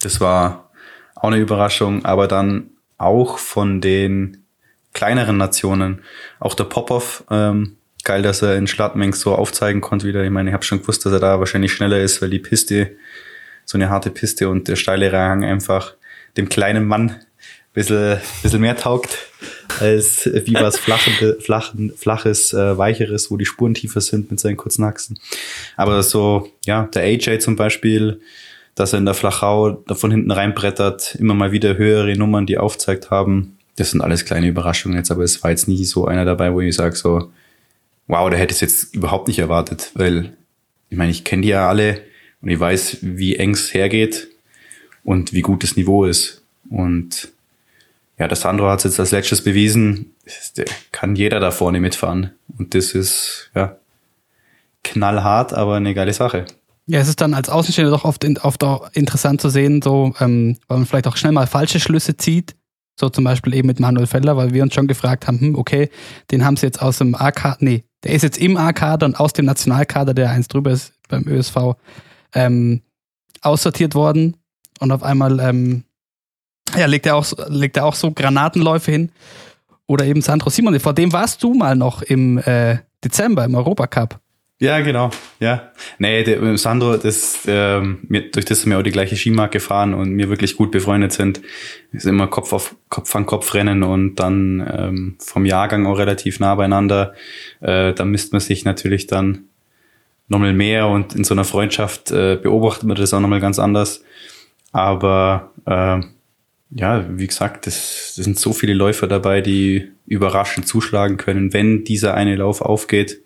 [0.00, 0.70] Das war
[1.14, 4.44] auch eine Überraschung, aber dann auch von den
[4.92, 6.02] kleineren Nationen,
[6.38, 10.24] auch der Popov, ähm, geil, dass er in Schladming so aufzeigen konnte wieder.
[10.24, 12.92] Ich meine, ich habe schon gewusst, dass er da wahrscheinlich schneller ist, weil die Piste,
[13.64, 15.94] so eine harte Piste und der steile Rang einfach
[16.36, 17.20] dem kleinen Mann ein
[17.74, 19.18] bisschen, bisschen mehr taugt
[19.80, 24.56] als wie was flachen, flachen, flaches, äh, weicheres, wo die Spuren tiefer sind mit seinen
[24.56, 25.18] kurzen Achsen.
[25.76, 28.20] Aber so, ja, der AJ zum Beispiel,
[28.74, 33.10] dass er in der Flachau von hinten reinbrettert, immer mal wieder höhere Nummern, die aufzeigt
[33.10, 33.58] haben.
[33.76, 36.60] Das sind alles kleine Überraschungen jetzt, aber es war jetzt nie so einer dabei, wo
[36.60, 37.30] ich sage so,
[38.12, 40.36] wow, da hätte ich es jetzt überhaupt nicht erwartet, weil
[40.90, 42.02] ich meine, ich kenne die ja alle
[42.42, 44.28] und ich weiß, wie eng es hergeht
[45.02, 46.42] und wie gut das Niveau ist.
[46.68, 47.32] Und
[48.18, 50.14] ja, der Sandro hat es jetzt als letztes bewiesen,
[50.58, 52.32] der kann jeder da vorne mitfahren.
[52.58, 53.76] Und das ist ja
[54.84, 56.44] knallhart, aber eine geile Sache.
[56.86, 60.58] Ja, es ist dann als Außenstehender doch oft, oft auch interessant zu sehen, so, ähm,
[60.68, 62.56] weil man vielleicht auch schnell mal falsche Schlüsse zieht.
[63.02, 65.90] So zum Beispiel eben mit Manuel Feller, weil wir uns schon gefragt haben, hm, okay,
[66.30, 69.32] den haben sie jetzt aus dem AK, nee, der ist jetzt im A-Kader und aus
[69.32, 71.74] dem Nationalkader, der eins drüber ist beim ÖSV,
[72.32, 72.82] ähm,
[73.40, 74.36] aussortiert worden.
[74.78, 75.82] Und auf einmal ähm,
[76.76, 79.10] ja, legt er auch, legt er auch so Granatenläufe hin.
[79.88, 80.78] Oder eben Sandro Simone.
[80.78, 84.20] Vor dem warst du mal noch im äh, Dezember im Europacup.
[84.62, 85.10] Ja, genau.
[85.40, 85.72] Ja.
[85.98, 90.16] Nee, der, Sandro, das, ähm, mir, durch das wir auch die gleiche Skimarke fahren und
[90.16, 91.42] wir wirklich gut befreundet sind,
[91.90, 96.38] ist immer Kopf auf Kopf an Kopf rennen und dann ähm, vom Jahrgang auch relativ
[96.38, 97.12] nah beieinander.
[97.60, 99.46] Äh, da misst man sich natürlich dann
[100.28, 104.04] nochmal mehr und in so einer Freundschaft äh, beobachtet man das auch nochmal ganz anders.
[104.70, 106.02] Aber äh,
[106.70, 111.82] ja, wie gesagt, das, das sind so viele Läufer dabei, die überraschend zuschlagen können, wenn
[111.82, 113.22] dieser eine Lauf aufgeht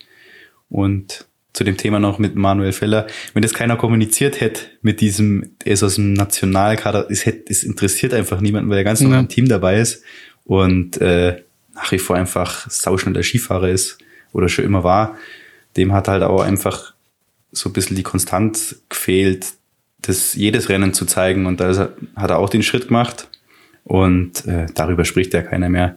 [0.68, 5.52] und zu dem Thema noch mit Manuel Feller, wenn das keiner kommuniziert hätte mit diesem,
[5.64, 9.18] er ist aus dem Nationalkader, es, hätte, es interessiert einfach niemanden, weil er ganz normal
[9.18, 9.22] ja.
[9.22, 10.02] im Team dabei ist
[10.44, 11.42] und äh,
[11.74, 13.98] nach wie vor einfach sauschneller Skifahrer ist
[14.32, 15.16] oder schon immer war,
[15.78, 16.92] dem hat halt auch einfach
[17.52, 19.46] so ein bisschen die Konstanz gefehlt,
[20.02, 23.28] das jedes Rennen zu zeigen und da hat er auch den Schritt gemacht
[23.84, 25.96] und äh, darüber spricht ja keiner mehr.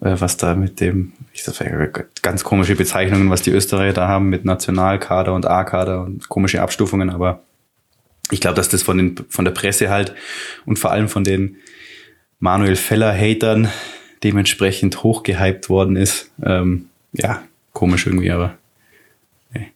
[0.00, 4.28] Äh, was da mit dem, ich sag, ganz komische Bezeichnungen, was die Österreicher da haben
[4.28, 7.42] mit Nationalkader und A-Kader und komische Abstufungen, aber
[8.30, 10.14] ich glaube, dass das von, den, von der Presse halt
[10.64, 11.56] und vor allem von den
[12.38, 13.68] Manuel Feller-Hatern
[14.22, 16.30] dementsprechend hochgehypt worden ist.
[16.42, 17.42] Ähm, ja,
[17.72, 18.56] komisch irgendwie, aber
[19.52, 19.72] nee.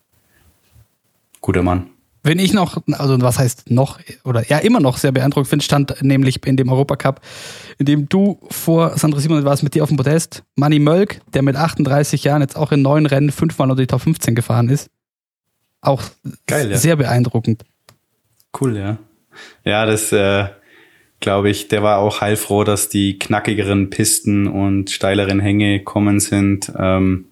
[1.40, 1.90] guter Mann.
[2.26, 6.02] Wenn ich noch, also was heißt noch, oder ja, immer noch sehr beeindruckt finde, stand
[6.02, 7.20] nämlich in dem Europacup,
[7.78, 11.42] in dem du vor Sandra Simon warst mit dir auf dem Podest, Manny Mölk, der
[11.42, 14.90] mit 38 Jahren jetzt auch in neun Rennen fünfmal unter die Top 15 gefahren ist.
[15.80, 16.02] Auch
[16.48, 16.76] Geil, ja.
[16.76, 17.64] sehr beeindruckend.
[18.60, 18.98] Cool, ja.
[19.64, 20.46] Ja, das äh,
[21.20, 26.72] glaube ich, der war auch heilfroh, dass die knackigeren Pisten und steileren Hänge kommen sind.
[26.76, 27.26] Ähm,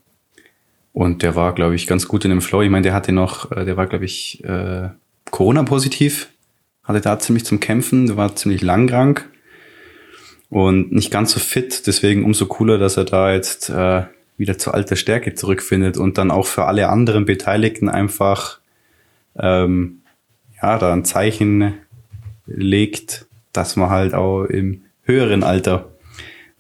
[0.95, 2.63] und der war, glaube ich, ganz gut in dem Flow.
[2.63, 4.89] Ich meine, der hatte noch, äh, der war, glaube ich, äh,
[5.31, 6.29] Corona-positiv,
[6.85, 9.29] hatte da ziemlich zum Kämpfen, der war ziemlich langkrank
[10.51, 11.89] und nicht ganz so fit.
[11.89, 14.05] Deswegen umso cooler, dass er da jetzt äh,
[14.37, 18.61] wieder zur alter Stärke zurückfindet und dann auch für alle anderen Beteiligten einfach
[19.37, 20.03] ähm,
[20.63, 21.75] ja, da ein Zeichen
[22.47, 25.91] legt, dass man halt auch im höheren Alter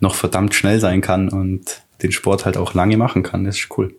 [0.01, 3.45] noch verdammt schnell sein kann und den Sport halt auch lange machen kann.
[3.45, 3.95] Das ist cool.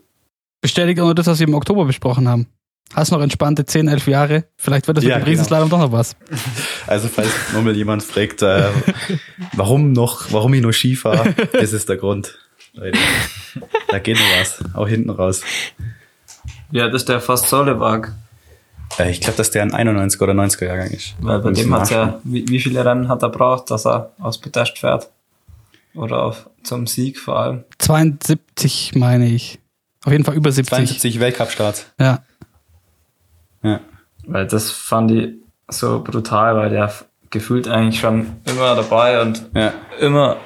[0.65, 2.47] Bestätigt auch nur das, was wir im Oktober besprochen haben.
[2.95, 4.45] Hast noch entspannte 10, 11 Jahre.
[4.57, 6.15] Vielleicht wird das Ja, mit dem Riesenslalom doch noch was.
[6.87, 8.69] Also falls nochmal jemand fragt, äh,
[9.53, 12.39] warum noch, warum ich noch Ski fahre, das ist der Grund.
[12.73, 12.97] Leute.
[13.89, 15.41] Da geht noch was, auch hinten raus.
[16.71, 18.13] Ja, das ist der fast Solebag.
[18.97, 21.13] Äh, ich glaube, dass der ein 91er oder 90er Jahrgang ist.
[21.19, 24.41] Weil bei dem hat ja, wie, wie viele Rennen hat er braucht, dass er aus
[24.41, 25.11] Podest fährt?
[25.93, 27.63] Oder auf, zum Sieg vor allem.
[27.77, 29.59] 72 meine ich.
[30.05, 30.69] Auf jeden Fall über 70.
[30.77, 31.87] 72 Weltcup-Starts.
[31.99, 32.19] Ja.
[33.63, 33.79] Ja.
[34.27, 35.29] Weil das fand ich
[35.67, 36.93] so brutal, weil der
[37.31, 39.73] gefühlt eigentlich schon immer dabei und Ja.
[39.99, 40.37] immer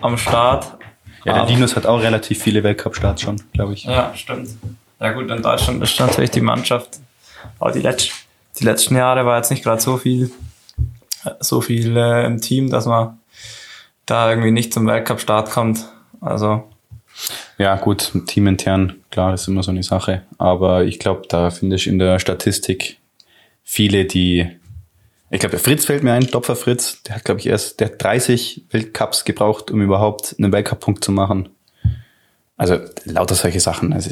[0.00, 0.78] am Start.
[1.24, 3.84] Ja, der Linus hat auch relativ viele Weltcup-Starts schon, glaube ich.
[3.84, 4.48] Ja, stimmt.
[4.98, 6.98] Ja gut, in Deutschland ist natürlich die Mannschaft.
[7.58, 8.08] Aber die, letz
[8.58, 10.30] die letzten Jahre war jetzt nicht gerade so viel,
[11.40, 13.18] so viel äh, im Team, dass man
[14.06, 15.84] da irgendwie nicht zum Weltcup-Start kommt.
[16.22, 16.70] Also
[17.58, 20.22] Ja, gut, teamintern, klar, ist immer so eine Sache.
[20.38, 22.98] Aber ich glaube, da finde ich in der Statistik
[23.62, 24.46] viele, die.
[25.30, 27.88] Ich glaube, der Fritz fällt mir ein, Dopfer Fritz, der hat, glaube ich, erst, der
[27.88, 31.48] hat 30 Weltcups gebraucht, um überhaupt einen Weltcup-Punkt zu machen.
[32.56, 33.92] Also lauter solche Sachen.
[33.92, 34.10] Also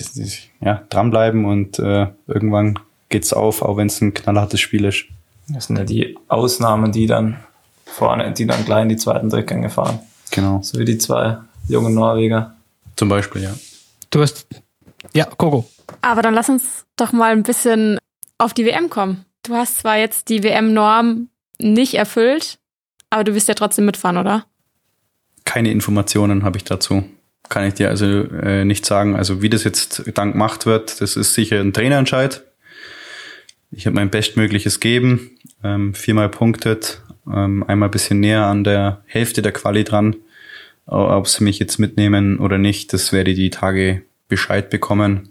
[0.61, 2.79] ja, dranbleiben und äh, irgendwann
[3.09, 5.05] geht's auf, auch wenn es ein knallhartes Spiel ist.
[5.49, 7.39] das sind ja die Ausnahmen, die dann
[7.85, 10.01] vorne, die dann gleich in die zweiten Durchgänge fahren.
[10.31, 10.61] Genau.
[10.63, 12.54] So wie die zwei jungen Norweger.
[12.97, 13.55] Zum Beispiel, ja.
[14.11, 14.47] Du hast.
[15.13, 15.69] Ja, Coco.
[16.03, 17.99] Aber dann lass uns doch mal ein bisschen
[18.39, 19.25] auf die WM kommen.
[19.43, 22.59] Du hast zwar jetzt die WM-Norm nicht erfüllt,
[23.11, 24.47] aber du wirst ja trotzdem mitfahren, oder?
[25.45, 27.05] Keine Informationen habe ich dazu.
[27.49, 29.17] Kann ich dir also äh, nicht sagen.
[29.17, 32.43] Also wie das jetzt dann gemacht wird, das ist sicher ein Trainerentscheid.
[33.71, 39.03] Ich habe mein Bestmögliches geben, ähm, viermal punktet, ähm, einmal ein bisschen näher an der
[39.07, 40.17] Hälfte der Quali dran.
[40.87, 45.31] O- Ob sie mich jetzt mitnehmen oder nicht, das werde ich die Tage Bescheid bekommen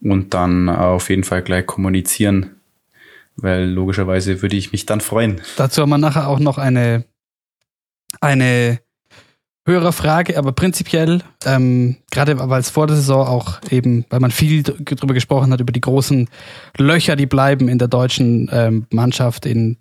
[0.00, 2.56] und dann auf jeden Fall gleich kommunizieren,
[3.36, 5.40] weil logischerweise würde ich mich dann freuen.
[5.56, 7.04] Dazu haben wir nachher auch noch eine,
[8.20, 8.80] eine
[9.66, 14.30] höhere Frage, aber prinzipiell, ähm, gerade weil es vor der Saison auch eben, weil man
[14.30, 16.28] viel d- drüber gesprochen hat, über die großen
[16.78, 19.76] Löcher, die bleiben in der deutschen ähm, Mannschaft in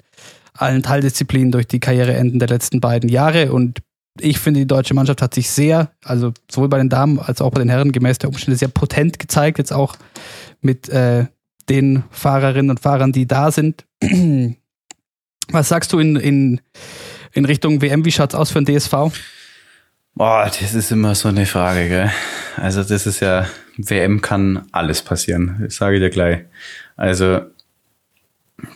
[0.53, 3.53] allen Teildisziplinen durch die Karriereenden der letzten beiden Jahre.
[3.53, 3.79] Und
[4.22, 7.52] ich finde, die deutsche Mannschaft hat sich sehr, also sowohl bei den Damen als auch
[7.52, 9.95] bei den Herren gemäß der Umstände sehr potent gezeigt, jetzt auch
[10.61, 11.26] mit äh,
[11.69, 13.85] den Fahrerinnen und Fahrern, die da sind.
[15.49, 16.61] Was sagst du in, in,
[17.34, 18.06] in Richtung WM?
[18.06, 18.94] Wie schaut's aus für den DSV?
[20.14, 22.11] Boah, das ist immer so eine Frage, gell?
[22.56, 26.39] Also das ist ja, WM kann alles passieren, das sage ich dir gleich.
[26.95, 27.41] Also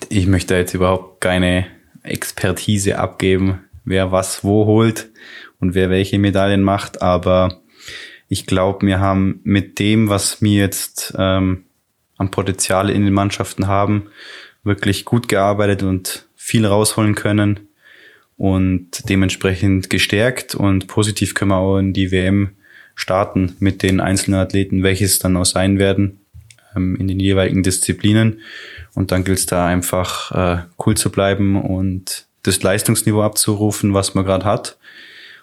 [0.09, 1.65] ich möchte jetzt überhaupt keine
[2.03, 5.09] Expertise abgeben, wer was wo holt
[5.59, 7.61] und wer welche Medaillen macht, aber
[8.27, 11.65] ich glaube, wir haben mit dem, was wir jetzt ähm,
[12.17, 14.07] an Potenzial in den Mannschaften haben,
[14.63, 17.67] wirklich gut gearbeitet und viel rausholen können
[18.37, 22.55] und dementsprechend gestärkt und positiv können wir auch in die WM
[22.95, 26.21] starten mit den einzelnen Athleten, welches dann auch sein werden
[26.75, 28.41] ähm, in den jeweiligen Disziplinen.
[28.93, 34.15] Und dann gilt es da einfach äh, cool zu bleiben und das Leistungsniveau abzurufen, was
[34.15, 34.77] man gerade hat.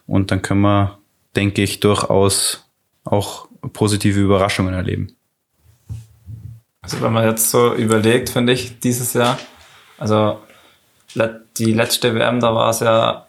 [0.07, 0.99] Und dann können wir,
[1.37, 2.65] denke ich, durchaus
[3.05, 5.15] auch positive Überraschungen erleben.
[6.81, 9.39] Also wenn man jetzt so überlegt, finde ich, dieses Jahr,
[9.99, 10.41] also
[11.57, 13.27] die letzte WM, da war es ja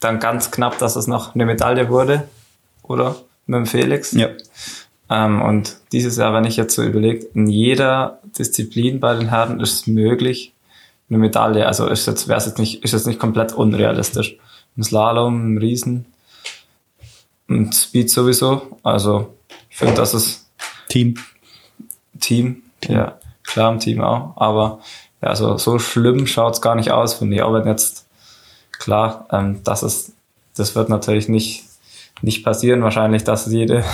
[0.00, 2.28] dann ganz knapp, dass es noch eine Medaille wurde,
[2.82, 3.16] oder?
[3.46, 4.12] Mit dem Felix.
[4.12, 4.28] Ja.
[5.08, 9.60] Ähm, und dieses Jahr, wenn ich jetzt so überlege, in jeder Disziplin bei den Herren
[9.60, 10.52] ist es möglich,
[11.08, 14.36] eine Medaille, also ist jetzt, wäre es jetzt nicht, ist jetzt nicht komplett unrealistisch.
[14.76, 16.06] Im Slalom, im Riesen,
[17.48, 18.78] und Speed sowieso.
[18.82, 19.34] Also
[19.70, 20.46] ich finde, das ist
[20.88, 21.16] Team.
[22.20, 24.80] Team, ja, klar im Team auch, aber
[25.20, 27.42] ja, also so schlimm schaut's gar nicht aus, finde ich.
[27.42, 28.06] Aber jetzt,
[28.78, 30.12] klar, ähm, das ist,
[30.56, 31.64] das wird natürlich nicht,
[32.22, 33.84] nicht passieren, wahrscheinlich, dass jede,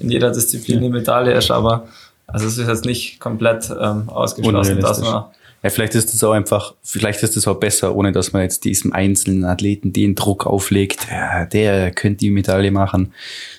[0.00, 1.86] in jeder Disziplin eine Medaille ist, aber
[2.26, 5.24] also es ist jetzt nicht komplett ähm, ausgeschlossen, dass man
[5.62, 8.64] Ja, vielleicht ist es auch einfach, vielleicht ist es auch besser, ohne dass man jetzt
[8.64, 13.12] diesem einzelnen Athleten den Druck auflegt, ja, der könnte die Medaille machen.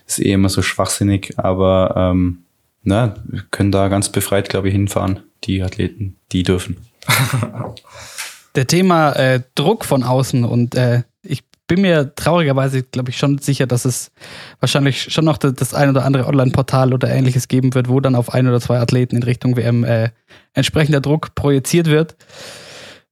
[0.07, 2.39] ist eh immer so schwachsinnig, aber ähm,
[2.83, 6.77] na, wir können da ganz befreit, glaube ich, hinfahren, die Athleten, die dürfen.
[8.55, 11.03] Der Thema äh, Druck von außen und äh,
[11.71, 14.11] bin mir traurigerweise, glaube ich, schon sicher, dass es
[14.59, 18.33] wahrscheinlich schon noch das ein oder andere Online-Portal oder ähnliches geben wird, wo dann auf
[18.33, 20.09] ein oder zwei Athleten in Richtung WM äh,
[20.53, 22.17] entsprechender Druck projiziert wird.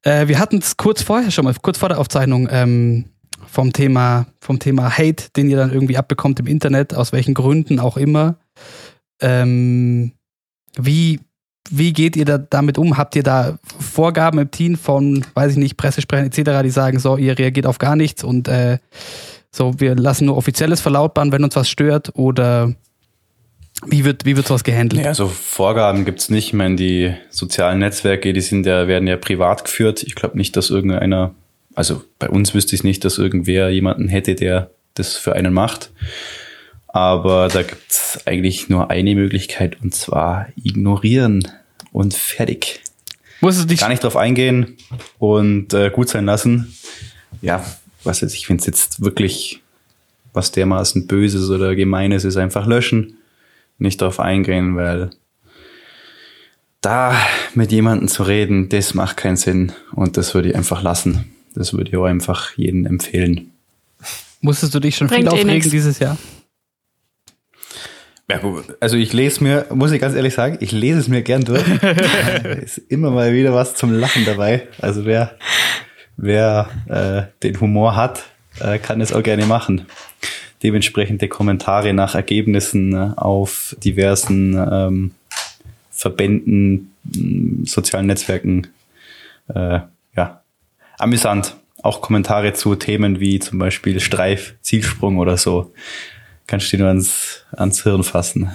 [0.01, 3.05] Äh, wir hatten es kurz vorher schon mal, kurz vor der Aufzeichnung, ähm,
[3.47, 7.79] vom Thema, vom Thema Hate, den ihr dann irgendwie abbekommt im Internet, aus welchen Gründen
[7.79, 8.39] auch immer.
[9.21, 10.11] Ähm,
[10.75, 11.21] wie,
[11.69, 12.97] wie geht ihr da damit um?
[12.97, 17.17] Habt ihr da Vorgaben im Team von, weiß ich nicht, Pressesprechern etc., die sagen, so,
[17.17, 18.79] ihr reagiert auf gar nichts und äh,
[19.51, 22.73] so, wir lassen nur offizielles verlautbaren, wenn uns was stört oder
[23.85, 25.01] wie wird, wie wird sowas gehandelt?
[25.03, 26.47] Ja, also Vorgaben gibt's nicht.
[26.47, 30.03] Ich meine, die sozialen Netzwerke, die sind ja, werden ja privat geführt.
[30.03, 31.33] Ich glaube nicht, dass irgendeiner,
[31.75, 35.91] also bei uns wüsste ich nicht, dass irgendwer jemanden hätte, der das für einen macht.
[36.91, 41.47] Aber da gibt's eigentlich nur eine Möglichkeit und zwar ignorieren
[41.91, 42.81] und fertig.
[43.41, 44.77] Muss es dich Gar nicht drauf eingehen
[45.17, 46.75] und äh, gut sein lassen.
[47.41, 47.63] Ja,
[48.03, 49.61] was weiß ich, wenn es jetzt wirklich
[50.33, 53.15] was dermaßen Böses oder Gemeines ist, einfach löschen
[53.79, 55.09] nicht darauf eingehen, weil
[56.81, 57.15] da
[57.55, 61.31] mit jemandem zu reden, das macht keinen Sinn und das würde ich einfach lassen.
[61.55, 63.51] Das würde ich auch einfach jedem empfehlen.
[64.41, 65.69] Musstest du dich schon Bringt viel eh aufregen nix.
[65.69, 66.17] dieses Jahr?
[68.29, 68.77] Ja, gut.
[68.79, 71.65] Also ich lese mir, muss ich ganz ehrlich sagen, ich lese es mir gern durch.
[72.61, 74.67] Ist immer mal wieder was zum Lachen dabei.
[74.79, 75.35] Also wer,
[76.15, 78.25] wer äh, den Humor hat,
[78.59, 79.87] äh, kann es auch gerne machen.
[80.61, 85.11] Dementsprechende Kommentare nach Ergebnissen äh, auf diversen ähm,
[85.89, 86.93] Verbänden,
[87.65, 88.67] sozialen Netzwerken.
[89.47, 89.79] Äh,
[90.15, 90.43] ja,
[90.99, 91.55] amüsant.
[91.81, 95.73] Auch Kommentare zu Themen wie zum Beispiel Streif, Zielsprung oder so.
[96.49, 98.49] Kannst du dir nur ans, ans Hirn fassen.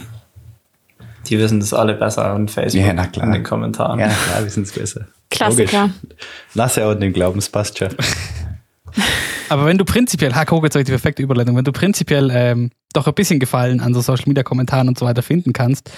[1.29, 3.27] Die wissen das alle besser an Facebook Ja, na klar.
[3.27, 4.01] in den Kommentaren.
[4.01, 5.07] Ja, klar, wir sind es besser.
[5.31, 5.83] Klassiker.
[6.03, 6.19] Logisch.
[6.55, 7.89] Lass ja auch den Glauben, es passt schon.
[9.49, 13.07] Aber wenn du prinzipiell, Hack hoch jetzt die perfekte Überleitung, wenn du prinzipiell ähm, doch
[13.07, 15.91] ein bisschen Gefallen an so Social Media Kommentaren und so weiter finden kannst,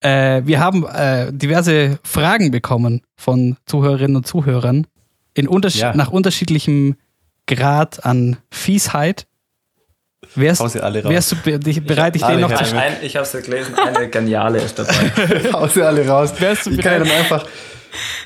[0.00, 4.86] äh, wir haben äh, diverse Fragen bekommen von Zuhörerinnen und Zuhörern
[5.34, 5.94] in unterschied Ja.
[5.96, 6.96] nach unterschiedlichem
[7.46, 9.26] Grad an Fiesheit.
[10.34, 11.12] Wärst, Hau sie alle raus.
[11.12, 13.40] wärst du dich bereit, dich alle den noch zu Ein, ein, ich habe es ja
[13.40, 14.92] gelesen, eine geniale ist dabei.
[15.52, 16.32] Hau sie alle raus.
[16.38, 17.12] Wärst du ich kann ja bereit?
[17.12, 17.46] dann einfach.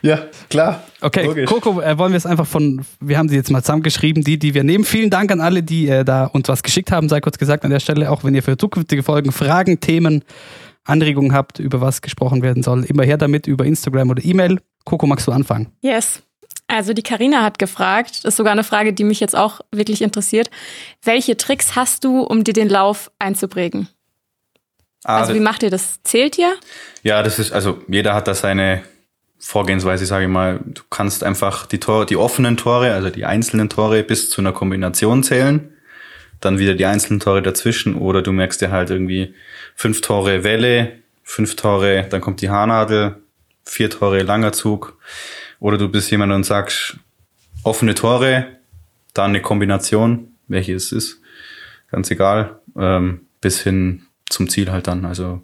[0.02, 0.82] Ja, klar.
[1.00, 1.48] Okay, Logisch.
[1.48, 4.54] Coco, äh, wollen wir es einfach von, wir haben sie jetzt mal zusammengeschrieben, die, die
[4.54, 4.84] wir nehmen.
[4.84, 7.70] Vielen Dank an alle, die äh, da uns was geschickt haben, sei kurz gesagt an
[7.70, 10.24] der Stelle, auch wenn ihr für zukünftige Folgen Fragen, Themen,
[10.84, 14.60] Anregungen habt, über was gesprochen werden soll, immer her damit über Instagram oder E-Mail.
[14.84, 15.68] Coco, magst du anfangen?
[15.82, 16.22] Yes.
[16.70, 20.02] Also die Karina hat gefragt, das ist sogar eine Frage, die mich jetzt auch wirklich
[20.02, 20.50] interessiert.
[21.02, 23.88] Welche Tricks hast du, um dir den Lauf einzuprägen?
[25.02, 26.00] Ah, Also wie macht ihr das?
[26.04, 26.54] Zählt ihr?
[27.02, 28.82] Ja, das ist, also jeder hat da seine
[29.38, 30.60] Vorgehensweise, sage ich mal.
[30.64, 34.52] Du kannst einfach die Tore, die offenen Tore, also die einzelnen Tore bis zu einer
[34.52, 35.74] Kombination zählen.
[36.40, 39.34] Dann wieder die einzelnen Tore dazwischen oder du merkst dir halt irgendwie
[39.74, 40.92] fünf Tore Welle,
[41.24, 43.16] fünf Tore, dann kommt die Haarnadel,
[43.64, 44.98] vier Tore langer Zug.
[45.60, 46.96] Oder du bist jemand und sagst
[47.62, 48.58] offene Tore,
[49.14, 51.20] dann eine Kombination, welche es ist,
[51.90, 55.04] ganz egal, ähm, bis hin zum Ziel halt dann.
[55.04, 55.42] Also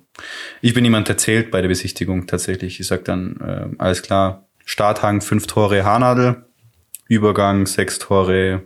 [0.62, 2.80] ich bin jemand, der zählt bei der Besichtigung tatsächlich.
[2.80, 6.44] Ich sag dann, äh, alles klar, Starthang, fünf Tore Haarnadel,
[7.08, 8.62] Übergang, sechs Tore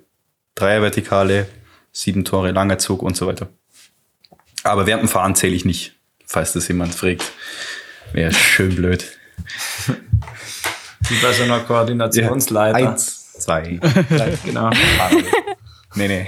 [0.54, 1.46] Dreiervertikale,
[1.92, 3.48] sieben Tore langer Zug und so weiter.
[4.62, 5.96] Aber während dem Fahren zähle ich nicht,
[6.26, 7.32] falls das jemand fragt.
[8.12, 9.18] Wäre schön blöd.
[11.10, 12.76] Wie bei so einer Koordinationsleiter.
[12.76, 13.78] Eins, zwei,
[14.08, 14.70] drei, Genau.
[15.94, 16.26] Nee, nee.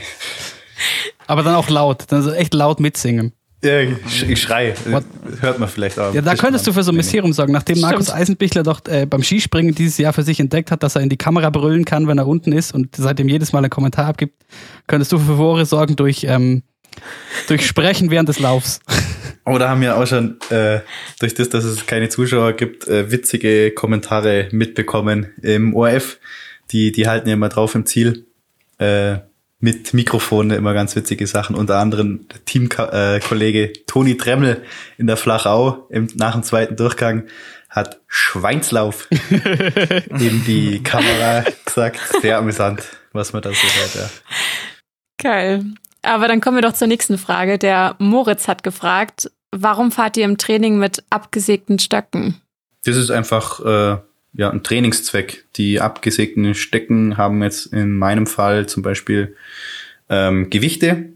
[1.26, 3.32] Aber dann auch laut, dann so echt laut mitsingen.
[3.64, 4.74] Ja, ich, ich schrei.
[4.86, 5.04] What?
[5.40, 6.12] Hört man vielleicht auch.
[6.12, 6.96] Ja, da könntest du für so ein.
[6.96, 7.52] Mysterium sorgen.
[7.52, 7.92] Nachdem Stimmt.
[7.92, 11.08] Markus Eisenbichler doch äh, beim Skispringen dieses Jahr für sich entdeckt hat, dass er in
[11.08, 14.34] die Kamera brüllen kann, wenn er unten ist und seitdem jedes Mal einen Kommentar abgibt,
[14.88, 16.64] könntest du für Furore sorgen durch, ähm,
[17.46, 18.80] durch Sprechen während des Laufs.
[19.44, 20.80] Oh, da haben wir auch schon äh,
[21.18, 26.18] durch das, dass es keine Zuschauer gibt, äh, witzige Kommentare mitbekommen im ORF.
[26.70, 28.26] Die, die halten ja immer drauf im Ziel.
[28.78, 29.18] Äh,
[29.62, 31.54] mit Mikrofon immer ganz witzige Sachen.
[31.54, 34.62] Unter anderem der Teamkollege äh, Toni Dremmel
[34.98, 37.28] in der Flachau im, nach dem zweiten Durchgang
[37.70, 42.00] hat Schweinslauf in die Kamera gesagt.
[42.20, 42.82] Sehr amüsant,
[43.12, 43.94] was man da so hört.
[43.94, 44.10] Ja.
[45.22, 45.64] Geil.
[46.02, 47.58] Aber dann kommen wir doch zur nächsten Frage.
[47.58, 52.40] Der Moritz hat gefragt, warum fahrt ihr im Training mit abgesägten Stöcken?
[52.84, 53.98] Das ist einfach äh,
[54.34, 55.44] ja ein Trainingszweck.
[55.56, 59.36] Die abgesägten Stecken haben jetzt in meinem Fall zum Beispiel
[60.08, 61.10] ähm, Gewichte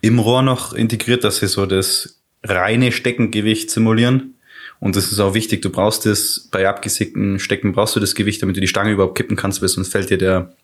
[0.00, 4.34] im Rohr noch integriert, dass sie so das reine Steckengewicht simulieren.
[4.78, 5.60] Und das ist auch wichtig.
[5.60, 9.16] Du brauchst das bei abgesickten Stecken brauchst du das Gewicht, damit du die Stange überhaupt
[9.16, 10.54] kippen kannst, weil sonst fällt dir der,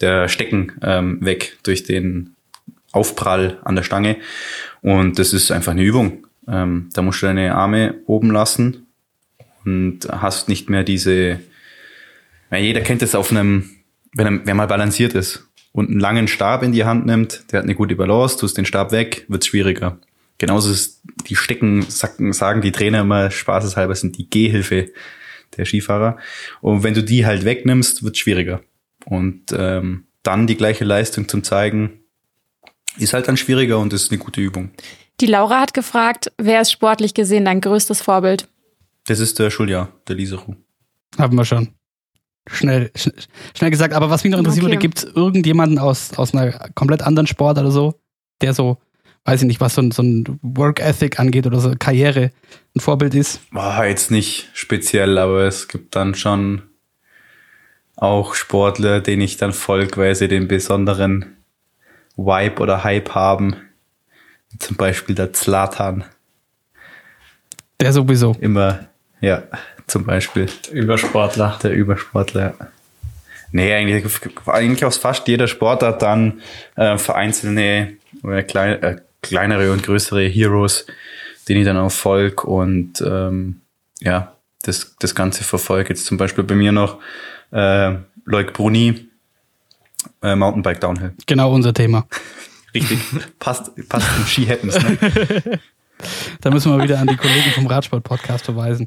[0.00, 2.35] der Stecken ähm, weg durch den
[2.96, 4.16] Aufprall an der Stange.
[4.82, 6.26] Und das ist einfach eine Übung.
[6.48, 8.86] Ähm, da musst du deine Arme oben lassen
[9.64, 11.40] und hast nicht mehr diese,
[12.50, 13.70] ja, jeder kennt das auf einem,
[14.14, 17.58] wenn er, wenn mal balanciert ist und einen langen Stab in die Hand nimmt, der
[17.58, 19.98] hat eine gute Balance, tust den Stab weg, wird's schwieriger.
[20.38, 24.90] Genauso ist die Stecken, sagen die Trainer immer spaßeshalber, sind die Gehhilfe
[25.56, 26.18] der Skifahrer.
[26.60, 28.60] Und wenn du die halt wegnimmst, wird's schwieriger.
[29.06, 32.00] Und ähm, dann die gleiche Leistung zum zeigen,
[32.98, 34.70] ist halt dann schwieriger und ist eine gute Übung.
[35.20, 38.48] Die Laura hat gefragt, wer ist sportlich gesehen dein größtes Vorbild?
[39.06, 40.54] Das ist der Schuljahr, der Liseru.
[41.18, 41.68] Haben wir schon.
[42.48, 43.14] Schnell, schnell,
[43.56, 43.94] schnell gesagt.
[43.94, 44.72] Aber was mich noch interessiert Okay.
[44.72, 47.94] würde, gibt es irgendjemanden aus, aus einer komplett anderen Sport oder so,
[48.40, 48.78] der so,
[49.24, 52.30] weiß ich nicht, was so ein, so ein Work Ethic angeht oder so Karriere
[52.76, 53.40] ein Vorbild ist?
[53.50, 56.62] War jetzt nicht speziell, aber es gibt dann schon
[57.96, 61.35] auch Sportler, denen ich dann folge, weil sie den besonderen
[62.16, 63.56] Vibe oder Hype haben.
[64.58, 66.04] Zum Beispiel der Zlatan.
[67.80, 68.34] Der sowieso.
[68.40, 68.86] Immer,
[69.20, 69.42] ja,
[69.86, 71.58] zum Beispiel Übersportler.
[71.62, 72.54] der Übersportler.
[72.58, 72.66] ja.
[73.52, 74.04] Nee, eigentlich,
[74.46, 76.42] eigentlich aus fast jeder Sportart dann
[76.74, 80.86] äh, vereinzelte oder klein, äh, kleinere und größere Heroes,
[81.48, 83.60] denen ich dann auch folg und ähm,
[84.00, 85.90] ja, das, das Ganze verfolge.
[85.90, 86.98] Jetzt zum Beispiel bei mir noch
[87.52, 87.94] äh,
[88.24, 89.08] Loic Bruni,
[90.26, 91.14] äh, Mountainbike Downhill.
[91.26, 92.06] Genau unser Thema.
[92.74, 92.98] Richtig,
[93.38, 94.78] passt, passt in Ski Happens.
[94.82, 95.58] Ne?
[96.42, 98.86] Da müssen wir wieder an die Kollegen vom Radsport-Podcast verweisen.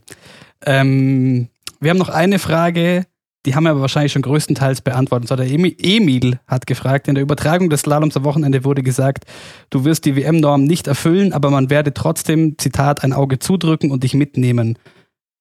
[0.64, 1.48] Ähm,
[1.80, 3.07] wir haben noch eine Frage,
[3.48, 5.24] die haben wir aber wahrscheinlich schon größtenteils beantwortet.
[5.24, 8.84] Und zwar der Emi- Emil hat gefragt, in der Übertragung des Slaloms am Wochenende wurde
[8.84, 9.24] gesagt,
[9.72, 14.03] du wirst die WM-Norm nicht erfüllen, aber man werde trotzdem, Zitat, ein Auge zudrücken und
[14.03, 14.78] dich mitnehmen.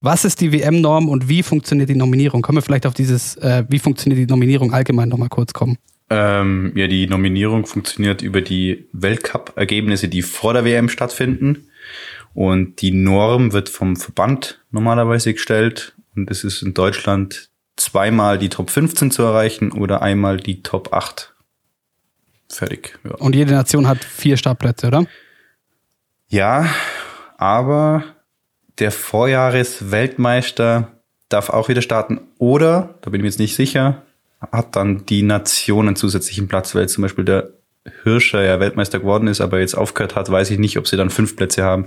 [0.00, 2.42] Was ist die WM-Norm und wie funktioniert die Nominierung?
[2.42, 5.78] Können wir vielleicht auf dieses, äh, wie funktioniert die Nominierung allgemein nochmal kurz kommen?
[6.10, 11.68] Ähm, ja, die Nominierung funktioniert über die Weltcup-Ergebnisse, die vor der WM stattfinden.
[12.32, 15.94] Und die Norm wird vom Verband normalerweise gestellt.
[16.14, 20.92] Und es ist in Deutschland zweimal die Top 15 zu erreichen oder einmal die Top
[20.92, 21.34] 8.
[22.48, 22.98] Fertig.
[23.04, 25.06] Ja, Und jede Nation hat vier Startplätze, oder?
[26.28, 26.66] ja
[27.38, 28.04] aber
[28.78, 30.88] der Vorjahres-Weltmeister
[31.28, 32.20] darf auch wieder starten.
[32.38, 34.02] Oder, da bin ich mir jetzt nicht sicher,
[34.52, 37.50] hat dann die Nation einen zusätzlichen Platz, weil zum Beispiel der
[38.04, 41.10] Hirscher ja Weltmeister geworden ist, aber jetzt aufgehört hat, weiß ich nicht, ob sie dann
[41.10, 41.86] fünf Plätze haben.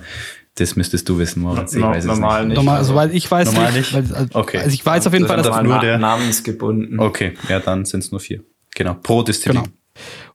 [0.55, 1.73] Das müsstest du wissen, Moritz.
[1.73, 2.49] Ich No- weiß es normal nicht.
[2.49, 2.65] nicht.
[2.65, 3.93] Normal, soweit ich weiß Normal nicht.
[3.93, 4.09] nicht?
[4.11, 4.57] Weil, also, Okay.
[4.57, 6.99] also ich weiß auf jeden Das Fall, dass nur der- namensgebunden.
[6.99, 8.43] Okay, ja, dann sind es nur vier.
[8.75, 9.63] Genau, pro Disziplin.
[9.63, 9.73] Genau.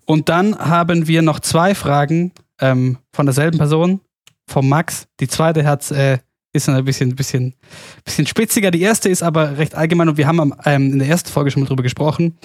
[0.05, 4.01] Und dann haben wir noch zwei Fragen ähm, von derselben Person,
[4.47, 5.09] vom Max.
[5.21, 6.19] Die zweite hat, äh,
[6.57, 7.55] ist ein bisschen, bisschen,
[8.05, 8.71] bisschen spitziger.
[8.71, 11.51] Die erste ist aber recht allgemein und wir haben am, ähm, in der ersten Folge
[11.51, 12.37] schon mal drüber gesprochen.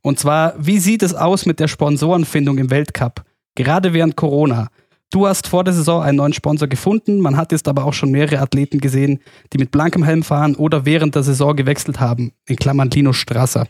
[0.00, 3.24] Und zwar, wie sieht es aus mit der Sponsorenfindung im Weltcup?
[3.54, 4.68] Gerade während Corona.
[5.10, 7.20] Du hast vor der Saison einen neuen Sponsor gefunden.
[7.20, 9.20] Man hat jetzt aber auch schon mehrere Athleten gesehen,
[9.52, 12.32] die mit blankem Helm fahren oder während der Saison gewechselt haben.
[12.46, 13.66] In Klammern Lino Strasser.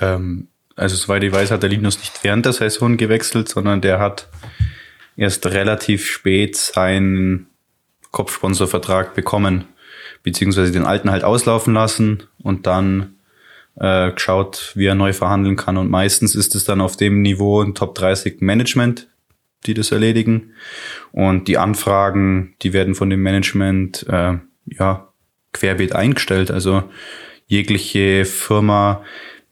[0.00, 4.00] Ähm, also soweit ich weiß, hat der Linus nicht während der Saison gewechselt, sondern der
[4.00, 4.28] hat
[5.16, 7.46] erst relativ spät seinen
[8.14, 9.64] Kopfsponsorvertrag bekommen,
[10.22, 13.16] beziehungsweise den alten halt auslaufen lassen und dann
[13.76, 15.76] äh, geschaut, wie er neu verhandeln kann.
[15.76, 19.08] Und meistens ist es dann auf dem Niveau ein Top 30 Management,
[19.66, 20.52] die das erledigen.
[21.10, 25.08] Und die Anfragen, die werden von dem Management äh, ja
[25.52, 26.52] querbeet eingestellt.
[26.52, 26.84] Also
[27.46, 29.02] jegliche Firma,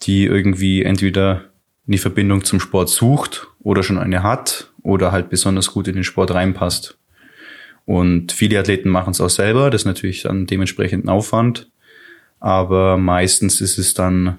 [0.02, 1.47] die irgendwie entweder
[1.89, 6.05] eine Verbindung zum Sport sucht oder schon eine hat oder halt besonders gut in den
[6.05, 6.97] Sport reinpasst.
[7.85, 11.69] Und viele Athleten machen es auch selber, das ist natürlich dann dementsprechend ein Aufwand.
[12.41, 14.39] Aber meistens ist es dann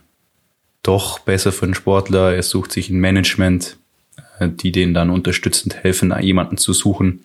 [0.82, 2.34] doch besser für den Sportler.
[2.34, 3.78] Er sucht sich ein Management,
[4.40, 7.24] äh, die den dann unterstützend helfen, jemanden zu suchen,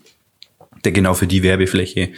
[0.84, 2.10] der genau für die Werbefläche,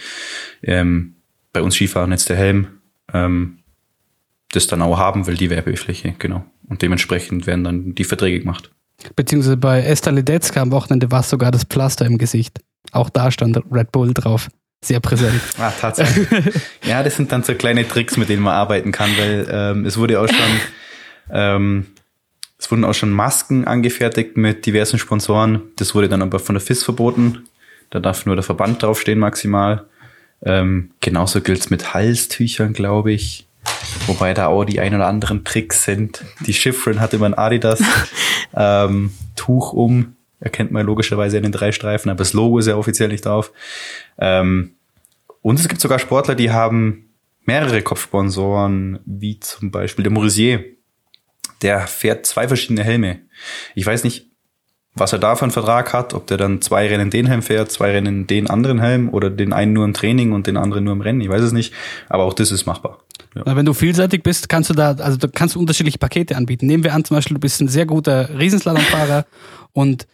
[0.61, 1.15] ähm,
[1.53, 2.67] bei uns Skifahren jetzt der Helm,
[3.13, 3.59] ähm,
[4.51, 6.45] das dann auch haben will, die Werbefläche, genau.
[6.67, 8.71] Und dementsprechend werden dann die Verträge gemacht.
[9.15, 12.59] Beziehungsweise bei Esther Ledetzka am Wochenende war es sogar das Pflaster im Gesicht.
[12.91, 14.49] Auch da stand Red Bull drauf.
[14.83, 15.39] Sehr präsent.
[15.59, 16.27] Ah, Tatsache.
[16.83, 19.97] ja, das sind dann so kleine Tricks, mit denen man arbeiten kann, weil ähm, es
[19.97, 20.59] wurde auch schon,
[21.29, 21.85] ähm,
[22.57, 25.61] es wurden auch schon Masken angefertigt mit diversen Sponsoren.
[25.75, 27.43] Das wurde dann aber von der FIS verboten.
[27.91, 29.85] Da darf nur der Verband draufstehen maximal.
[30.43, 33.47] Ähm, genauso gilt's mit Halstüchern, glaube ich.
[34.07, 36.23] Wobei da auch die ein oder anderen Tricks sind.
[36.45, 37.81] Die Schiffrin hat immer ein Adidas
[38.55, 40.15] ähm, Tuch um.
[40.41, 43.53] Erkennt man logischerweise in den drei Streifen, aber das Logo ist ja offiziell nicht drauf.
[44.17, 44.71] Ähm,
[45.41, 47.09] Und es gibt sogar Sportler, die haben
[47.45, 50.63] mehrere Kopfsponsoren, wie zum Beispiel der Morisier.
[51.61, 53.19] Der fährt zwei verschiedene Helme.
[53.75, 54.27] Ich weiß nicht,
[54.93, 57.71] was er da für einen Vertrag hat, ob der dann zwei Rennen den Helm fährt,
[57.71, 60.93] zwei Rennen den anderen Helm oder den einen nur im Training und den anderen nur
[60.93, 61.21] im Rennen.
[61.21, 61.73] Ich weiß es nicht,
[62.09, 62.99] aber auch das ist machbar.
[63.35, 63.55] Ja.
[63.55, 66.65] Wenn du vielseitig bist, kannst du da, also du kannst unterschiedliche Pakete anbieten.
[66.67, 69.25] Nehmen wir an, zum Beispiel, du bist ein sehr guter Riesenslalomfahrer
[69.73, 70.07] und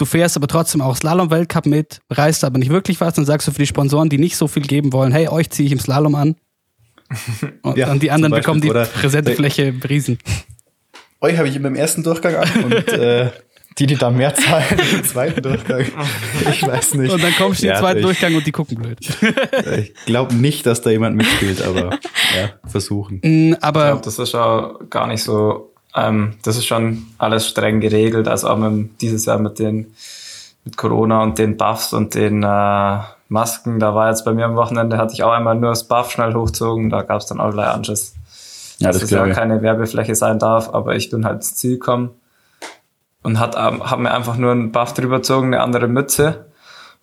[0.00, 3.52] du fährst aber trotzdem auch Slalom-Weltcup mit, reißt aber nicht wirklich was, dann sagst du
[3.52, 6.14] für die Sponsoren, die nicht so viel geben wollen, hey, euch ziehe ich im Slalom
[6.14, 6.36] an.
[7.62, 10.18] Und ja, dann die anderen bekommen die präsente Fläche Riesen.
[11.20, 13.30] Euch habe ich immer im ersten Durchgang an und äh,
[13.78, 15.84] die, die da mehr zahlen im zweiten Durchgang.
[16.50, 17.12] Ich weiß nicht.
[17.12, 18.98] Und dann kommst du ja, im zweiten Durchgang und die gucken blöd.
[19.76, 21.98] Ich glaube nicht, dass da jemand mitspielt, aber
[22.34, 23.20] ja, versuchen.
[23.22, 27.48] Mm, aber ich glaube, das ist auch gar nicht so, ähm, das ist schon alles
[27.48, 28.28] streng geregelt.
[28.28, 29.94] Also auch mit, dieses Jahr mit den
[30.64, 32.98] mit Corona und den Buffs und den äh,
[33.28, 36.10] Masken, da war jetzt bei mir am Wochenende, hatte ich auch einmal nur das Buff
[36.10, 38.14] schnell hochgezogen, da gab es dann auch gleich Anschiss.
[38.78, 41.72] Ja, das dass es ja keine Werbefläche sein darf, aber ich bin halt ins Ziel
[41.72, 42.10] gekommen
[43.22, 46.46] und hat, ähm, hat mir einfach nur einen Buff drüber gezogen, eine andere Mütze.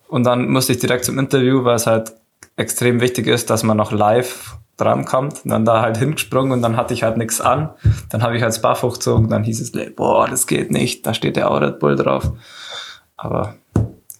[0.08, 2.12] Und dann musste ich direkt zum Interview, weil es halt
[2.56, 5.44] extrem wichtig ist, dass man noch live drankommt.
[5.44, 7.70] Und dann da halt hingesprungen und dann hatte ich halt nichts an.
[8.08, 11.12] Dann habe ich halt das Buff hochgezogen, dann hieß es, boah, das geht nicht, da
[11.12, 12.32] steht der Red Bull drauf.
[13.16, 13.56] Aber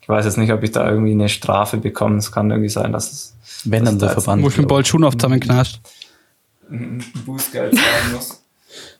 [0.03, 2.17] ich weiß jetzt nicht, ob ich da irgendwie eine Strafe bekomme.
[2.17, 3.35] Es kann irgendwie sein, dass es.
[3.65, 4.43] Wenn dann der Verband.
[4.43, 5.81] Wo ich mit Bolt Schuhen auf zusammenknascht.
[6.71, 8.43] Ein Bußgeld zahlen muss.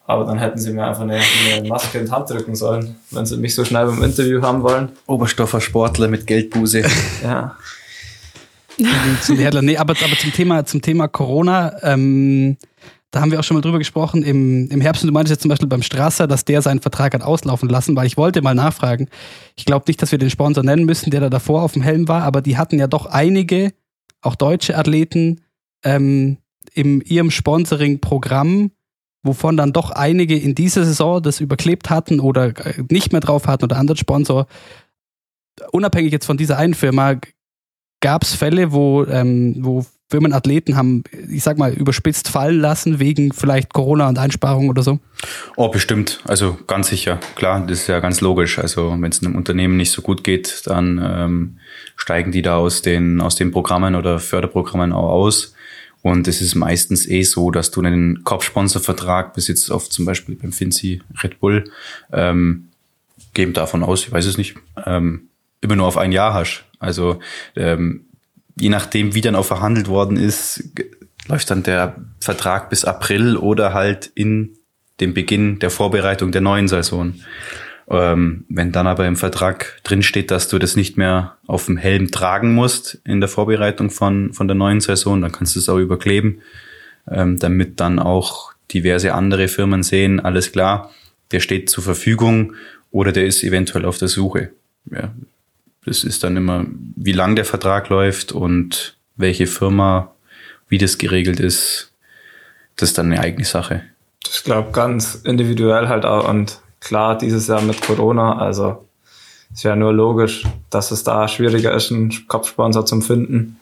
[0.07, 1.21] Aber dann hätten sie mir einfach eine,
[1.55, 4.63] eine, Maske in die Hand drücken sollen, wenn sie mich so schnell beim Interview haben
[4.63, 4.91] wollen.
[5.07, 6.83] Oberstoffer Sportler mit Geldbuße.
[7.23, 7.57] ja.
[9.63, 12.57] nee, aber, aber zum Thema, zum Thema Corona, ähm,
[13.11, 15.03] da haben wir auch schon mal drüber gesprochen im, im Herbst.
[15.03, 17.97] Und du meintest jetzt zum Beispiel beim Strasser, dass der seinen Vertrag hat auslaufen lassen,
[17.97, 19.09] weil ich wollte mal nachfragen.
[19.57, 22.07] Ich glaube nicht, dass wir den Sponsor nennen müssen, der da davor auf dem Helm
[22.09, 23.73] war, aber die hatten ja doch einige,
[24.21, 25.41] auch deutsche Athleten,
[25.85, 26.39] ähm,
[26.75, 28.71] in ihrem Sponsoring-Programm
[29.23, 33.47] wovon dann doch einige in dieser Saison das überklebt hatten oder äh, nicht mehr drauf
[33.47, 34.47] hatten oder anderen Sponsor.
[35.73, 37.17] Unabhängig jetzt von dieser einen Firma,
[38.01, 42.99] gab es Fälle, wo, ähm, wo Firmen Athleten haben, ich sag mal, überspitzt fallen lassen
[42.99, 45.01] wegen vielleicht Corona und Einsparungen oder so?
[45.57, 46.21] Oh, bestimmt.
[46.25, 47.21] Also ganz sicher.
[47.35, 48.59] Klar, das ist ja ganz logisch.
[48.59, 51.59] Also wenn es einem Unternehmen nicht so gut geht, dann ähm,
[51.97, 55.55] steigen die da aus den, aus den Programmen oder Förderprogrammen auch aus.
[56.01, 60.53] Und es ist meistens eh so, dass du einen Kopfsponsorvertrag jetzt auf zum Beispiel beim
[60.53, 61.71] Finzi Red Bull,
[62.13, 62.69] ähm,
[63.35, 64.57] geben davon aus, ich weiß es nicht,
[64.87, 65.29] ähm,
[65.61, 66.65] immer nur auf ein Jahr hast.
[66.79, 67.21] Also
[67.57, 68.07] ähm,
[68.59, 70.65] je nachdem, wie dann auch verhandelt worden ist,
[71.29, 74.57] läuft dann der Vertrag bis April oder halt in
[75.01, 77.15] dem Beginn der Vorbereitung der neuen Saison.
[77.91, 81.79] Ähm, wenn dann aber im Vertrag drin steht, dass du das nicht mehr auf dem
[81.79, 85.69] Helm tragen musst in der Vorbereitung von, von der neuen Saison, dann kannst du es
[85.69, 86.43] auch überkleben,
[87.11, 90.91] ähm, damit dann auch diverse andere Firmen sehen, alles klar,
[91.31, 92.55] der steht zur Verfügung
[92.91, 94.51] oder der ist eventuell auf der Suche.
[94.91, 95.15] Ja,
[95.85, 100.13] das ist dann immer, wie lang der Vertrag läuft und welche Firma,
[100.69, 101.93] wie das geregelt ist,
[102.77, 103.83] das ist dann eine eigene Sache.
[104.31, 108.85] Ich glaube ganz individuell halt auch und klar, dieses Jahr mit Corona, also
[109.53, 113.59] es wäre nur logisch, dass es da schwieriger ist, einen Kopfsponsor zu finden.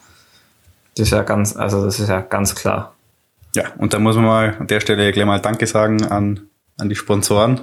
[0.97, 2.95] Das ist ja ganz, also das ist ja ganz klar.
[3.55, 6.41] Ja, und da muss man mal an der Stelle gleich mal Danke sagen an,
[6.77, 7.61] an die Sponsoren,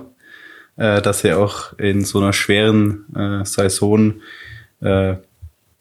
[0.77, 4.21] äh, dass sie auch in so einer schweren äh, Saison,
[4.81, 5.15] äh,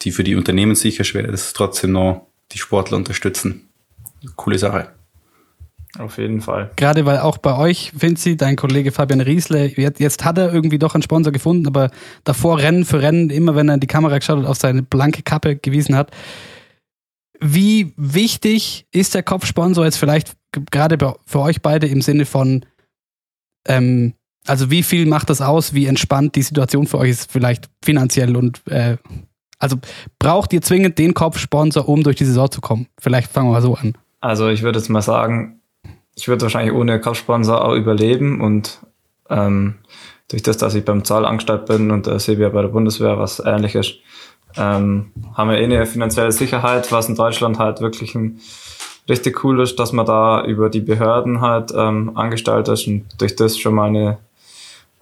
[0.02, 3.68] die für die Unternehmen sicher schwer ist, trotzdem noch die Sportler unterstützen.
[4.36, 4.92] Coole Sache.
[5.98, 6.70] Auf jeden Fall.
[6.76, 10.94] Gerade weil auch bei euch, Vinci, dein Kollege Fabian Riesle, jetzt hat er irgendwie doch
[10.94, 11.90] einen Sponsor gefunden, aber
[12.24, 15.22] davor Rennen für Rennen, immer wenn er in die Kamera geschaut hat, auf seine blanke
[15.22, 16.10] Kappe gewiesen hat.
[17.40, 20.34] Wie wichtig ist der Kopfsponsor jetzt vielleicht
[20.70, 20.96] gerade
[21.26, 22.64] für euch beide im Sinne von,
[23.68, 24.14] ähm,
[24.46, 28.36] also wie viel macht das aus, wie entspannt die Situation für euch ist, vielleicht finanziell
[28.36, 28.96] und äh,
[29.58, 29.76] also
[30.18, 32.88] braucht ihr zwingend den Kopfsponsor, um durch die Saison zu kommen?
[32.98, 33.96] Vielleicht fangen wir mal so an.
[34.20, 35.60] Also ich würde jetzt mal sagen,
[36.16, 38.80] ich würde wahrscheinlich ohne Kopfsponsor auch überleben und
[39.30, 39.76] ähm,
[40.28, 43.38] durch das, dass ich beim Zoll angestellt bin und der Sebi bei der Bundeswehr was
[43.38, 43.94] ähnliches,
[44.56, 48.40] ähm, haben wir eh eine finanzielle Sicherheit, was in Deutschland halt wirklich ein
[49.08, 53.36] richtig cool ist, dass man da über die Behörden halt ähm, angestellt ist und durch
[53.36, 54.18] das schon mal eine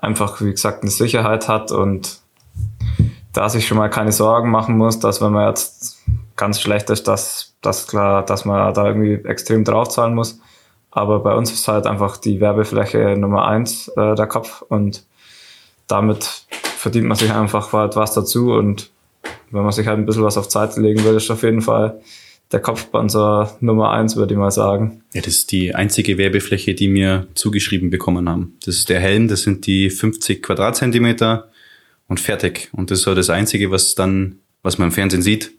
[0.01, 2.21] einfach, wie gesagt, eine Sicherheit hat und
[3.33, 5.99] da sich schon mal keine Sorgen machen muss, dass wenn man jetzt
[6.37, 10.41] ganz schlecht ist, dass, dass klar, dass man da irgendwie extrem draufzahlen muss.
[10.91, 15.05] Aber bei uns ist halt einfach die Werbefläche Nummer eins äh, der Kopf und
[15.87, 16.45] damit
[16.77, 18.91] verdient man sich einfach halt was dazu und
[19.51, 22.01] wenn man sich halt ein bisschen was auf Zeit legen will, ist auf jeden Fall
[22.53, 25.03] der Kopfsponsor Nummer eins, würde ich mal sagen.
[25.13, 28.57] Ja, das ist die einzige Werbefläche, die mir zugeschrieben bekommen haben.
[28.65, 31.49] Das ist der Helm, das sind die 50 Quadratzentimeter
[32.09, 32.69] und fertig.
[32.73, 35.53] Und das ist so das Einzige, was dann, was man im Fernsehen sieht.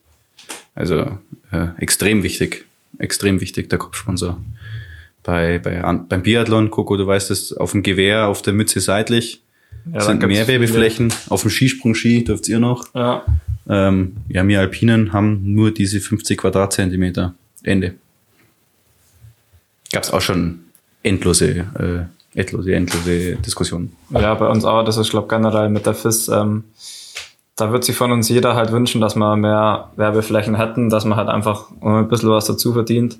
[0.75, 1.17] Also
[1.51, 2.65] äh, extrem wichtig,
[2.97, 4.41] extrem wichtig, der Kopfsponsor.
[5.23, 9.41] Bei, bei, beim Biathlon, Coco, du weißt es, auf dem Gewehr, auf der Mütze seitlich
[9.93, 11.13] ja, sind mehr Werbeflächen.
[11.29, 12.93] Auf dem Skisprung-Ski dürft ihr noch.
[12.93, 13.23] Ja.
[13.71, 17.33] Ähm, ja, wir Alpinen haben nur diese 50 Quadratzentimeter.
[17.63, 17.95] Ende.
[19.93, 20.59] Gab es auch schon
[21.03, 23.95] endlose, äh, endlose, endlose Diskussionen.
[24.09, 24.83] Ja, bei uns auch.
[24.83, 26.27] Das ist, glaube generell mit der FIS.
[26.27, 26.65] Ähm,
[27.55, 31.17] da wird sich von uns jeder halt wünschen, dass wir mehr Werbeflächen hätten, dass man
[31.17, 33.19] halt einfach ein bisschen was dazu verdient.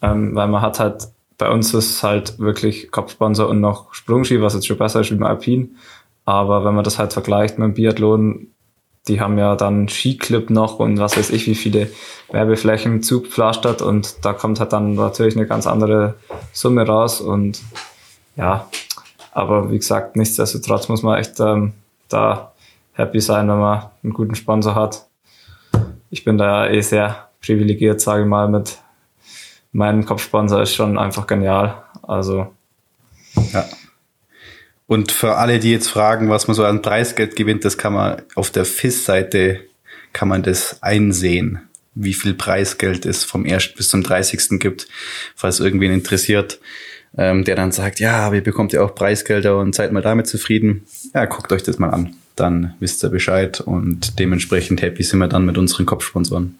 [0.00, 1.08] Ähm, weil man hat halt
[1.38, 5.16] bei uns ist halt wirklich Kopfsponsor und noch Sprungski, was jetzt schon besser ist wie
[5.16, 5.76] beim Alpin.
[6.24, 8.48] Aber wenn man das halt vergleicht mit dem Biathlon,
[9.08, 11.90] die haben ja dann Skiclip noch und was weiß ich, wie viele
[12.30, 16.14] Werbeflächen zugepflastert und da kommt halt dann natürlich eine ganz andere
[16.52, 17.62] Summe raus und
[18.36, 18.68] ja,
[19.32, 21.72] aber wie gesagt, nichtsdestotrotz muss man echt ähm,
[22.08, 22.52] da
[22.92, 25.06] happy sein, wenn man einen guten Sponsor hat.
[26.10, 28.78] Ich bin da eh sehr privilegiert, sage ich mal, mit
[29.72, 31.82] mein Kopfsponsor ist schon einfach genial.
[32.02, 32.46] Also.
[33.52, 33.64] Ja.
[34.86, 38.22] Und für alle, die jetzt fragen, was man so an Preisgeld gewinnt, das kann man
[38.34, 39.60] auf der FIS-Seite
[40.12, 41.60] kann man das einsehen,
[41.94, 43.74] wie viel Preisgeld es vom 1.
[43.74, 44.60] bis zum 30.
[44.60, 44.88] gibt,
[45.34, 46.60] falls irgendwen interessiert,
[47.18, 50.86] ähm, der dann sagt, ja, wir bekommt ja auch Preisgelder und seid mal damit zufrieden.
[51.14, 52.14] Ja, guckt euch das mal an.
[52.36, 56.54] Dann wisst ihr Bescheid und dementsprechend happy sind wir dann mit unseren Kopfsponsoren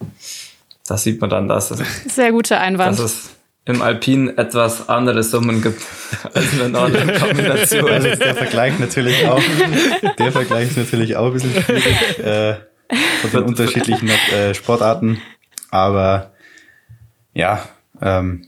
[0.87, 2.97] da sieht man dann, dass es, Sehr guter Einwand.
[2.97, 3.29] dass es
[3.67, 5.81] im Alpin etwas andere Summen gibt
[6.33, 7.89] als in der nordischen Kombination.
[7.89, 9.41] Also der Vergleich natürlich auch,
[10.17, 12.55] der Vergleich ist natürlich auch ein bisschen schwierig äh,
[13.21, 15.21] von den unterschiedlichen äh, Sportarten.
[15.69, 16.31] Aber
[17.33, 17.67] ja,
[18.01, 18.47] ähm,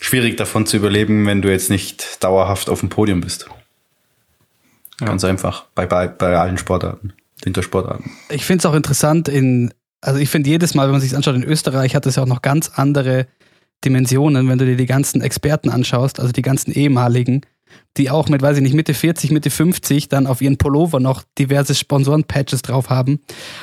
[0.00, 3.48] schwierig davon zu überleben, wenn du jetzt nicht dauerhaft auf dem Podium bist.
[4.98, 7.12] Ganz einfach bei, bei, bei allen Sportarten,
[7.44, 8.10] Wintersportarten.
[8.28, 9.72] Ich finde es auch interessant in
[10.04, 12.26] also ich finde jedes Mal, wenn man sich anschaut, in Österreich hat es ja auch
[12.26, 13.28] noch ganz andere
[13.84, 17.42] Dimensionen, wenn du dir die ganzen Experten anschaust, also die ganzen ehemaligen,
[17.96, 21.22] die auch mit, weiß ich nicht, Mitte 40, Mitte 50 dann auf ihren Pullover noch
[21.38, 23.20] diverse Sponsoren-Patches drauf haben.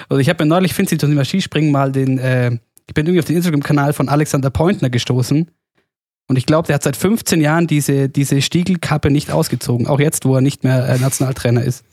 [0.08, 2.52] Also ich habe mir neulich, finde ich, zum Thema Skispringen mal den, äh,
[2.88, 5.50] ich bin irgendwie auf den Instagram-Kanal von Alexander Pointner gestoßen.
[6.28, 9.88] Und ich glaube, der hat seit 15 Jahren diese, diese Stiegelkappe nicht ausgezogen.
[9.88, 11.84] Auch jetzt, wo er nicht mehr äh, Nationaltrainer ist.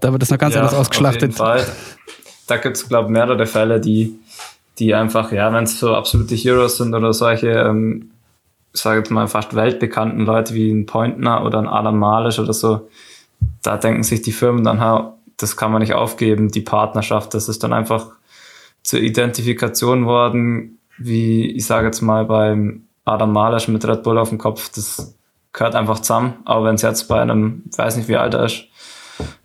[0.00, 1.38] Da wird das noch ganz ja, anders ausgeschlachtet.
[1.38, 4.18] Da gibt es, glaube ich, mehrere Fälle, die,
[4.78, 8.10] die einfach, ja, wenn es so absolute Heroes sind oder solche, ähm,
[8.72, 12.52] ich sage jetzt mal fast weltbekannten Leute wie ein Pointner oder ein Adam Malisch oder
[12.52, 12.88] so,
[13.62, 17.62] da denken sich die Firmen dann, das kann man nicht aufgeben, die Partnerschaft, das ist
[17.62, 18.08] dann einfach
[18.82, 24.28] zur Identifikation worden, wie ich sage jetzt mal beim Adam Malisch mit Red Bull auf
[24.28, 25.16] dem Kopf, das
[25.52, 28.66] gehört einfach zusammen, aber wenn es jetzt bei einem, weiß nicht wie alt er ist,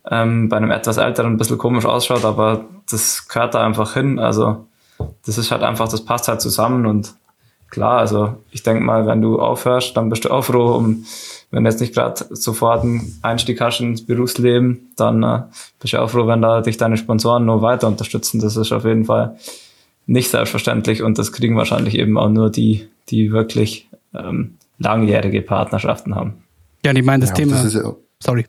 [0.10, 4.20] ähm, bei einem etwas älteren ein bisschen komisch ausschaut, aber das gehört da einfach hin.
[4.20, 4.68] Also
[5.26, 7.16] das ist halt einfach, das passt halt zusammen und
[7.70, 11.06] klar, also ich denke mal, wenn du aufhörst, dann bist du auch froh, um,
[11.52, 15.44] wenn du jetzt nicht gerade sofort einen Einstieg hast ins Berufsleben, dann äh,
[15.80, 18.40] bist du auch froh, wenn da dich deine Sponsoren nur weiter unterstützen.
[18.40, 19.38] Das ist auf jeden Fall
[20.06, 26.16] nicht selbstverständlich und das kriegen wahrscheinlich eben auch nur die, die wirklich ähm, langjährige Partnerschaften
[26.16, 26.44] haben.
[26.84, 27.64] Ja, und ich meine, das ja, Thema.
[27.64, 28.46] Das ja sorry.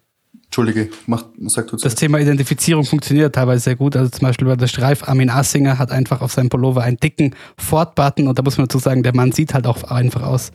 [0.57, 3.95] Entschuldige, mach, sag du Das Thema Identifizierung funktioniert teilweise sehr gut.
[3.95, 7.35] Also zum Beispiel bei der Streif Armin Assinger hat einfach auf seinem Pullover einen dicken
[7.59, 10.53] Ford-Button und da muss man dazu sagen, der Mann sieht halt auch einfach aus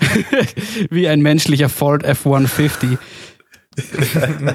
[0.90, 2.98] wie ein menschlicher Ford F-150.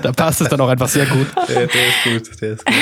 [0.02, 1.28] da passt es dann auch einfach sehr gut.
[1.48, 2.76] Der, der ist gut, der ist gut.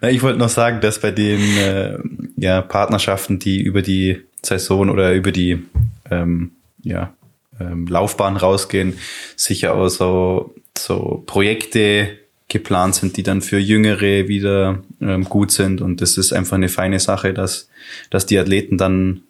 [0.00, 1.98] Na, ich wollte noch sagen, dass bei den äh,
[2.38, 5.62] ja, Partnerschaften, die über die Saison oder über die
[6.10, 6.52] ähm,
[6.82, 7.12] ja,
[7.60, 8.98] ähm, Laufbahn rausgehen,
[9.36, 12.18] sicher auch so so Projekte
[12.48, 15.80] geplant sind, die dann für Jüngere wieder ähm, gut sind.
[15.80, 17.68] Und das ist einfach eine feine Sache, dass,
[18.10, 19.22] dass die Athleten dann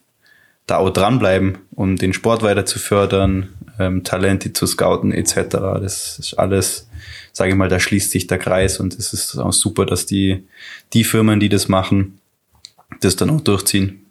[0.66, 3.49] da auch dranbleiben, um den Sport weiter zu fördern,
[3.79, 5.35] ähm, Talente zu scouten etc.
[5.51, 6.89] Das ist alles,
[7.33, 10.45] sage ich mal, da schließt sich der Kreis und es ist auch super, dass die,
[10.93, 12.19] die Firmen, die das machen,
[13.01, 14.05] das dann auch durchziehen.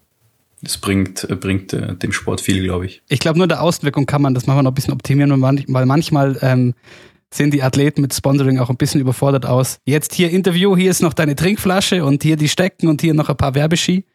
[0.63, 3.03] Das bringt, bringt äh, dem Sport viel, glaube ich.
[3.07, 6.39] Ich glaube, nur der Außenwirkung kann man das manchmal noch ein bisschen optimieren, weil manchmal
[6.41, 6.73] ähm,
[7.33, 9.79] sehen die Athleten mit Sponsoring auch ein bisschen überfordert aus.
[9.85, 13.29] Jetzt hier Interview, hier ist noch deine Trinkflasche und hier die Stecken und hier noch
[13.29, 14.05] ein paar Werbeski.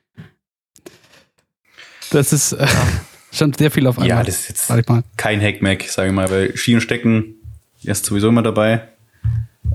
[2.10, 2.66] Das ist äh,
[3.32, 4.08] schon sehr viel auf einmal.
[4.08, 4.70] Ja, das ist jetzt
[5.16, 7.34] kein Hackmack, sage ich mal, weil Ski und Stecken
[7.82, 8.88] ist sowieso immer dabei.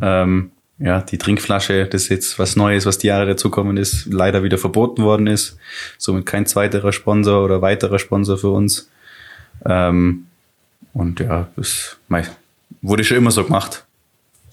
[0.02, 4.44] Ähm, ja, die Trinkflasche, das ist jetzt was Neues, was die Jahre dazukommen ist, leider
[4.44, 5.58] wieder verboten worden ist.
[5.98, 8.90] Somit kein zweiterer Sponsor oder weiterer Sponsor für uns.
[9.66, 10.28] Ähm,
[10.94, 11.98] und ja, das
[12.82, 13.86] wurde schon immer so gemacht.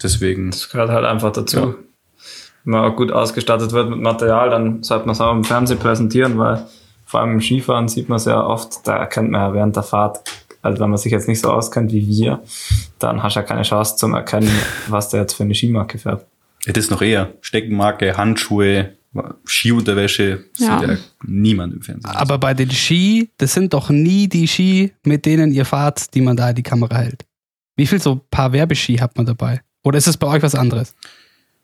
[0.02, 0.50] Deswegen.
[0.50, 1.56] Das gehört halt einfach dazu.
[1.56, 1.74] Ja.
[2.64, 5.78] Wenn man auch gut ausgestattet wird mit Material, dann sollte man es auch im Fernsehen
[5.78, 6.66] präsentieren, weil
[7.04, 9.82] vor allem im Skifahren sieht man es ja oft, da erkennt man ja während der
[9.82, 10.22] Fahrt,
[10.62, 12.42] also wenn man sich jetzt nicht so auskennt wie wir,
[12.98, 14.50] dann hast du ja keine Chance zum Erkennen,
[14.88, 16.26] was der jetzt für eine Skimarke fährt.
[16.66, 18.94] Das ist noch eher Steckenmarke, Handschuhe,
[19.44, 20.80] Skiunterwäsche, ja.
[20.80, 22.14] sieht ja niemand im Fernsehen.
[22.14, 26.20] Aber bei den Ski, das sind doch nie die Ski, mit denen ihr fahrt, die
[26.22, 27.24] man da in die Kamera hält.
[27.76, 29.60] Wie viel so paar Werbeski hat man dabei?
[29.82, 30.94] Oder ist es bei euch was anderes?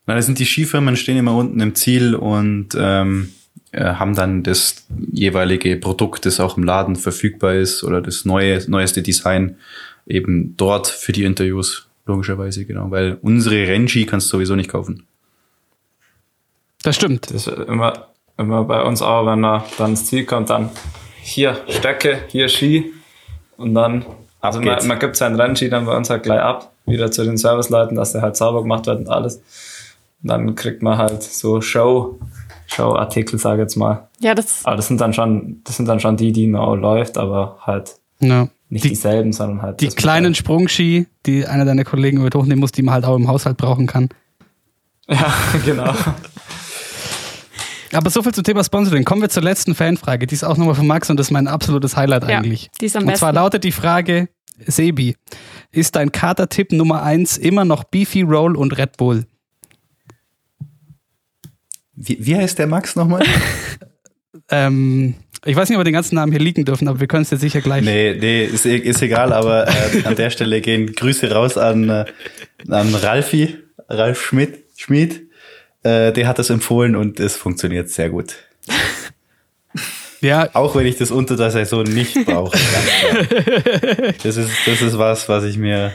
[0.05, 3.29] Na, das sind die Skifirmen, stehen immer unten im Ziel und ähm,
[3.71, 8.59] äh, haben dann das jeweilige Produkt, das auch im Laden verfügbar ist oder das neue,
[8.69, 9.57] neueste Design
[10.05, 12.91] eben dort für die Interviews, logischerweise, genau.
[12.91, 15.07] Weil unsere Rennski kannst du sowieso nicht kaufen.
[16.83, 17.29] Das stimmt.
[17.31, 18.07] Das ist immer,
[18.37, 20.71] immer bei uns auch, wenn er dann ins Ziel kommt, dann
[21.21, 22.91] hier Stöcke, hier Ski
[23.57, 24.05] und dann,
[24.41, 27.37] also man, man, gibt seinen Rennski dann bei uns halt gleich ab, wieder zu den
[27.37, 29.37] Serviceleuten, dass der halt sauber gemacht wird und alles.
[30.23, 32.19] Und dann kriegt man halt so Show,
[32.67, 34.07] Show-Artikel, sage ich jetzt mal.
[34.19, 34.65] Ja, das.
[34.65, 37.95] Aber das sind dann schon, das sind dann schon die, die auch läuft, aber halt
[38.19, 38.47] ja.
[38.69, 39.81] nicht die, dieselben, sondern halt.
[39.81, 43.15] Die kleinen halt Sprungski, die einer deiner Kollegen über hochnehmen muss, die man halt auch
[43.15, 44.09] im Haushalt brauchen kann.
[45.07, 45.33] Ja,
[45.65, 45.93] genau.
[47.93, 49.03] Aber so viel zum Thema Sponsoring.
[49.03, 50.27] Kommen wir zur letzten Fanfrage.
[50.27, 52.69] Die ist auch nochmal von Max und das ist mein absolutes Highlight ja, eigentlich.
[52.79, 53.19] Die ist am und besten.
[53.19, 54.29] zwar lautet die Frage,
[54.65, 55.15] Sebi,
[55.71, 59.25] ist dein Kater-Tipp Nummer eins immer noch Beefy Roll und Red Bull?
[61.95, 63.23] Wie, wie heißt der Max nochmal?
[64.49, 65.15] ähm,
[65.45, 67.31] ich weiß nicht, ob wir den ganzen Namen hier liegen dürfen, aber wir können es
[67.31, 67.83] jetzt sicher gleich.
[67.83, 72.05] Nee, nee, ist, ist egal, aber äh, an der Stelle gehen Grüße raus an, äh,
[72.69, 73.57] an Ralfi,
[73.89, 75.30] Ralf Schmidt, Schmidt.
[75.83, 78.35] Äh, der hat das empfohlen und es funktioniert sehr gut.
[80.21, 80.49] Ja.
[80.53, 82.55] Auch wenn ich das unter der Saison nicht brauche.
[84.23, 85.93] das, ist, das ist was, was ich mir,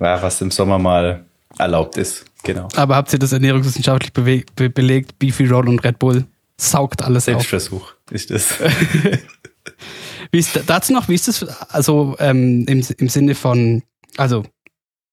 [0.00, 1.26] ja, was im Sommer mal
[1.58, 2.24] erlaubt ist.
[2.44, 2.68] Genau.
[2.76, 5.18] Aber habt ihr das ernährungswissenschaftlich be be belegt?
[5.18, 6.24] Beefy Roll und Red Bull
[6.56, 8.12] saugt alles Selbstversuch auf.
[8.12, 8.54] ist das.
[10.32, 13.82] wie ist dazu noch, wie ist das, also ähm, im, im Sinne von,
[14.16, 14.44] also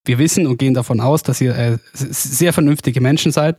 [0.05, 3.57] wir wissen und gehen davon aus, dass ihr äh, sehr vernünftige Menschen seid.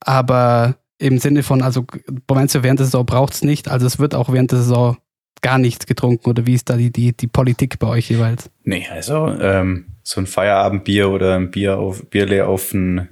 [0.00, 4.14] Aber im Sinne von, also du, während der Saison braucht es nicht, also es wird
[4.14, 4.96] auch während der Saison
[5.42, 8.50] gar nichts getrunken oder wie ist da die, die, die Politik bei euch jeweils?
[8.64, 13.08] Nee, also ähm, so ein Feierabendbier oder ein Bier auf, Bierle auf einen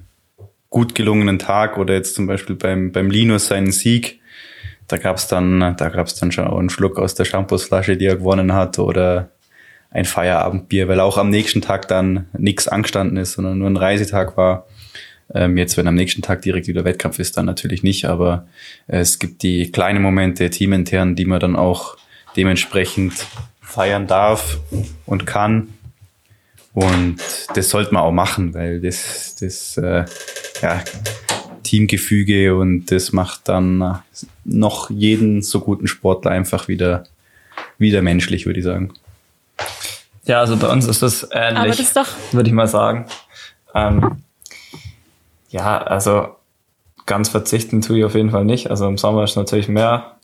[0.69, 4.19] gut gelungenen Tag oder jetzt zum Beispiel beim, beim Linus seinen Sieg,
[4.87, 8.17] da gab's dann, da gab's dann schon auch einen Schluck aus der Shampoosflasche, die er
[8.17, 9.31] gewonnen hat oder
[9.91, 14.37] ein Feierabendbier, weil auch am nächsten Tag dann nichts angestanden ist, sondern nur ein Reisetag
[14.37, 14.67] war.
[15.33, 18.47] Ähm, jetzt, wenn am nächsten Tag direkt wieder Wettkampf ist, dann natürlich nicht, aber
[18.87, 21.97] äh, es gibt die kleinen Momente teamintern, die man dann auch
[22.35, 23.13] dementsprechend
[23.61, 24.59] feiern darf
[25.05, 25.69] und kann.
[26.73, 27.17] Und
[27.55, 30.05] das sollte man auch machen, weil das, das äh,
[30.61, 30.83] ja,
[31.63, 33.99] Teamgefüge und das macht dann
[34.43, 37.03] noch jeden so guten Sportler einfach wieder,
[37.77, 38.93] wieder menschlich, würde ich sagen.
[40.29, 43.07] Ja, also bei uns ist das ähnlich, das doch würde ich mal sagen.
[43.73, 44.23] Ähm,
[45.49, 46.35] ja, also
[47.07, 48.69] ganz verzichten tue ich auf jeden Fall nicht.
[48.69, 50.17] Also im Sommer ist natürlich mehr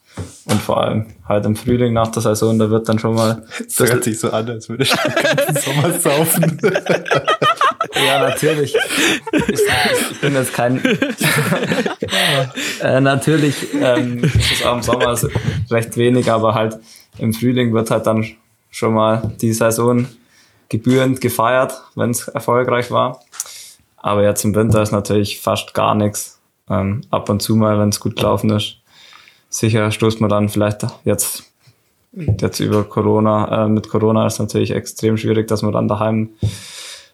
[0.45, 3.47] und vor allem halt im Frühling nach der Saison, da wird dann schon mal.
[3.77, 6.59] Das hört sich so an, als würde ich den ganzen Sommer saufen.
[8.05, 8.75] ja, natürlich.
[9.31, 10.85] Ich, ich, bin jetzt kein.
[12.79, 15.17] äh, natürlich ähm, ist es auch im Sommer
[15.71, 16.77] recht wenig, aber halt
[17.17, 18.23] im Frühling wird halt dann
[18.75, 20.05] schon mal die Saison
[20.67, 23.21] gebührend gefeiert, wenn es erfolgreich war.
[23.95, 26.41] Aber jetzt im Winter ist natürlich fast gar nichts.
[26.69, 28.79] Ähm, ab und zu mal, wenn es gut gelaufen ist.
[29.47, 31.53] Sicher stoßt man dann vielleicht jetzt,
[32.11, 36.31] jetzt über Corona, äh, mit Corona ist natürlich extrem schwierig, dass man dann daheim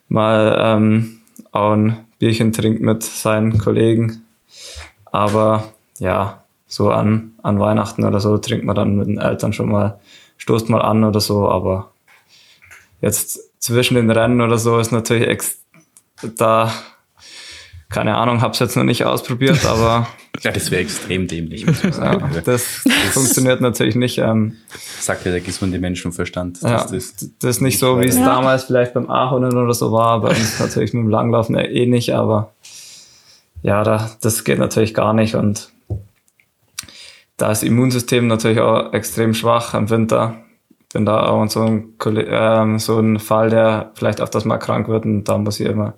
[0.07, 1.19] mal ähm,
[1.51, 4.23] auch ein Bierchen trinkt mit seinen Kollegen.
[5.05, 5.65] Aber
[5.99, 9.99] ja, so an, an Weihnachten oder so trinkt man dann mit den Eltern schon mal
[10.41, 11.91] stoßt mal an oder so, aber
[12.99, 15.59] jetzt zwischen den Rennen oder so ist natürlich ex
[16.37, 16.73] da,
[17.89, 20.07] keine Ahnung, hab's jetzt noch nicht ausprobiert, aber.
[20.41, 21.65] ja, das wäre extrem dämlich.
[21.83, 24.17] ja, das, das funktioniert natürlich nicht.
[24.17, 24.57] Ähm,
[24.99, 26.61] Sagt ja der gesunde Menschenverstand.
[26.61, 28.25] Ja, das, das ist nicht so, wie es ja.
[28.25, 32.13] damals vielleicht beim Ahonen oder so war, bei uns natürlich mit dem Langlaufen eh nicht,
[32.13, 32.53] aber
[33.61, 35.71] ja, da, das geht natürlich gar nicht und
[37.41, 40.35] das Immunsystem natürlich auch extrem schwach im Winter.
[40.93, 45.05] Bin da auch so ein, ähm, so ein Fall, der vielleicht öfters mal krank wird
[45.05, 45.95] und da muss ich immer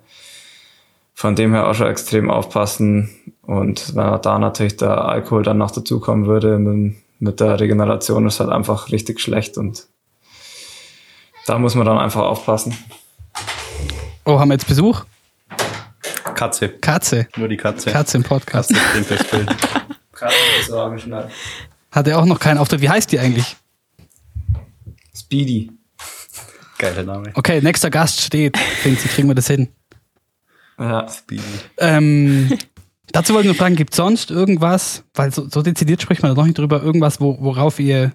[1.14, 3.10] von dem her auch schon extrem aufpassen.
[3.42, 8.40] Und wenn da natürlich der Alkohol dann noch dazukommen würde, mit, mit der Regeneration ist
[8.40, 9.86] halt einfach richtig schlecht und
[11.46, 12.76] da muss man dann einfach aufpassen.
[14.24, 15.04] Oh, haben wir jetzt Besuch?
[16.34, 16.70] Katze.
[16.70, 17.28] Katze.
[17.36, 17.90] Nur die Katze.
[17.90, 18.72] Katze im Podcast.
[18.72, 20.66] Katze trinkt das Bild.
[20.68, 21.30] sagen schnell.
[21.90, 22.80] Hat er auch noch keinen Auftritt.
[22.80, 23.56] Wie heißt die eigentlich?
[25.14, 25.70] Speedy.
[26.78, 27.30] Geiler Name.
[27.34, 28.58] Okay, nächster Gast steht.
[28.58, 29.68] Finzi, kriegen wir das hin?
[30.78, 31.08] Ja.
[31.08, 31.42] Speedy.
[31.78, 32.58] Ähm,
[33.12, 36.34] dazu wollte ich nur fragen, gibt es sonst irgendwas, weil so, so dezidiert spricht man
[36.34, 38.12] da noch nicht drüber, irgendwas, wo, worauf ihr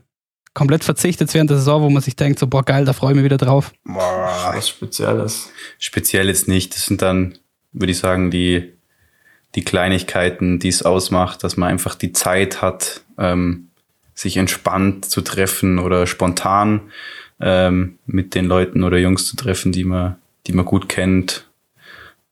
[0.53, 3.15] komplett verzichtet während der Saison, wo man sich denkt, so, boah, geil, da freue ich
[3.15, 3.71] mich wieder drauf.
[3.85, 4.51] Boah.
[4.53, 5.49] Was Spezielles.
[5.77, 6.75] Speziell jetzt nicht.
[6.75, 7.37] Das sind dann,
[7.71, 8.73] würde ich sagen, die,
[9.55, 13.69] die Kleinigkeiten, die es ausmacht, dass man einfach die Zeit hat, ähm,
[14.13, 16.91] sich entspannt zu treffen oder spontan
[17.39, 21.45] ähm, mit den Leuten oder Jungs zu treffen, die man, die man gut kennt.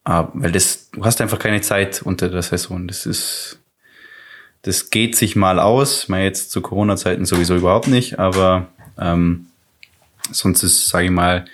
[0.04, 2.88] Aber, weil das, du hast einfach keine Zeit unter der Saison.
[2.88, 3.60] Das ist,
[4.62, 6.10] das geht sich mal aus.
[6.10, 8.68] Mal jetzt zu Corona-Zeiten sowieso überhaupt nicht, aber
[9.00, 9.48] ähm,
[10.32, 11.46] sonst ist, sage ich mal,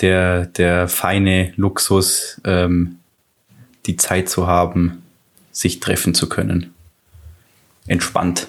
[0.00, 2.98] der, der feine Luxus, ähm,
[3.86, 5.02] die Zeit zu haben,
[5.52, 6.74] sich treffen zu können.
[7.86, 8.48] Entspannt.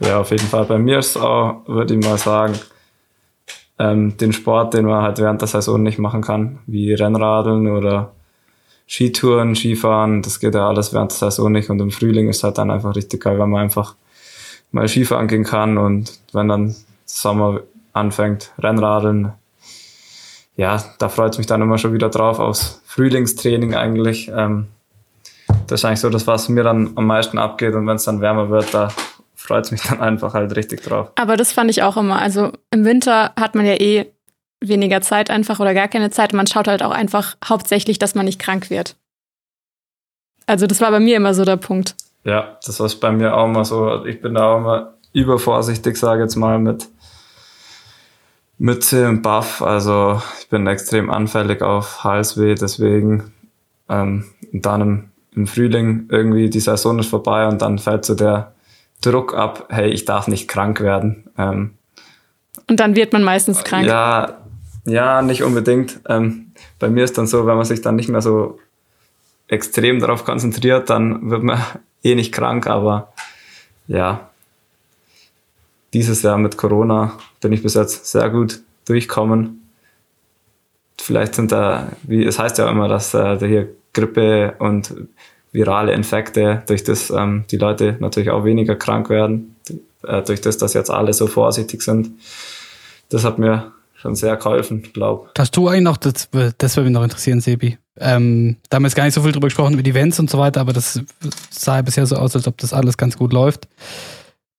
[0.00, 0.64] Ja, auf jeden Fall.
[0.64, 2.58] Bei mir ist es auch, würde ich mal sagen,
[3.78, 8.12] ähm, den Sport, den man halt während der Saison nicht machen kann, wie Rennradeln oder
[8.86, 12.58] Skitouren, Skifahren, das geht ja alles während der Saison nicht und im Frühling ist halt
[12.58, 13.94] dann einfach richtig geil, wenn man einfach
[14.72, 17.60] mal Skifahren gehen kann und wenn dann Sommer
[17.92, 19.32] anfängt, Rennradeln,
[20.58, 24.28] ja, da freut es mich dann immer schon wieder drauf, aufs Frühlingstraining eigentlich.
[24.34, 24.66] Ähm,
[25.68, 28.20] das ist eigentlich so das, was mir dann am meisten abgeht und wenn es dann
[28.20, 28.88] wärmer wird, da
[29.36, 31.12] freut es mich dann einfach halt richtig drauf.
[31.14, 32.20] Aber das fand ich auch immer.
[32.20, 34.06] Also im Winter hat man ja eh
[34.60, 36.32] weniger Zeit einfach oder gar keine Zeit.
[36.32, 38.96] Man schaut halt auch einfach hauptsächlich, dass man nicht krank wird.
[40.46, 41.94] Also das war bei mir immer so der Punkt.
[42.24, 44.04] Ja, das war bei mir auch immer so.
[44.06, 46.88] Ich bin da auch immer übervorsichtig, sage jetzt mal, mit
[48.58, 49.62] Mütze und Buff.
[49.62, 53.32] Also ich bin extrem anfällig auf Halsweh, deswegen
[53.88, 55.04] ähm, und dann im,
[55.34, 58.52] im Frühling irgendwie die Saison ist vorbei und dann fällt so der
[59.00, 61.30] Druck ab, hey, ich darf nicht krank werden.
[61.38, 61.74] Ähm,
[62.68, 63.86] Und dann wird man meistens krank.
[63.86, 64.38] ja,
[64.84, 66.00] ja, nicht unbedingt.
[66.08, 68.58] Ähm, bei mir ist dann so, wenn man sich dann nicht mehr so
[69.46, 71.62] extrem darauf konzentriert, dann wird man
[72.02, 73.12] eh nicht krank, aber
[73.86, 74.30] ja,
[75.92, 79.68] dieses Jahr mit Corona bin ich bis jetzt sehr gut durchkommen.
[81.00, 84.94] Vielleicht sind da, wie es heißt ja immer, dass äh, hier Grippe und
[85.52, 89.56] virale Infekte, durch das ähm, die Leute natürlich auch weniger krank werden,
[90.02, 92.10] äh, durch das, dass jetzt alle so vorsichtig sind.
[93.08, 96.28] Das hat mir schon sehr geholfen, glaube Hast du eigentlich noch, das,
[96.58, 97.78] das würde mich noch interessieren, Sebi.
[97.98, 100.30] Ähm, da haben wir jetzt gar nicht so viel drüber gesprochen, über die Events und
[100.30, 101.00] so weiter, aber das
[101.50, 103.66] sah bisher so aus, als ob das alles ganz gut läuft.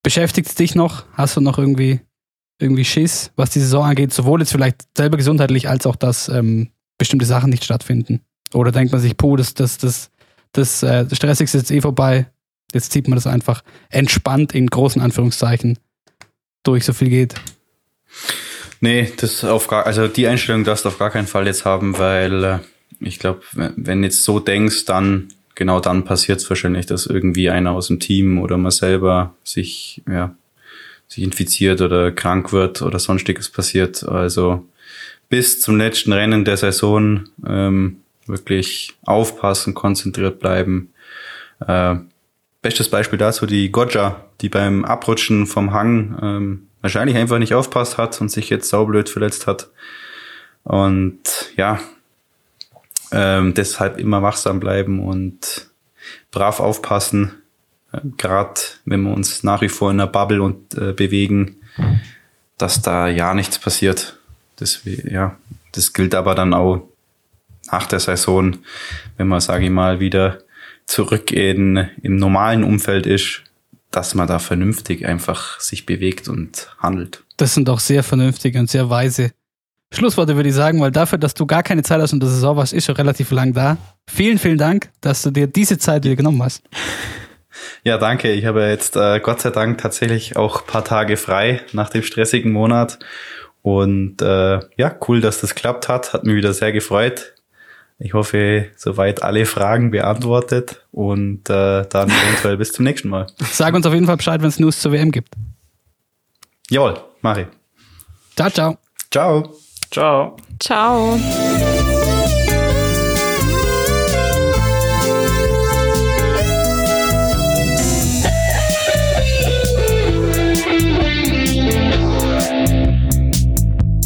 [0.04, 1.06] Beschäftigt es dich noch?
[1.14, 2.02] Hast du noch irgendwie,
[2.60, 6.70] irgendwie Schiss, was die Saison angeht, sowohl jetzt vielleicht selber gesundheitlich, als auch, dass ähm,
[6.98, 8.22] bestimmte Sachen nicht stattfinden?
[8.54, 10.10] Oder denkt man sich, puh, das, das, das,
[10.54, 12.28] das, äh, Stressigste ist jetzt eh vorbei,
[12.74, 15.78] jetzt zieht man das einfach entspannt in großen Anführungszeichen
[16.64, 17.36] durch, so viel geht.
[18.82, 21.98] Nee, das auf gar, also die Einstellung darfst du auf gar keinen Fall jetzt haben,
[21.98, 22.60] weil äh,
[23.00, 25.30] ich glaube, wenn jetzt so denkst, dann
[25.60, 30.02] genau dann passiert es wahrscheinlich, dass irgendwie einer aus dem Team oder man selber sich,
[30.10, 30.34] ja,
[31.08, 34.04] sich infiziert oder krank wird oder sonstiges passiert.
[34.04, 34.66] Also
[35.28, 40.94] bis zum letzten Rennen der Saison ähm, wirklich aufpassen, konzentriert bleiben.
[41.68, 41.96] Äh,
[42.62, 47.98] bestes Beispiel dazu die Gojja, die beim Abrutschen vom Hang ähm, wahrscheinlich einfach nicht aufpasst
[47.98, 49.70] hat und sich jetzt saublöd verletzt hat.
[50.64, 51.80] Und ja,
[53.12, 55.70] ähm, deshalb immer wachsam bleiben und
[56.32, 57.34] brav aufpassen.
[57.92, 61.58] Äh, Gerade wenn wir uns nach wie vor in einer Bubble und, äh, bewegen,
[62.58, 64.18] dass da ja nichts passiert.
[64.58, 65.38] Das, ja,
[65.72, 66.88] das gilt aber dann auch
[67.72, 68.58] nach der Saison,
[69.18, 70.40] wenn man, sage ich mal, wieder
[70.86, 73.44] zurück in, im normalen Umfeld ist,
[73.92, 77.24] dass man da vernünftig einfach sich bewegt und handelt.
[77.38, 79.32] Das sind auch sehr vernünftige und sehr weise
[79.92, 82.56] Schlussworte, würde ich sagen, weil dafür, dass du gar keine Zeit hast und der Saison
[82.56, 83.78] warst, ist schon relativ lang da.
[84.08, 86.62] Vielen, vielen Dank, dass du dir diese Zeit wieder genommen hast.
[87.84, 88.32] Ja, danke.
[88.32, 92.52] Ich habe jetzt äh, Gott sei Dank tatsächlich auch paar Tage frei nach dem stressigen
[92.52, 93.00] Monat.
[93.62, 96.14] Und äh, ja, cool, dass das klappt hat.
[96.14, 97.34] Hat mich wieder sehr gefreut.
[97.98, 103.28] Ich hoffe, soweit alle Fragen beantwortet und äh, dann eventuell bis zum nächsten Mal.
[103.52, 105.34] Sag uns auf jeden Fall Bescheid, wenn es News zur WM gibt.
[106.70, 107.48] Jawohl, mache ich.
[108.38, 108.78] Ciao, ciao.
[109.12, 109.69] Ciao.
[109.92, 110.36] Ciao.
[110.60, 111.18] Ciao.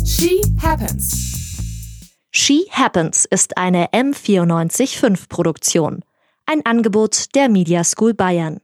[0.06, 1.20] She happens.
[2.32, 6.06] She Happens ist eine M945-Produktion,
[6.46, 8.62] ein Angebot der Media School Bayern.